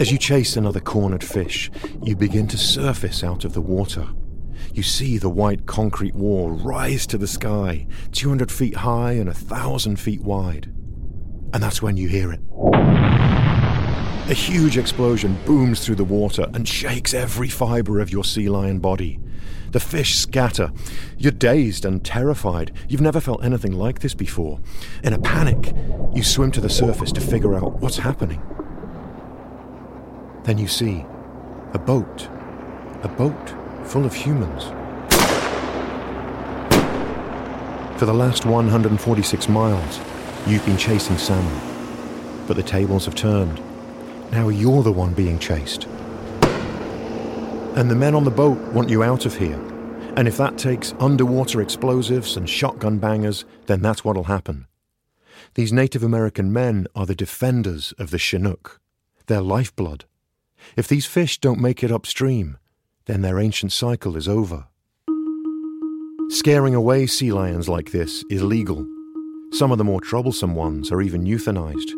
As 0.00 0.10
you 0.10 0.18
chase 0.18 0.56
another 0.56 0.80
cornered 0.80 1.22
fish, 1.22 1.70
you 2.02 2.16
begin 2.16 2.48
to 2.48 2.58
surface 2.58 3.22
out 3.22 3.44
of 3.44 3.52
the 3.52 3.60
water. 3.60 4.08
You 4.72 4.82
see 4.82 5.18
the 5.18 5.28
white 5.28 5.66
concrete 5.66 6.14
wall 6.14 6.50
rise 6.50 7.06
to 7.08 7.18
the 7.18 7.26
sky, 7.26 7.86
200 8.12 8.50
feet 8.50 8.76
high 8.76 9.12
and 9.12 9.28
a 9.28 9.34
thousand 9.34 10.00
feet 10.00 10.22
wide. 10.22 10.72
And 11.52 11.62
that's 11.62 11.82
when 11.82 11.96
you 11.96 12.08
hear 12.08 12.32
it. 12.32 12.40
A 14.30 14.34
huge 14.34 14.78
explosion 14.78 15.36
booms 15.44 15.84
through 15.84 15.96
the 15.96 16.04
water 16.04 16.46
and 16.54 16.68
shakes 16.68 17.14
every 17.14 17.48
fibre 17.48 17.98
of 17.98 18.12
your 18.12 18.22
sea 18.22 18.48
lion 18.48 18.78
body. 18.78 19.18
The 19.72 19.80
fish 19.80 20.16
scatter. 20.16 20.70
You're 21.18 21.32
dazed 21.32 21.84
and 21.84 22.04
terrified. 22.04 22.72
You've 22.88 23.00
never 23.00 23.20
felt 23.20 23.44
anything 23.44 23.72
like 23.72 24.00
this 24.00 24.14
before. 24.14 24.60
In 25.02 25.12
a 25.12 25.18
panic, 25.18 25.74
you 26.14 26.22
swim 26.22 26.52
to 26.52 26.60
the 26.60 26.70
surface 26.70 27.10
to 27.12 27.20
figure 27.20 27.54
out 27.54 27.80
what's 27.80 27.98
happening. 27.98 28.40
Then 30.44 30.58
you 30.58 30.68
see 30.68 31.04
a 31.72 31.78
boat. 31.78 32.28
A 33.02 33.08
boat 33.08 33.54
full 33.84 34.04
of 34.04 34.14
humans. 34.14 34.64
For 37.98 38.06
the 38.06 38.14
last 38.14 38.46
146 38.46 39.48
miles, 39.48 40.00
You've 40.46 40.64
been 40.64 40.78
chasing 40.78 41.18
salmon, 41.18 41.60
but 42.48 42.56
the 42.56 42.62
tables 42.62 43.04
have 43.04 43.14
turned. 43.14 43.60
Now 44.32 44.48
you're 44.48 44.82
the 44.82 44.90
one 44.90 45.12
being 45.12 45.38
chased. 45.38 45.86
And 47.76 47.90
the 47.90 47.94
men 47.94 48.14
on 48.14 48.24
the 48.24 48.30
boat 48.30 48.58
want 48.72 48.88
you 48.88 49.02
out 49.02 49.26
of 49.26 49.36
here. 49.36 49.60
And 50.16 50.26
if 50.26 50.38
that 50.38 50.56
takes 50.56 50.94
underwater 50.98 51.60
explosives 51.60 52.36
and 52.36 52.48
shotgun 52.48 52.98
bangers, 52.98 53.44
then 53.66 53.82
that's 53.82 54.02
what'll 54.02 54.24
happen. 54.24 54.66
These 55.54 55.74
Native 55.74 56.02
American 56.02 56.52
men 56.52 56.86
are 56.94 57.06
the 57.06 57.14
defenders 57.14 57.92
of 57.98 58.10
the 58.10 58.18
Chinook, 58.18 58.80
their 59.26 59.42
lifeblood. 59.42 60.06
If 60.74 60.88
these 60.88 61.06
fish 61.06 61.38
don't 61.38 61.60
make 61.60 61.84
it 61.84 61.92
upstream, 61.92 62.56
then 63.04 63.20
their 63.20 63.38
ancient 63.38 63.72
cycle 63.72 64.16
is 64.16 64.26
over. 64.26 64.66
Scaring 66.30 66.74
away 66.74 67.06
sea 67.06 67.30
lions 67.30 67.68
like 67.68 67.92
this 67.92 68.24
is 68.30 68.42
legal 68.42 68.86
some 69.52 69.72
of 69.72 69.78
the 69.78 69.84
more 69.84 70.00
troublesome 70.00 70.54
ones 70.54 70.92
are 70.92 71.02
even 71.02 71.24
euthanized. 71.24 71.92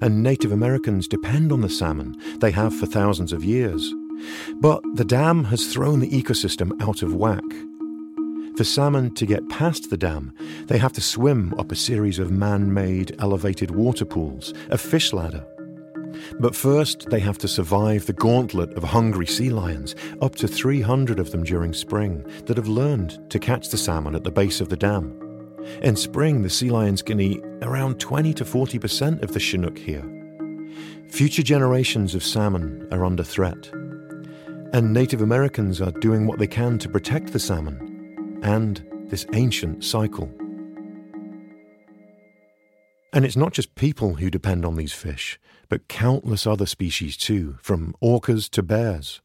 And 0.00 0.22
Native 0.22 0.52
Americans 0.52 1.06
depend 1.06 1.52
on 1.52 1.60
the 1.60 1.68
salmon 1.68 2.16
they 2.40 2.50
have 2.50 2.74
for 2.74 2.86
thousands 2.86 3.32
of 3.32 3.44
years. 3.44 3.92
But 4.56 4.82
the 4.94 5.04
dam 5.04 5.44
has 5.44 5.72
thrown 5.72 6.00
the 6.00 6.10
ecosystem 6.10 6.80
out 6.80 7.02
of 7.02 7.14
whack. 7.14 7.42
For 8.56 8.64
salmon 8.64 9.12
to 9.16 9.26
get 9.26 9.48
past 9.48 9.90
the 9.90 9.96
dam, 9.96 10.32
they 10.66 10.78
have 10.78 10.92
to 10.92 11.00
swim 11.00 11.52
up 11.58 11.72
a 11.72 11.76
series 11.76 12.18
of 12.18 12.30
man 12.30 12.72
made 12.72 13.16
elevated 13.18 13.72
water 13.72 14.04
pools, 14.04 14.54
a 14.70 14.78
fish 14.78 15.12
ladder. 15.12 15.44
But 16.38 16.54
first, 16.54 17.10
they 17.10 17.18
have 17.18 17.38
to 17.38 17.48
survive 17.48 18.06
the 18.06 18.12
gauntlet 18.12 18.72
of 18.74 18.84
hungry 18.84 19.26
sea 19.26 19.50
lions, 19.50 19.96
up 20.22 20.36
to 20.36 20.46
300 20.46 21.18
of 21.18 21.32
them 21.32 21.42
during 21.42 21.72
spring, 21.72 22.24
that 22.46 22.56
have 22.56 22.68
learned 22.68 23.18
to 23.30 23.40
catch 23.40 23.70
the 23.70 23.76
salmon 23.76 24.14
at 24.14 24.22
the 24.22 24.30
base 24.30 24.60
of 24.60 24.68
the 24.68 24.76
dam. 24.76 25.23
In 25.82 25.96
spring, 25.96 26.42
the 26.42 26.50
sea 26.50 26.70
lions 26.70 27.02
can 27.02 27.20
eat 27.20 27.42
around 27.62 28.00
20 28.00 28.34
to 28.34 28.44
40% 28.44 29.22
of 29.22 29.32
the 29.32 29.40
Chinook 29.40 29.78
here. 29.78 30.04
Future 31.08 31.42
generations 31.42 32.14
of 32.14 32.24
salmon 32.24 32.88
are 32.90 33.04
under 33.04 33.22
threat. 33.22 33.70
And 34.72 34.92
Native 34.92 35.22
Americans 35.22 35.80
are 35.80 35.92
doing 35.92 36.26
what 36.26 36.38
they 36.38 36.46
can 36.46 36.78
to 36.80 36.88
protect 36.88 37.32
the 37.32 37.38
salmon 37.38 38.40
and 38.42 38.84
this 39.08 39.26
ancient 39.32 39.84
cycle. 39.84 40.30
And 43.12 43.24
it's 43.24 43.36
not 43.36 43.52
just 43.52 43.76
people 43.76 44.14
who 44.16 44.28
depend 44.28 44.64
on 44.64 44.74
these 44.74 44.92
fish, 44.92 45.38
but 45.68 45.86
countless 45.86 46.46
other 46.46 46.66
species 46.66 47.16
too, 47.16 47.58
from 47.62 47.94
orcas 48.02 48.50
to 48.50 48.62
bears. 48.62 49.20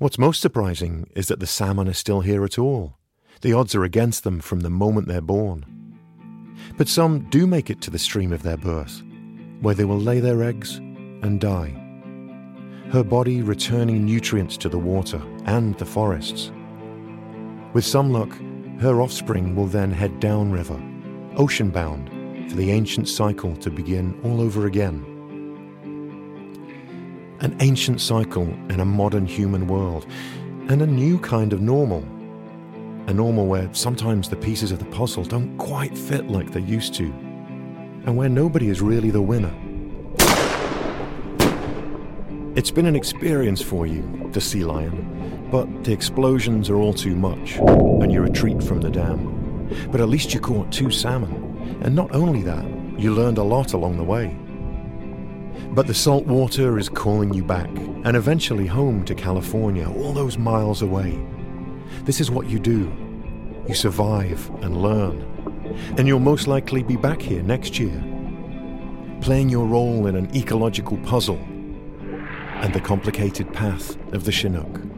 What's 0.00 0.18
most 0.18 0.40
surprising 0.40 1.08
is 1.14 1.28
that 1.28 1.38
the 1.38 1.46
salmon 1.46 1.88
are 1.88 1.92
still 1.92 2.22
here 2.22 2.44
at 2.44 2.58
all. 2.58 2.98
The 3.42 3.52
odds 3.52 3.74
are 3.74 3.82
against 3.82 4.22
them 4.22 4.40
from 4.40 4.60
the 4.60 4.70
moment 4.70 5.08
they're 5.08 5.20
born. 5.20 5.66
But 6.76 6.88
some 6.88 7.28
do 7.28 7.44
make 7.46 7.70
it 7.70 7.80
to 7.82 7.90
the 7.90 7.98
stream 7.98 8.32
of 8.32 8.44
their 8.44 8.56
birth, 8.56 9.02
where 9.60 9.74
they 9.74 9.84
will 9.84 9.98
lay 9.98 10.20
their 10.20 10.44
eggs 10.44 10.76
and 10.76 11.40
die. 11.40 11.74
Her 12.92 13.02
body 13.02 13.42
returning 13.42 14.04
nutrients 14.04 14.56
to 14.58 14.68
the 14.68 14.78
water 14.78 15.20
and 15.44 15.76
the 15.78 15.84
forests. 15.84 16.52
With 17.72 17.84
some 17.84 18.12
luck, 18.12 18.30
her 18.80 19.00
offspring 19.00 19.56
will 19.56 19.66
then 19.66 19.90
head 19.90 20.20
downriver, 20.20 20.80
ocean 21.36 21.70
bound, 21.70 22.10
for 22.48 22.56
the 22.56 22.70
ancient 22.70 23.08
cycle 23.08 23.56
to 23.56 23.70
begin 23.70 24.20
all 24.22 24.40
over 24.40 24.66
again. 24.66 25.04
An 27.40 27.56
ancient 27.58 28.00
cycle 28.00 28.46
in 28.68 28.78
a 28.78 28.84
modern 28.84 29.26
human 29.26 29.66
world, 29.66 30.06
and 30.68 30.80
a 30.80 30.86
new 30.86 31.18
kind 31.18 31.52
of 31.52 31.60
normal. 31.60 32.04
A 33.08 33.12
normal 33.12 33.46
where 33.46 33.68
sometimes 33.74 34.28
the 34.28 34.36
pieces 34.36 34.70
of 34.70 34.78
the 34.78 34.84
puzzle 34.86 35.24
don't 35.24 35.58
quite 35.58 35.98
fit 35.98 36.28
like 36.28 36.52
they 36.52 36.60
used 36.60 36.94
to, 36.94 37.06
and 38.04 38.16
where 38.16 38.28
nobody 38.28 38.68
is 38.68 38.80
really 38.80 39.10
the 39.10 39.20
winner. 39.20 39.52
It's 42.54 42.70
been 42.70 42.86
an 42.86 42.94
experience 42.94 43.60
for 43.60 43.86
you, 43.86 44.28
the 44.32 44.40
sea 44.40 44.64
lion, 44.64 45.48
but 45.50 45.84
the 45.84 45.92
explosions 45.92 46.70
are 46.70 46.76
all 46.76 46.94
too 46.94 47.16
much, 47.16 47.56
and 47.56 48.12
you 48.12 48.20
retreat 48.20 48.62
from 48.62 48.80
the 48.80 48.90
dam. 48.90 49.66
But 49.90 50.00
at 50.00 50.08
least 50.08 50.32
you 50.32 50.38
caught 50.38 50.70
two 50.70 50.90
salmon, 50.90 51.80
and 51.82 51.96
not 51.96 52.14
only 52.14 52.42
that, 52.42 52.64
you 52.98 53.14
learned 53.14 53.38
a 53.38 53.42
lot 53.42 53.72
along 53.72 53.96
the 53.96 54.04
way. 54.04 54.36
But 55.72 55.86
the 55.86 55.94
salt 55.94 56.26
water 56.26 56.78
is 56.78 56.88
calling 56.88 57.34
you 57.34 57.42
back, 57.42 57.70
and 58.04 58.16
eventually 58.16 58.66
home 58.66 59.04
to 59.06 59.14
California, 59.14 59.90
all 59.90 60.12
those 60.12 60.38
miles 60.38 60.82
away. 60.82 61.18
This 62.04 62.20
is 62.20 62.30
what 62.30 62.48
you 62.48 62.58
do. 62.58 62.92
You 63.68 63.74
survive 63.74 64.50
and 64.62 64.82
learn, 64.82 65.22
and 65.96 66.08
you'll 66.08 66.18
most 66.18 66.46
likely 66.46 66.82
be 66.82 66.96
back 66.96 67.22
here 67.22 67.42
next 67.42 67.78
year, 67.78 68.02
playing 69.20 69.48
your 69.48 69.66
role 69.66 70.06
in 70.06 70.16
an 70.16 70.34
ecological 70.36 70.98
puzzle 70.98 71.40
and 72.62 72.72
the 72.72 72.80
complicated 72.80 73.52
path 73.52 73.96
of 74.12 74.24
the 74.24 74.32
Chinook. 74.32 74.91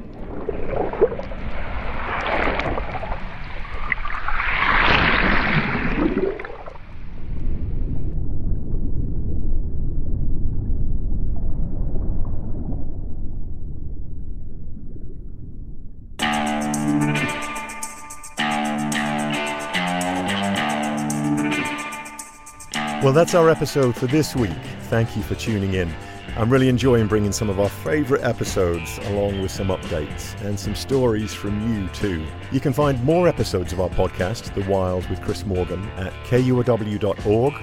That's 23.15 23.35
our 23.37 23.49
episode 23.49 23.95
for 23.95 24.09
this 24.09 24.35
week. 24.35 24.51
Thank 24.89 25.17
you 25.17 25.23
for 25.23 25.37
tuning 25.37 25.75
in. 25.75 25.89
I'm 26.37 26.51
really 26.51 26.69
enjoying 26.69 27.07
bringing 27.07 27.31
some 27.31 27.49
of 27.49 27.61
our 27.61 27.69
favourite 27.69 28.25
episodes 28.25 28.99
along 29.05 29.41
with 29.41 29.53
some 29.53 29.69
updates 29.69 30.35
and 30.41 30.59
some 30.59 30.75
stories 30.75 31.33
from 31.33 31.61
you 31.73 31.87
too. 31.91 32.27
You 32.51 32.59
can 32.59 32.73
find 32.73 33.03
more 33.05 33.29
episodes 33.29 33.73
of 33.73 33.81
our 33.81 33.89
podcast, 33.91 34.53
The 34.55 34.69
Wild 34.69 35.09
with 35.09 35.23
Chris 35.23 35.47
Morgan, 35.47 35.89
at 35.91 36.13
kuow.org, 36.25 37.55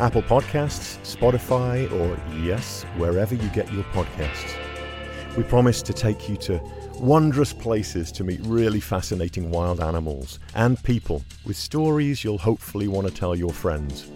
Apple 0.00 0.22
Podcasts, 0.22 1.16
Spotify, 1.16 1.88
or 1.92 2.18
yes, 2.40 2.82
wherever 2.96 3.36
you 3.36 3.48
get 3.50 3.72
your 3.72 3.84
podcasts. 3.84 4.56
We 5.36 5.44
promise 5.44 5.80
to 5.82 5.92
take 5.92 6.28
you 6.28 6.36
to 6.38 6.60
wondrous 6.98 7.52
places 7.52 8.10
to 8.10 8.24
meet 8.24 8.40
really 8.42 8.80
fascinating 8.80 9.52
wild 9.52 9.78
animals 9.78 10.40
and 10.56 10.82
people 10.82 11.22
with 11.46 11.56
stories 11.56 12.24
you'll 12.24 12.38
hopefully 12.38 12.88
want 12.88 13.06
to 13.06 13.14
tell 13.14 13.36
your 13.36 13.52
friends. 13.52 14.10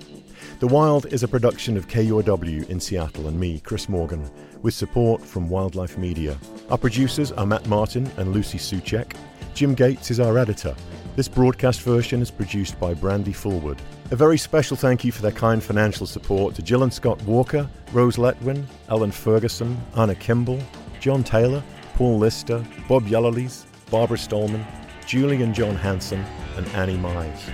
The 0.62 0.68
Wild 0.68 1.06
is 1.06 1.24
a 1.24 1.28
production 1.28 1.76
of 1.76 1.88
KUOW 1.88 2.70
in 2.70 2.78
Seattle 2.78 3.26
and 3.26 3.36
me, 3.40 3.58
Chris 3.58 3.88
Morgan, 3.88 4.30
with 4.62 4.74
support 4.74 5.20
from 5.20 5.48
Wildlife 5.48 5.98
Media. 5.98 6.38
Our 6.70 6.78
producers 6.78 7.32
are 7.32 7.44
Matt 7.44 7.66
Martin 7.66 8.08
and 8.16 8.32
Lucy 8.32 8.58
Soucek. 8.58 9.16
Jim 9.54 9.74
Gates 9.74 10.12
is 10.12 10.20
our 10.20 10.38
editor. 10.38 10.76
This 11.16 11.26
broadcast 11.26 11.80
version 11.80 12.22
is 12.22 12.30
produced 12.30 12.78
by 12.78 12.94
Brandi 12.94 13.34
Fullwood. 13.34 13.80
A 14.12 14.14
very 14.14 14.38
special 14.38 14.76
thank 14.76 15.04
you 15.04 15.10
for 15.10 15.22
their 15.22 15.32
kind 15.32 15.60
financial 15.60 16.06
support 16.06 16.54
to 16.54 16.62
Jill 16.62 16.84
and 16.84 16.94
Scott 16.94 17.20
Walker, 17.24 17.68
Rose 17.92 18.16
Letwin, 18.16 18.64
Ellen 18.88 19.10
Ferguson, 19.10 19.76
Anna 19.96 20.14
Kimball, 20.14 20.60
John 21.00 21.24
Taylor, 21.24 21.64
Paul 21.94 22.18
Lister, 22.18 22.64
Bob 22.86 23.06
Yellowlees, 23.06 23.64
Barbara 23.90 24.16
Stallman, 24.16 24.64
Julie 25.08 25.42
and 25.42 25.56
John 25.56 25.74
Hanson, 25.74 26.24
and 26.56 26.68
Annie 26.68 26.98
Mize. 26.98 27.52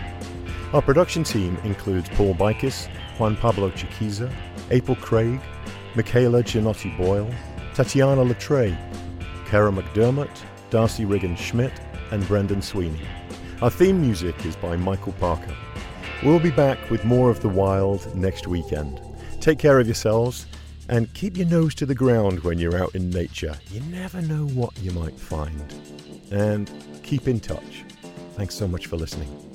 Our 0.74 0.82
production 0.82 1.24
team 1.24 1.56
includes 1.64 2.10
Paul 2.10 2.34
Bikis, 2.34 2.90
Juan 3.18 3.36
Pablo 3.36 3.70
Chiquiza, 3.70 4.32
Apryle 4.70 4.96
Craig, 4.96 5.40
Michaela 5.94 6.42
Gianotti 6.42 6.96
Boyle, 6.96 7.28
Tatiana 7.74 8.22
Latre, 8.22 8.76
Kara 9.46 9.72
McDermott, 9.72 10.30
Darcy 10.70 11.04
Riggin 11.04 11.36
Schmidt, 11.36 11.72
and 12.10 12.26
Brendan 12.28 12.62
Sweeney. 12.62 13.00
Our 13.60 13.70
theme 13.70 14.00
music 14.00 14.46
is 14.46 14.56
by 14.56 14.76
Michael 14.76 15.12
Parker. 15.14 15.54
We'll 16.22 16.40
be 16.40 16.50
back 16.50 16.90
with 16.90 17.04
more 17.04 17.30
of 17.30 17.40
the 17.40 17.48
wild 17.48 18.14
next 18.14 18.46
weekend. 18.46 19.00
Take 19.40 19.58
care 19.58 19.80
of 19.80 19.86
yourselves 19.86 20.46
and 20.88 21.12
keep 21.14 21.36
your 21.36 21.46
nose 21.46 21.74
to 21.76 21.86
the 21.86 21.94
ground 21.94 22.40
when 22.40 22.58
you're 22.58 22.76
out 22.76 22.94
in 22.94 23.10
nature. 23.10 23.56
You 23.70 23.80
never 23.82 24.22
know 24.22 24.46
what 24.46 24.76
you 24.78 24.90
might 24.92 25.18
find. 25.18 25.62
And 26.30 26.70
keep 27.02 27.28
in 27.28 27.40
touch. 27.40 27.84
Thanks 28.34 28.54
so 28.54 28.68
much 28.68 28.86
for 28.86 28.96
listening. 28.96 29.47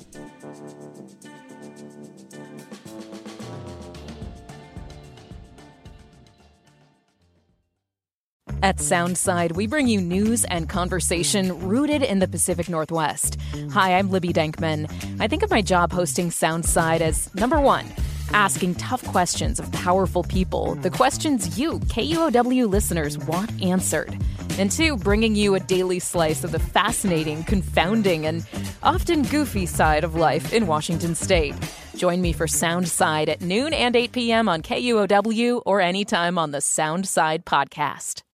At 8.64 8.78
Soundside, 8.78 9.52
we 9.52 9.66
bring 9.66 9.88
you 9.88 10.00
news 10.00 10.46
and 10.46 10.70
conversation 10.70 11.68
rooted 11.68 12.02
in 12.02 12.20
the 12.20 12.26
Pacific 12.26 12.66
Northwest. 12.66 13.36
Hi, 13.72 13.98
I'm 13.98 14.10
Libby 14.10 14.32
Denkman. 14.32 14.90
I 15.20 15.28
think 15.28 15.42
of 15.42 15.50
my 15.50 15.60
job 15.60 15.92
hosting 15.92 16.30
Soundside 16.30 17.02
as 17.02 17.28
number 17.34 17.60
one, 17.60 17.84
asking 18.32 18.76
tough 18.76 19.04
questions 19.04 19.60
of 19.60 19.70
powerful 19.72 20.22
people, 20.22 20.76
the 20.76 20.88
questions 20.88 21.58
you, 21.58 21.78
KUOW 21.78 22.66
listeners, 22.66 23.18
want 23.18 23.52
answered. 23.62 24.18
And 24.58 24.70
two, 24.70 24.96
bringing 24.96 25.36
you 25.36 25.54
a 25.56 25.60
daily 25.60 25.98
slice 25.98 26.42
of 26.42 26.50
the 26.50 26.58
fascinating, 26.58 27.44
confounding, 27.44 28.24
and 28.24 28.46
often 28.82 29.24
goofy 29.24 29.66
side 29.66 30.04
of 30.04 30.14
life 30.14 30.54
in 30.54 30.66
Washington 30.66 31.14
state. 31.14 31.54
Join 31.96 32.22
me 32.22 32.32
for 32.32 32.46
Soundside 32.46 33.28
at 33.28 33.42
noon 33.42 33.74
and 33.74 33.94
8 33.94 34.12
p.m. 34.12 34.48
on 34.48 34.62
KUOW 34.62 35.60
or 35.66 35.82
anytime 35.82 36.38
on 36.38 36.50
the 36.52 36.60
Soundside 36.60 37.44
podcast. 37.44 38.24